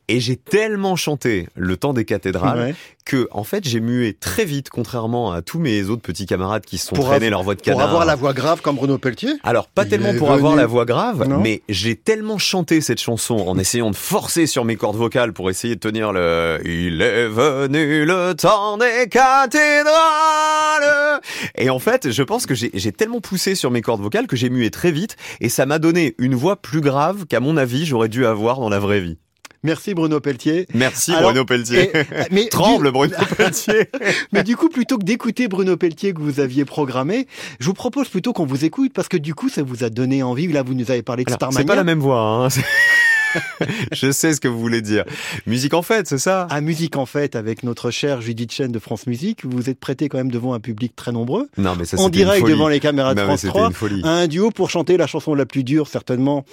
et 0.08 0.20
j'ai 0.20 0.36
tellement 0.38 0.96
chanté 0.96 1.48
le 1.56 1.78
temps 1.78 1.94
des 1.94 2.06
cathédrales 2.06 2.60
Ouais. 2.60 2.76
Que 3.06 3.28
en 3.32 3.44
fait 3.44 3.68
j'ai 3.68 3.80
mué 3.80 4.18
très 4.20 4.46
vite 4.46 4.70
contrairement 4.70 5.32
à 5.32 5.42
tous 5.42 5.60
mes 5.60 5.84
autres 5.90 6.02
petits 6.02 6.26
camarades 6.26 6.66
qui 6.66 6.78
se 6.78 6.88
sont 6.88 6.96
Pour 6.96 7.06
traînés 7.06 7.30
leur 7.30 7.44
voix 7.44 7.56
de 7.56 7.60
Pour 7.62 7.74
canard 7.74 7.88
avoir 7.88 8.06
la 8.06 8.16
voix 8.16 8.34
grave 8.34 8.62
comme 8.62 8.76
Bruno 8.76 8.98
Pelletier 8.98 9.32
alors, 9.44 9.68
pas 9.68 9.84
Il 9.84 9.90
tellement 9.90 10.14
pour 10.18 10.32
avoir 10.32 10.56
la 10.56 10.66
voix 10.66 10.86
grave, 10.86 11.28
Non 11.28 11.40
mais 11.40 11.62
j'ai 11.70 11.96
tellement 11.96 12.38
chanté 12.38 12.82
cette 12.82 13.02
chanson 13.02 13.36
en 13.36 13.58
essayant 13.58 13.92
de 13.92 13.96
forcer 13.96 14.46
sur 14.48 14.66
mes 14.66 14.76
cordes 14.76 14.98
vocales 14.98 15.34
pour 15.34 15.50
essayer 15.50 15.76
de 15.76 15.80
tenir 15.80 16.14
le 16.14 16.60
Il 16.66 17.02
est 17.02 17.28
venu 17.28 18.06
le 18.06 18.34
temps 18.34 18.78
des 18.78 19.08
cathédrales. 19.10 19.92
Et 21.56 21.70
en 21.70 21.80
fait, 21.80 22.12
je 22.12 22.24
pense 22.24 22.46
que 22.46 22.56
j'ai 22.56 22.92
tellement 22.92 23.22
poussé 23.22 23.56
sur 23.56 23.72
mes 23.72 23.82
cordes 23.82 24.02
vocales 24.02 24.28
que 24.28 24.36
j'ai 24.36 24.50
mué 24.50 24.70
très 24.70 24.92
vite 24.92 25.16
et 25.40 25.50
ça 25.50 25.66
m'a 25.66 25.80
donné 25.80 26.16
une 26.18 26.36
voix 26.36 26.56
plus 26.56 26.82
grave 26.82 27.26
qu'à 27.26 27.40
mon 27.40 27.58
avis 27.58 27.86
j'aurais 27.86 28.10
dû 28.10 28.26
avoir 28.26 28.60
dans 28.60 28.70
la 28.70 28.80
vraie 28.80 29.02
vie. 29.02 29.18
Merci 29.64 29.94
Bruno 29.94 30.20
Pelletier. 30.20 30.66
Merci 30.74 31.12
Alors, 31.12 31.32
Bruno 31.32 31.46
Pelletier. 31.46 31.92
et- 31.96 32.04
mais 32.32 32.48
Tremble 32.48 32.88
du- 32.88 32.92
Bruno 32.92 33.16
Pelletier. 33.38 33.90
Mais 34.32 34.44
du 34.44 34.56
coup, 34.58 34.70
plutôt 34.70 34.98
que 34.98 35.04
d'écouter 35.04 35.48
Bruno 35.48 35.78
Pelletier 35.78 36.14
que 36.14 36.20
vous 36.22 36.40
aviez 36.40 36.66
programmé, 36.66 37.28
je 37.60 37.66
vous 37.68 37.74
propose 37.74 38.10
plutôt 38.10 38.34
qu'on 38.34 38.46
vous 38.46 38.66
écoute 38.66 38.92
parce 38.94 39.08
que 39.08 39.18
du 39.18 39.36
coup, 39.36 39.50
ça 39.50 39.62
vous 39.62 39.84
a 39.84 39.90
donné 39.90 40.24
envie. 40.24 40.48
Là, 40.48 40.64
vous 40.64 40.74
nous 40.74 40.90
avez 40.90 41.04
parlé 41.04 41.24
de 41.26 41.32
Starmania. 41.32 41.60
C'est 41.62 41.66
pas 41.68 41.76
la 41.76 41.84
même 41.84 42.00
voix. 42.00 42.20
Hein. 42.20 42.48
C'est- 43.34 43.68
je 43.94 44.12
sais 44.12 44.34
ce 44.34 44.42
que 44.42 44.48
vous 44.48 44.60
voulez 44.60 44.82
dire. 44.82 45.04
Musique 45.48 45.74
en 45.74 45.82
fête, 45.82 46.08
c'est 46.08 46.18
ça? 46.18 46.44
À 46.50 46.62
Musique 46.62 46.96
en 46.98 47.06
fête 47.06 47.36
avec 47.36 47.64
notre 47.64 47.92
chère 47.92 48.22
Judith 48.22 48.52
Chen 48.52 48.72
de 48.72 48.80
France 48.80 49.08
Musique. 49.08 49.44
Vous 49.46 49.52
vous 49.58 49.70
êtes 49.70 49.80
prêté 49.80 50.10
quand 50.10 50.18
même 50.18 50.32
devant 50.32 50.54
un 50.54 50.60
public 50.60 50.96
très 50.96 51.12
nombreux. 51.12 51.50
Non, 51.58 51.76
mais 51.78 51.86
ça, 51.86 51.98
en 52.00 52.10
direct 52.10 52.38
une 52.40 52.42
folie. 52.42 52.54
devant 52.54 52.68
les 52.68 52.80
caméras 52.80 53.14
de 53.16 53.20
Non, 53.20 53.26
France 53.28 53.42
c'était 53.42 53.50
3 53.54 53.68
une 53.68 53.74
folie. 53.74 54.02
à 54.04 54.10
un 54.12 54.28
duo 54.28 54.52
pour 54.52 54.70
chanter 54.70 54.98
la 54.98 55.08
chanson 55.08 55.34
la 55.36 55.46
plus 55.46 55.64
dure 55.64 55.88
certainement 55.88 56.46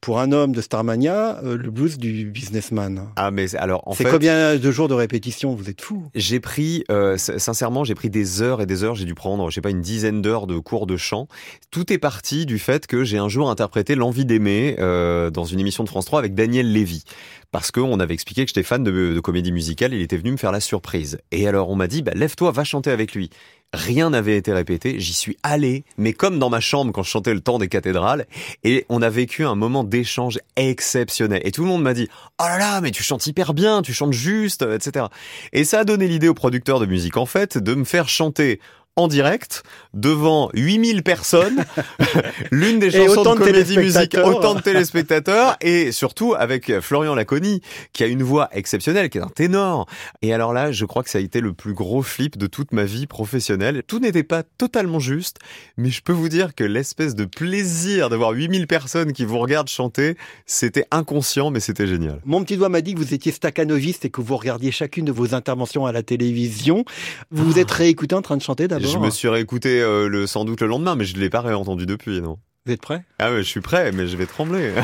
pour 0.00 0.20
un 0.20 0.32
homme 0.32 0.52
de 0.52 0.60
Starmania, 0.60 1.40
euh, 1.44 1.56
le 1.56 1.70
blues 1.70 1.98
du 1.98 2.26
businessman. 2.26 3.08
Ah, 3.16 3.30
mais 3.30 3.48
c'est- 3.48 3.56
alors, 3.58 3.82
en 3.86 3.92
C'est 3.94 4.04
fait. 4.04 4.10
combien 4.10 4.56
de 4.56 4.70
jours 4.70 4.88
de 4.88 4.94
répétition? 4.94 5.54
Vous 5.54 5.68
êtes 5.70 5.80
fou. 5.80 6.04
J'ai 6.14 6.40
pris, 6.40 6.84
euh, 6.90 7.16
sincèrement, 7.18 7.84
j'ai 7.84 7.94
pris 7.94 8.10
des 8.10 8.42
heures 8.42 8.60
et 8.60 8.66
des 8.66 8.84
heures. 8.84 8.94
J'ai 8.94 9.04
dû 9.04 9.14
prendre, 9.14 9.50
je 9.50 9.54
sais 9.54 9.60
pas, 9.60 9.70
une 9.70 9.80
dizaine 9.80 10.22
d'heures 10.22 10.46
de 10.46 10.58
cours 10.58 10.86
de 10.86 10.96
chant. 10.96 11.28
Tout 11.70 11.92
est 11.92 11.98
parti 11.98 12.46
du 12.46 12.58
fait 12.58 12.86
que 12.86 13.04
j'ai 13.04 13.18
un 13.18 13.28
jour 13.28 13.50
interprété 13.50 13.94
L'envie 13.94 14.24
d'aimer 14.24 14.76
euh, 14.78 15.30
dans 15.30 15.44
une 15.44 15.60
émission 15.60 15.82
de 15.84 15.88
France 15.88 16.04
3 16.06 16.18
avec 16.18 16.25
Daniel 16.34 16.72
Lévy. 16.72 17.04
Parce 17.52 17.70
qu'on 17.70 18.00
avait 18.00 18.14
expliqué 18.14 18.44
que 18.44 18.48
j'étais 18.48 18.62
fan 18.62 18.82
de, 18.82 18.90
de 19.14 19.20
comédie 19.20 19.52
musicale, 19.52 19.94
il 19.94 20.02
était 20.02 20.16
venu 20.16 20.32
me 20.32 20.36
faire 20.36 20.52
la 20.52 20.60
surprise. 20.60 21.18
Et 21.30 21.48
alors 21.48 21.70
on 21.70 21.76
m'a 21.76 21.86
dit, 21.86 22.02
bah, 22.02 22.12
lève-toi, 22.14 22.50
va 22.50 22.64
chanter 22.64 22.90
avec 22.90 23.14
lui. 23.14 23.30
Rien 23.72 24.10
n'avait 24.10 24.36
été 24.36 24.52
répété, 24.52 25.00
j'y 25.00 25.12
suis 25.12 25.36
allé, 25.42 25.84
mais 25.98 26.12
comme 26.12 26.38
dans 26.38 26.50
ma 26.50 26.60
chambre 26.60 26.92
quand 26.92 27.02
je 27.02 27.10
chantais 27.10 27.34
le 27.34 27.40
temps 27.40 27.58
des 27.58 27.68
cathédrales, 27.68 28.26
et 28.62 28.86
on 28.88 29.02
a 29.02 29.10
vécu 29.10 29.44
un 29.44 29.54
moment 29.54 29.84
d'échange 29.84 30.38
exceptionnel. 30.56 31.42
Et 31.44 31.50
tout 31.50 31.62
le 31.62 31.68
monde 31.68 31.82
m'a 31.82 31.92
dit, 31.92 32.08
oh 32.40 32.44
là 32.44 32.58
là, 32.58 32.80
mais 32.80 32.90
tu 32.90 33.02
chantes 33.02 33.26
hyper 33.26 33.54
bien, 33.54 33.82
tu 33.82 33.92
chantes 33.92 34.12
juste, 34.12 34.62
etc. 34.62 35.06
Et 35.52 35.64
ça 35.64 35.80
a 35.80 35.84
donné 35.84 36.08
l'idée 36.08 36.28
au 36.28 36.34
producteur 36.34 36.78
de 36.78 36.86
musique 36.86 37.16
en 37.16 37.26
fait 37.26 37.58
de 37.58 37.74
me 37.74 37.84
faire 37.84 38.08
chanter 38.08 38.60
en 38.98 39.08
direct 39.08 39.62
devant 39.92 40.48
8000 40.54 41.02
personnes, 41.02 41.64
l'une 42.50 42.78
des 42.78 42.90
chansons 42.90 43.34
de 43.34 43.38
comédie 43.38 43.74
téléspectateurs. 43.74 44.26
autant 44.26 44.54
de 44.54 44.62
téléspectateurs 44.62 45.56
et 45.60 45.92
surtout 45.92 46.34
avec 46.34 46.80
Florian 46.80 47.14
Laconi 47.14 47.60
qui 47.92 48.04
a 48.04 48.06
une 48.06 48.22
voix 48.22 48.48
exceptionnelle, 48.52 49.10
qui 49.10 49.18
est 49.18 49.22
un 49.22 49.28
ténor. 49.28 49.86
Et 50.22 50.32
alors 50.32 50.54
là, 50.54 50.72
je 50.72 50.86
crois 50.86 51.02
que 51.02 51.10
ça 51.10 51.18
a 51.18 51.20
été 51.20 51.42
le 51.42 51.52
plus 51.52 51.74
gros 51.74 52.00
flip 52.00 52.38
de 52.38 52.46
toute 52.46 52.72
ma 52.72 52.84
vie 52.84 53.06
professionnelle. 53.06 53.82
Tout 53.86 53.98
n'était 53.98 54.22
pas 54.22 54.42
totalement 54.42 54.98
juste, 54.98 55.40
mais 55.76 55.90
je 55.90 56.00
peux 56.02 56.14
vous 56.14 56.30
dire 56.30 56.54
que 56.54 56.64
l'espèce 56.64 57.14
de 57.14 57.26
plaisir 57.26 58.08
d'avoir 58.08 58.30
8000 58.30 58.66
personnes 58.66 59.12
qui 59.12 59.26
vous 59.26 59.38
regardent 59.38 59.68
chanter, 59.68 60.16
c'était 60.46 60.86
inconscient, 60.90 61.50
mais 61.50 61.60
c'était 61.60 61.86
génial. 61.86 62.20
Mon 62.24 62.42
petit 62.42 62.56
doigt 62.56 62.70
m'a 62.70 62.80
dit 62.80 62.94
que 62.94 62.98
vous 63.00 63.12
étiez 63.12 63.32
staccanoviste 63.32 64.06
et 64.06 64.10
que 64.10 64.22
vous 64.22 64.38
regardiez 64.38 64.72
chacune 64.72 65.04
de 65.04 65.12
vos 65.12 65.34
interventions 65.34 65.84
à 65.84 65.92
la 65.92 66.02
télévision. 66.02 66.86
Vous 67.30 67.44
vous 67.44 67.58
êtes 67.58 67.70
réécouté 67.70 68.14
en 68.14 68.22
train 68.22 68.38
de 68.38 68.42
chanter 68.42 68.68
d'abord? 68.68 68.85
Je 68.86 68.98
me 68.98 69.10
suis 69.10 69.28
réécouté 69.28 69.80
euh, 69.80 70.08
le, 70.08 70.26
sans 70.26 70.44
doute 70.44 70.60
le 70.60 70.68
lendemain, 70.68 70.94
mais 70.94 71.04
je 71.04 71.16
ne 71.16 71.20
l'ai 71.20 71.30
pas 71.30 71.40
réentendu 71.40 71.86
depuis, 71.86 72.20
non. 72.20 72.38
Vous 72.64 72.72
êtes 72.72 72.80
prêts 72.80 73.04
Ah 73.18 73.30
ouais, 73.32 73.38
je 73.38 73.48
suis 73.48 73.60
prêt, 73.60 73.92
mais 73.92 74.06
je 74.06 74.16
vais 74.16 74.26
trembler. 74.26 74.72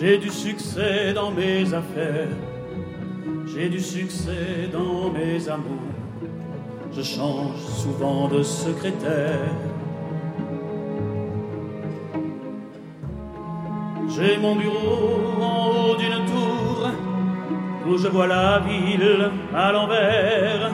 J'ai 0.00 0.18
du 0.18 0.28
succès 0.28 1.14
dans 1.14 1.30
mes 1.30 1.72
affaires, 1.72 2.28
j'ai 3.46 3.68
du 3.70 3.80
succès 3.80 4.68
dans 4.70 5.10
mes 5.10 5.48
amours. 5.48 5.78
Je 6.92 7.00
change 7.00 7.56
souvent 7.60 8.28
de 8.28 8.42
secrétaire. 8.42 9.48
J'ai 14.08 14.38
mon 14.38 14.56
bureau 14.56 15.20
en 15.40 15.70
haut 15.70 15.96
d'une 15.96 16.24
tour 16.26 16.90
où 17.86 17.98
je 17.98 18.08
vois 18.08 18.26
la 18.26 18.60
ville 18.60 19.30
à 19.54 19.72
l'envers, 19.72 20.72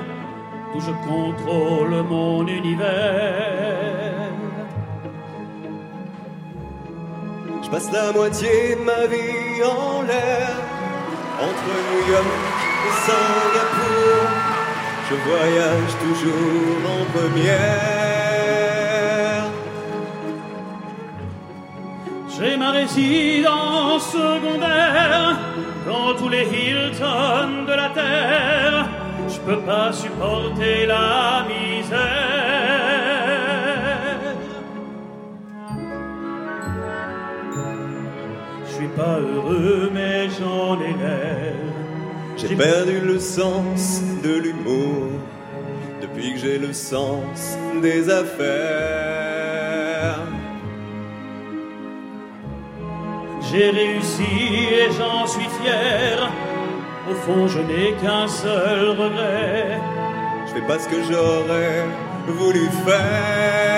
où 0.74 0.80
je 0.80 0.92
contrôle 1.08 2.02
mon 2.08 2.46
univers. 2.46 3.90
Je 7.62 7.68
passe 7.68 7.92
la 7.92 8.12
moitié 8.12 8.76
de 8.76 8.84
ma 8.84 9.06
vie 9.06 9.62
en 9.64 10.02
l'air, 10.02 10.50
entre 11.40 11.70
New 11.88 12.12
York 12.12 12.26
et 12.86 12.94
Singapour. 13.06 14.22
Je 15.08 15.14
voyage 15.28 15.94
toujours 16.04 16.80
en 16.94 17.04
première. 17.18 18.49
J'ai 22.41 22.57
ma 22.57 22.70
résidence 22.70 24.12
secondaire 24.12 25.38
dans 25.86 26.14
tous 26.14 26.30
les 26.30 26.45
Hilton 26.45 27.66
de 27.66 27.72
la 27.72 27.91
terre. 27.91 28.88
Je 29.28 29.38
peux 29.41 29.61
pas 29.61 29.93
supporter 29.93 30.86
la 30.86 31.45
misère. 31.47 31.99
Je 38.64 38.72
suis 38.72 38.88
pas 38.88 39.18
heureux, 39.18 39.91
mais 39.93 40.30
j'en 40.30 40.80
ai 40.80 40.95
l'air. 40.95 41.57
J'ai 42.38 42.57
perdu 42.57 43.01
le 43.01 43.18
sens 43.18 44.01
de 44.24 44.32
l'humour 44.32 45.09
depuis 46.01 46.32
que 46.32 46.38
j'ai 46.38 46.59
le 46.59 46.72
sens 46.72 47.59
des 47.82 48.09
affaires. 48.09 49.11
J'ai 53.53 53.70
réussi 53.70 54.22
et 54.22 54.92
j'en 54.96 55.26
suis 55.26 55.48
fier. 55.61 56.30
Au 57.11 57.14
fond, 57.14 57.48
je 57.48 57.59
n'ai 57.59 57.94
qu'un 58.01 58.28
seul 58.28 58.90
regret. 58.90 59.80
Je 60.46 60.53
fais 60.53 60.66
pas 60.68 60.78
ce 60.78 60.88
que 60.88 61.03
j'aurais 61.03 61.84
voulu 62.28 62.68
faire. 62.86 63.69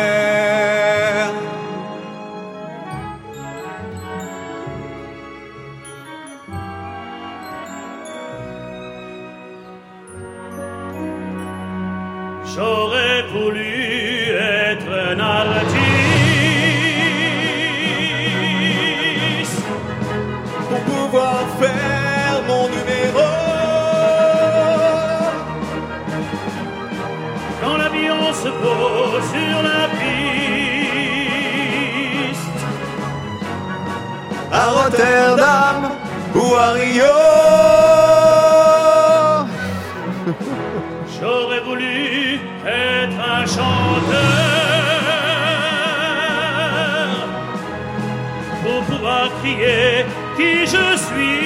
Qui 50.42 50.66
je 50.74 50.86
suis. 51.06 51.42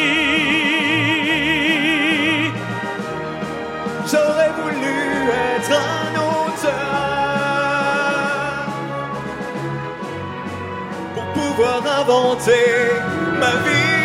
J'aurais 4.10 4.52
voulu 4.60 4.96
être 5.54 5.72
un 5.98 6.10
auteur 6.34 6.96
pour 11.14 11.26
pouvoir 11.38 11.80
inventer 12.00 12.68
ma 13.42 13.54
vie. 13.64 13.96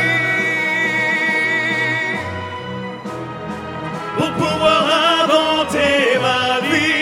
Pour 4.17 4.31
pouvoir 4.41 4.81
inventer 5.21 5.95
ma 6.27 6.45
vie. 6.69 7.01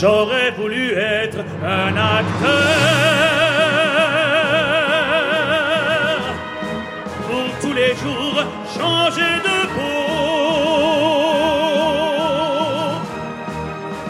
J'aurais 0.00 0.50
voulu 0.52 0.84
être 0.92 1.40
un 1.62 1.94
acteur 2.18 3.29
de. 9.44 9.60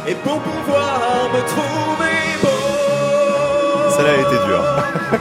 Et 0.08 0.14
pour 0.14 0.38
pouvoir 0.40 1.00
me 1.32 1.40
trouver 1.52 2.18
beau. 2.42 3.90
Celle-là 3.90 4.12
a 4.12 4.16
été 4.16 4.36
dure. 4.46 4.64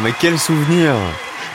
mais 0.00 0.12
quel 0.18 0.38
souvenir. 0.38 0.94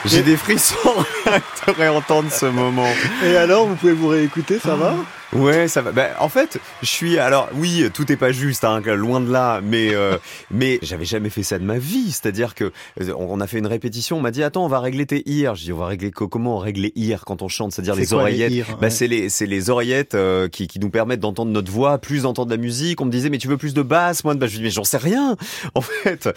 J'ai 0.04 0.22
des 0.22 0.36
frissons. 0.36 0.76
À 1.26 1.38
te 1.40 1.70
réentendre 1.70 2.30
ce 2.30 2.46
moment. 2.46 2.88
Et 3.24 3.36
alors, 3.36 3.66
vous 3.66 3.76
pouvez 3.76 3.92
vous 3.92 4.08
réécouter, 4.08 4.58
ça 4.58 4.74
va? 4.74 4.96
Ouais, 5.32 5.66
ça 5.66 5.80
va. 5.80 5.92
Ben, 5.92 6.10
en 6.20 6.28
fait, 6.28 6.58
je 6.82 6.86
suis. 6.88 7.18
Alors, 7.18 7.48
oui, 7.54 7.86
tout 7.94 8.10
est 8.12 8.16
pas 8.16 8.32
juste, 8.32 8.64
hein, 8.64 8.80
loin 8.80 9.18
de 9.20 9.32
là. 9.32 9.60
Mais, 9.62 9.94
euh, 9.94 10.18
mais 10.50 10.78
j'avais 10.82 11.06
jamais 11.06 11.30
fait 11.30 11.42
ça 11.42 11.58
de 11.58 11.64
ma 11.64 11.78
vie. 11.78 12.12
C'est-à-dire 12.12 12.54
que 12.54 12.70
euh, 13.00 13.14
on 13.18 13.40
a 13.40 13.46
fait 13.46 13.58
une 13.58 13.66
répétition. 13.66 14.18
On 14.18 14.20
m'a 14.20 14.30
dit, 14.30 14.42
attends, 14.42 14.64
on 14.64 14.68
va 14.68 14.80
régler 14.80 15.06
tes 15.06 15.22
ears. 15.30 15.54
Je 15.54 15.64
dis, 15.64 15.72
on 15.72 15.78
va 15.78 15.86
régler 15.86 16.10
co- 16.10 16.28
comment 16.28 16.56
on 16.56 16.58
règle 16.58 16.82
les 16.82 16.92
ears 16.96 17.24
quand 17.24 17.40
on 17.40 17.48
chante, 17.48 17.72
c'est-à-dire 17.72 17.94
C'est 17.94 18.00
les 18.02 18.12
oreillettes? 18.12 18.52
ears 18.52 18.66
bah, 18.72 18.76
Ouais. 18.82 18.90
c'est 18.90 19.06
les, 19.08 19.30
c'est 19.30 19.46
les 19.46 19.70
oreillettes 19.70 20.14
euh, 20.14 20.48
qui, 20.48 20.66
qui 20.68 20.78
nous 20.78 20.90
permettent 20.90 21.20
d'entendre 21.20 21.50
notre 21.50 21.72
voix, 21.72 21.96
plus 21.98 22.22
d'entendre 22.24 22.50
la 22.50 22.58
musique. 22.58 23.00
On 23.00 23.06
me 23.06 23.10
disait, 23.10 23.30
mais 23.30 23.38
tu 23.38 23.48
veux 23.48 23.56
plus 23.56 23.72
de 23.72 23.82
basse, 23.82 24.24
moi 24.24 24.34
de 24.34 24.38
basse. 24.38 24.50
Je 24.50 24.56
dis, 24.58 24.62
mais 24.62 24.70
j'en 24.70 24.84
sais 24.84 24.98
rien, 24.98 25.36
en 25.74 25.80
fait. 25.80 26.28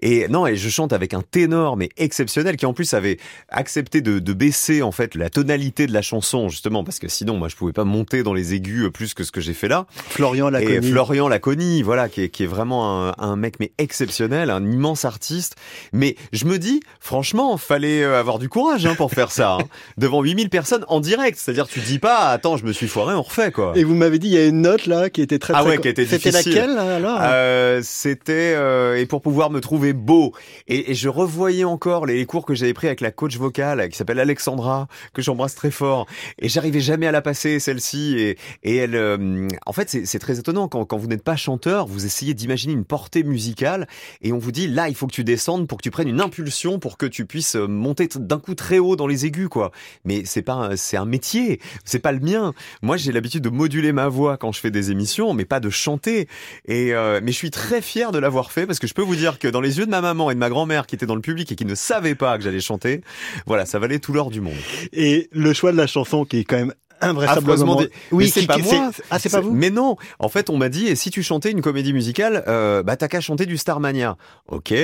Et 0.00 0.28
non, 0.28 0.46
et 0.46 0.54
je 0.54 0.68
chante 0.68 0.92
avec 0.92 1.12
un 1.12 1.22
ténor, 1.22 1.76
mais 1.76 1.88
exceptionnel, 1.96 2.56
qui 2.56 2.66
en 2.66 2.72
plus 2.72 2.94
avait 2.94 3.18
accepté 3.48 4.00
de, 4.00 4.20
de 4.20 4.32
baisser 4.32 4.82
en 4.82 4.92
fait 4.92 5.16
la 5.16 5.28
tonalité 5.28 5.88
de 5.88 5.92
la 5.92 6.02
chanson, 6.02 6.48
justement, 6.48 6.84
parce 6.84 7.00
que 7.00 7.08
sinon, 7.08 7.36
moi, 7.36 7.48
je 7.48 7.56
pouvais 7.56 7.72
pas 7.72 7.84
monter 7.84 8.22
dans 8.22 8.32
les 8.32 8.43
aigus 8.52 8.90
plus 8.92 9.14
que 9.14 9.24
ce 9.24 9.32
que 9.32 9.40
j'ai 9.40 9.54
fait 9.54 9.68
là. 9.68 9.86
Florian 10.08 10.48
Et 10.48 10.52
Laconi. 10.52 10.90
Florian 10.90 11.28
Laconi, 11.28 11.82
voilà, 11.82 12.08
qui 12.08 12.22
est, 12.22 12.28
qui 12.28 12.42
est 12.42 12.46
vraiment 12.46 13.08
un, 13.08 13.14
un 13.18 13.36
mec 13.36 13.54
mais 13.60 13.72
exceptionnel, 13.78 14.50
un 14.50 14.62
immense 14.70 15.04
artiste. 15.04 15.56
Mais 15.92 16.16
je 16.32 16.44
me 16.44 16.58
dis, 16.58 16.80
franchement, 17.00 17.56
fallait 17.56 18.02
euh, 18.02 18.18
avoir 18.18 18.38
du 18.38 18.48
courage 18.48 18.84
hein, 18.86 18.94
pour 18.96 19.10
faire 19.12 19.30
ça, 19.30 19.54
hein, 19.60 19.64
devant 19.96 20.22
8000 20.22 20.50
personnes 20.50 20.84
en 20.88 21.00
direct. 21.00 21.38
C'est-à-dire, 21.38 21.66
tu 21.68 21.80
dis 21.80 21.98
pas, 21.98 22.28
attends, 22.30 22.56
je 22.56 22.64
me 22.64 22.72
suis 22.72 22.88
foiré, 22.88 23.14
on 23.14 23.22
refait 23.22 23.52
quoi. 23.52 23.72
Et 23.76 23.84
vous 23.84 23.94
m'avez 23.94 24.18
dit, 24.18 24.28
il 24.28 24.34
y 24.34 24.38
a 24.38 24.46
une 24.46 24.62
note 24.62 24.86
là 24.86 25.08
qui 25.10 25.22
était 25.22 25.38
très 25.38 25.54
Ah 25.56 25.60
très 25.60 25.70
ouais, 25.70 25.76
co- 25.76 25.82
qui 25.82 25.88
était 25.88 26.04
C'était 26.06 26.30
difficile. 26.30 26.54
laquelle 26.54 26.74
là, 26.74 26.96
alors? 26.96 27.18
Euh, 27.22 27.80
C'était 27.82 28.54
euh, 28.56 28.96
et 28.98 29.06
pour 29.06 29.22
pouvoir 29.22 29.50
me 29.50 29.60
trouver 29.60 29.92
beau. 29.92 30.32
Et, 30.68 30.90
et 30.90 30.94
je 30.94 31.08
revoyais 31.08 31.64
encore 31.64 32.06
les, 32.06 32.16
les 32.16 32.26
cours 32.26 32.44
que 32.46 32.54
j'avais 32.54 32.74
pris 32.74 32.86
avec 32.86 33.00
la 33.00 33.10
coach 33.10 33.36
vocale 33.36 33.88
qui 33.88 33.96
s'appelle 33.96 34.18
Alexandra, 34.20 34.88
que 35.12 35.22
j'embrasse 35.22 35.54
très 35.54 35.70
fort. 35.70 36.06
Et 36.38 36.48
j'arrivais 36.48 36.80
jamais 36.80 37.06
à 37.06 37.12
la 37.12 37.22
passer 37.22 37.58
celle-ci. 37.60 38.16
Et, 38.18 38.33
et 38.62 38.76
elle, 38.76 38.94
euh, 38.94 39.48
en 39.66 39.72
fait, 39.72 39.88
c'est 40.04 40.18
très 40.18 40.38
étonnant 40.38 40.68
quand, 40.68 40.84
quand 40.84 40.96
vous 40.96 41.06
n'êtes 41.06 41.22
pas 41.22 41.36
chanteur, 41.36 41.86
vous 41.86 42.06
essayez 42.06 42.34
d'imaginer 42.34 42.72
une 42.72 42.84
portée 42.84 43.22
musicale 43.22 43.86
et 44.22 44.32
on 44.32 44.38
vous 44.38 44.52
dit 44.52 44.66
là, 44.66 44.88
il 44.88 44.94
faut 44.94 45.06
que 45.06 45.12
tu 45.12 45.24
descendes 45.24 45.66
pour 45.68 45.78
que 45.78 45.82
tu 45.82 45.90
prennes 45.90 46.08
une 46.08 46.20
impulsion 46.20 46.78
pour 46.78 46.98
que 46.98 47.06
tu 47.06 47.26
puisses 47.26 47.56
euh, 47.56 47.66
monter 47.66 48.08
d'un 48.16 48.38
coup 48.38 48.54
très 48.54 48.78
haut 48.78 48.96
dans 48.96 49.06
les 49.06 49.26
aigus, 49.26 49.48
quoi. 49.48 49.70
Mais 50.04 50.24
c'est 50.24 50.42
pas, 50.42 50.76
c'est 50.76 50.96
un 50.96 51.04
métier, 51.04 51.60
c'est 51.84 51.98
pas 51.98 52.12
le 52.12 52.20
mien. 52.20 52.52
Moi, 52.82 52.96
j'ai 52.96 53.12
l'habitude 53.12 53.42
de 53.42 53.50
moduler 53.50 53.92
ma 53.92 54.08
voix 54.08 54.36
quand 54.36 54.52
je 54.52 54.60
fais 54.60 54.70
des 54.70 54.90
émissions, 54.90 55.34
mais 55.34 55.44
pas 55.44 55.60
de 55.60 55.70
chanter. 55.70 56.28
Et 56.66 56.94
euh, 56.94 57.20
mais 57.22 57.32
je 57.32 57.36
suis 57.36 57.50
très 57.50 57.80
fier 57.80 58.12
de 58.12 58.18
l'avoir 58.18 58.52
fait 58.52 58.66
parce 58.66 58.78
que 58.78 58.86
je 58.86 58.94
peux 58.94 59.02
vous 59.02 59.16
dire 59.16 59.38
que 59.38 59.48
dans 59.48 59.60
les 59.60 59.78
yeux 59.78 59.86
de 59.86 59.90
ma 59.90 60.00
maman 60.00 60.30
et 60.30 60.34
de 60.34 60.38
ma 60.38 60.48
grand-mère 60.48 60.86
qui 60.86 60.94
étaient 60.94 61.06
dans 61.06 61.14
le 61.14 61.20
public 61.20 61.50
et 61.50 61.56
qui 61.56 61.64
ne 61.64 61.74
savaient 61.74 62.14
pas 62.14 62.36
que 62.38 62.44
j'allais 62.44 62.60
chanter, 62.60 63.02
voilà, 63.46 63.66
ça 63.66 63.78
valait 63.78 63.98
tout 63.98 64.12
l'or 64.12 64.30
du 64.30 64.40
monde. 64.40 64.54
Et 64.92 65.28
le 65.32 65.52
choix 65.52 65.72
de 65.72 65.76
la 65.76 65.86
chanson 65.86 66.24
qui 66.24 66.38
est 66.38 66.44
quand 66.44 66.56
même 66.56 66.74
invraisemblablement. 67.10 67.82
Oui, 68.12 68.28
c'est 68.28 68.46
pas 68.46 68.58
moi. 68.58 68.90
Ah, 69.10 69.18
c'est 69.18 69.30
pas 69.30 69.40
vous 69.40 69.52
Mais 69.52 69.70
non. 69.70 69.96
En 70.18 70.28
fait, 70.28 70.50
on 70.50 70.56
m'a 70.56 70.68
dit, 70.68 70.86
et 70.86 70.96
si 70.96 71.10
tu 71.10 71.22
chantais 71.22 71.50
une 71.50 71.62
comédie 71.62 71.92
musicale, 71.92 72.44
euh, 72.48 72.82
bah 72.82 72.96
t'as 72.96 73.08
qu'à 73.08 73.20
chanter 73.20 73.46
du 73.46 73.56
Starmania. 73.56 74.16
Ok. 74.48 74.74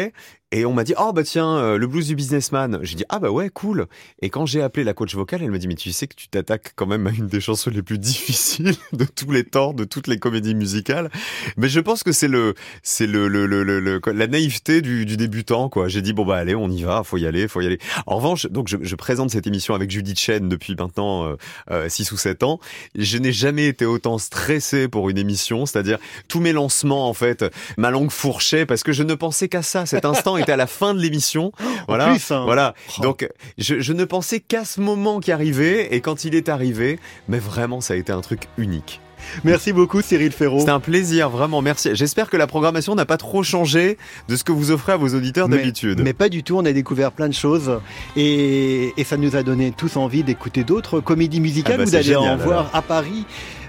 Et 0.53 0.65
on 0.65 0.73
m'a 0.73 0.83
dit, 0.83 0.95
oh 0.99 1.13
bah 1.13 1.23
tiens, 1.23 1.57
euh, 1.59 1.79
le 1.79 1.87
blues 1.87 2.09
du 2.09 2.17
businessman. 2.17 2.81
J'ai 2.83 2.97
dit, 2.97 3.05
ah 3.09 3.21
bah 3.21 3.31
ouais, 3.31 3.51
cool. 3.51 3.87
Et 4.21 4.31
quand 4.31 4.47
j'ai 4.47 4.63
appelé 4.63 4.83
la 4.83 4.95
coach 4.95 5.15
vocale, 5.15 5.43
elle 5.45 5.51
m'a 5.53 5.59
dit, 5.59 5.69
mais 5.69 5.77
tu 5.77 5.93
sais 5.93 6.09
que 6.09 6.17
tu 6.17 6.27
t'attaques 6.29 6.73
quand 6.75 6.87
même 6.87 7.07
à 7.07 7.11
une 7.11 7.29
des 7.29 7.41
chansons 7.41 7.71
les 7.71 7.83
plus 7.83 7.99
difficiles 8.01 8.73
de 8.93 9.05
tous 9.05 9.31
les 9.31 9.45
temps, 9.45 9.73
de 9.73 9.85
toutes 9.85 10.09
les 10.09 10.19
comédies 10.19 10.57
musicales. 10.57 11.09
Mais 11.57 11.69
je 11.69 11.79
pense 11.79 12.03
que 12.03 12.11
c'est 12.11 12.27
le, 12.27 12.55
c'est 12.83 13.07
le, 13.07 13.29
le, 13.29 13.47
le, 13.47 13.63
le- 13.63 14.01
la 14.13 14.27
naïveté 14.27 14.83
du, 14.83 15.07
du 15.07 15.17
débutant, 15.17 15.69
quoi. 15.69 15.87
J'ai 15.87 16.03
dit, 16.03 16.13
bon 16.13 16.25
bah 16.25 16.37
allez, 16.39 16.57
on 16.57 16.69
y 16.69 16.83
va, 16.83 17.03
faut 17.05 17.17
y 17.17 17.27
aller, 17.27 17.47
faut 17.47 17.61
y 17.61 17.67
aller. 17.67 17.79
En 18.07 18.17
revanche, 18.17 18.47
donc 18.47 18.67
je, 18.69 18.77
je 18.81 18.97
présente 18.97 19.31
cette 19.31 19.47
émission 19.47 19.75
avec 19.75 19.91
Judith 19.91 20.19
Chen 20.19 20.49
depuis 20.49 20.75
maintenant 20.75 21.37
euh, 21.71 21.89
6 21.89 22.11
ou 22.11 22.17
7 22.17 22.43
ans. 22.43 22.59
Je 22.97 23.19
n'ai 23.19 23.33
jamais 23.33 23.67
été 23.67 23.87
autant 23.87 24.19
stressé 24.19 24.89
pour 24.89 25.11
une 25.11 25.19
émission, 25.19 25.65
c'est-à-dire 25.65 25.99
tous 26.27 26.41
mes 26.41 26.53
lancements, 26.53 27.09
en 27.09 27.15
fait, 27.15 27.45
ma 27.77 27.93
langue 27.93 28.11
fourchait 28.11 28.67
parce 28.67 28.83
que 28.83 28.93
je 28.93 29.05
ne 29.05 29.15
pensais 29.15 29.49
qu'à 29.49 29.63
ça. 29.63 29.87
Cet 29.87 30.05
instant 30.05 30.40
était 30.41 30.53
à 30.53 30.57
la 30.57 30.67
fin 30.67 30.95
de 30.95 31.01
l'émission. 31.01 31.53
Voilà. 31.89 32.11
plus, 32.11 32.31
hein. 32.31 32.43
Voilà. 32.45 32.75
Donc, 33.03 33.29
je, 33.59 33.81
je 33.81 33.93
ne 33.93 34.05
pensais 34.05 34.41
qu'à 34.41 34.65
ce 34.65 34.81
moment 34.81 35.21
qui 35.21 35.33
arrivait 35.33 35.95
et 35.95 36.01
quand 36.01 36.25
il 36.25 36.35
est 36.35 36.49
arrivé, 36.49 36.99
mais 37.29 37.39
vraiment, 37.39 37.81
ça 37.81 37.95
a 37.95 37.97
été 37.97 38.13
un 38.13 38.21
truc 38.21 38.43
unique. 38.59 39.01
Merci 39.45 39.73
beaucoup 39.73 40.01
Cyril 40.03 40.33
Ferraud. 40.33 40.61
C'était 40.61 40.71
un 40.71 40.81
plaisir, 40.81 41.29
vraiment, 41.31 41.63
merci. 41.63 41.91
J'espère 41.93 42.31
que 42.31 42.37
la 42.37 42.47
programmation 42.47 42.95
n'a 42.95 43.05
pas 43.05 43.17
trop 43.17 43.43
changé 43.43 43.99
de 44.29 44.37
ce 44.37 44.45
que 44.45 44.53
vous 44.53 44.71
offrez 44.71 44.93
à 44.93 44.97
vos 44.97 45.15
auditeurs 45.15 45.49
d'habitude. 45.49 46.01
Mais 46.03 46.13
pas 46.13 46.29
du 46.29 46.43
tout, 46.43 46.57
on 46.57 46.65
a 46.65 46.73
découvert 46.73 47.13
plein 47.13 47.29
de 47.29 47.35
choses 47.35 47.81
et, 48.17 48.93
et 48.97 49.05
ça 49.05 49.17
nous 49.17 49.37
a 49.37 49.43
donné 49.43 49.73
tous 49.77 49.97
envie 49.97 50.23
d'écouter 50.23 50.65
d'autres 50.65 51.01
comédies 51.01 51.41
musicales. 51.41 51.75
Ah 51.75 51.79
bah, 51.79 51.85
Vous 51.85 51.91
c'est 51.91 51.97
allez 51.99 52.17
en 52.17 52.37
voir 52.37 52.71
à 52.73 52.83
Paris. 52.83 53.25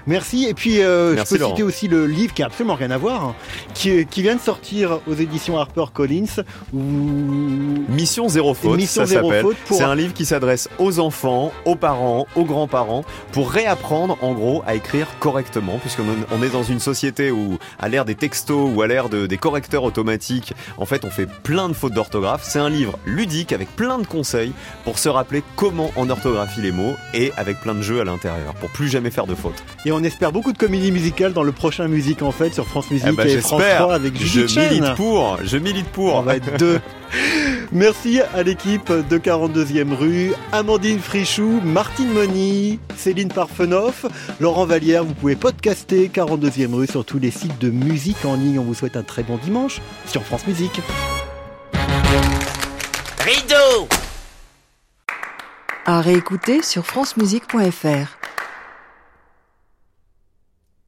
Merci. 0.06 0.46
Et 0.48 0.54
puis, 0.54 0.82
euh, 0.82 1.14
Merci, 1.14 1.34
je 1.34 1.36
peux 1.36 1.40
Laurent. 1.42 1.54
citer 1.54 1.62
aussi 1.62 1.88
le 1.88 2.06
livre 2.06 2.34
qui 2.34 2.42
a 2.42 2.46
absolument 2.46 2.74
rien 2.74 2.90
à 2.90 2.98
voir, 2.98 3.24
hein, 3.24 3.34
qui, 3.74 4.04
qui 4.06 4.22
vient 4.22 4.34
de 4.36 4.40
sortir 4.40 5.00
aux 5.06 5.14
éditions 5.14 5.58
HarperCollins. 5.58 6.42
Où... 6.72 6.78
Mission 7.88 8.28
zéro 8.28 8.54
faute, 8.54 8.76
Mission 8.76 9.02
ça 9.02 9.06
zéro 9.06 9.30
s'appelle. 9.30 9.54
pour- 9.66 9.76
C'est 9.76 9.82
un 9.84 9.94
livre 9.94 10.12
qui 10.14 10.24
s'adresse 10.24 10.68
aux 10.78 10.98
enfants, 10.98 11.52
aux 11.64 11.76
parents, 11.76 12.26
aux 12.36 12.44
grands-parents, 12.44 13.04
pour 13.32 13.50
réapprendre 13.50 14.16
en 14.22 14.32
gros 14.32 14.62
à 14.66 14.74
écrire 14.74 15.06
correctement, 15.20 15.78
puisqu'on 15.78 16.02
on 16.30 16.42
est 16.42 16.48
dans 16.50 16.62
une 16.62 16.80
société 16.80 17.30
où, 17.30 17.58
à 17.78 17.88
l'ère 17.88 18.04
des 18.04 18.14
textos 18.14 18.70
ou 18.74 18.82
à 18.82 18.86
l'ère 18.86 19.08
de- 19.08 19.26
des 19.26 19.36
correcteurs 19.38 19.84
automatiques, 19.84 20.54
en 20.78 20.86
fait, 20.86 21.04
on 21.04 21.10
fait 21.10 21.26
plein 21.42 21.68
de 21.68 21.74
fautes 21.74 21.92
d'orthographe. 21.94 22.42
C'est 22.44 22.58
un 22.58 22.70
livre 22.70 22.98
ludique 23.06 23.52
avec 23.52 23.74
plein 23.76 23.98
de 23.98 24.06
conseils 24.06 24.52
pour 24.84 24.98
se 24.98 25.08
rappeler 25.08 25.42
comment 25.56 25.90
on 25.96 26.10
orthographie 26.10 26.60
les 26.60 26.72
mots 26.72 26.94
et 27.14 27.32
avec 27.36 27.60
plein 27.60 27.74
de 27.74 27.82
jeux 27.82 28.00
à 28.00 28.04
l'intérieur, 28.04 28.54
pour 28.54 28.70
plus 28.70 28.88
jamais 28.88 29.10
faire 29.10 29.26
de 29.26 29.34
fautes. 29.34 29.62
Et 29.84 29.91
on 29.92 30.02
espère 30.02 30.32
beaucoup 30.32 30.52
de 30.52 30.58
comédies 30.58 30.90
musicales 30.92 31.32
dans 31.32 31.42
le 31.42 31.52
prochain 31.52 31.86
Musique 31.88 32.22
en 32.22 32.32
fait 32.32 32.52
sur 32.54 32.66
France 32.66 32.90
Musique 32.90 33.08
Eh 33.10 33.16
ben, 33.16 33.26
et 33.28 33.38
France 33.38 33.60
j'espère. 33.60 33.82
3 33.82 33.94
avec 33.94 34.16
Je 34.18 34.24
Judith 34.26 34.48
Chen. 34.50 34.68
milite 34.70 34.94
pour, 34.94 35.38
je 35.44 35.56
milite 35.58 35.88
pour. 35.88 36.14
On 36.16 36.22
va 36.22 36.36
être 36.36 36.56
deux. 36.58 36.80
Merci 37.72 38.20
à 38.34 38.42
l'équipe 38.42 38.90
de 38.92 39.18
42e 39.18 39.94
rue, 39.94 40.32
Amandine 40.52 40.98
Frichou, 40.98 41.60
Martine 41.64 42.12
Moni, 42.12 42.78
Céline 42.96 43.28
Parfenoff, 43.28 44.06
Laurent 44.40 44.66
Vallière. 44.66 45.04
Vous 45.04 45.14
pouvez 45.14 45.36
podcaster 45.36 46.10
42e 46.12 46.74
rue 46.74 46.86
sur 46.86 47.04
tous 47.04 47.18
les 47.18 47.30
sites 47.30 47.58
de 47.58 47.70
musique 47.70 48.24
en 48.24 48.34
ligne. 48.34 48.58
On 48.58 48.64
vous 48.64 48.74
souhaite 48.74 48.96
un 48.96 49.02
très 49.02 49.22
bon 49.22 49.36
dimanche 49.38 49.80
sur 50.06 50.22
France 50.24 50.46
Musique. 50.46 50.80
Rideau 53.20 53.88
À 55.86 56.00
réécouter 56.00 56.62
sur 56.62 56.84
francemusique.fr. 56.86 58.18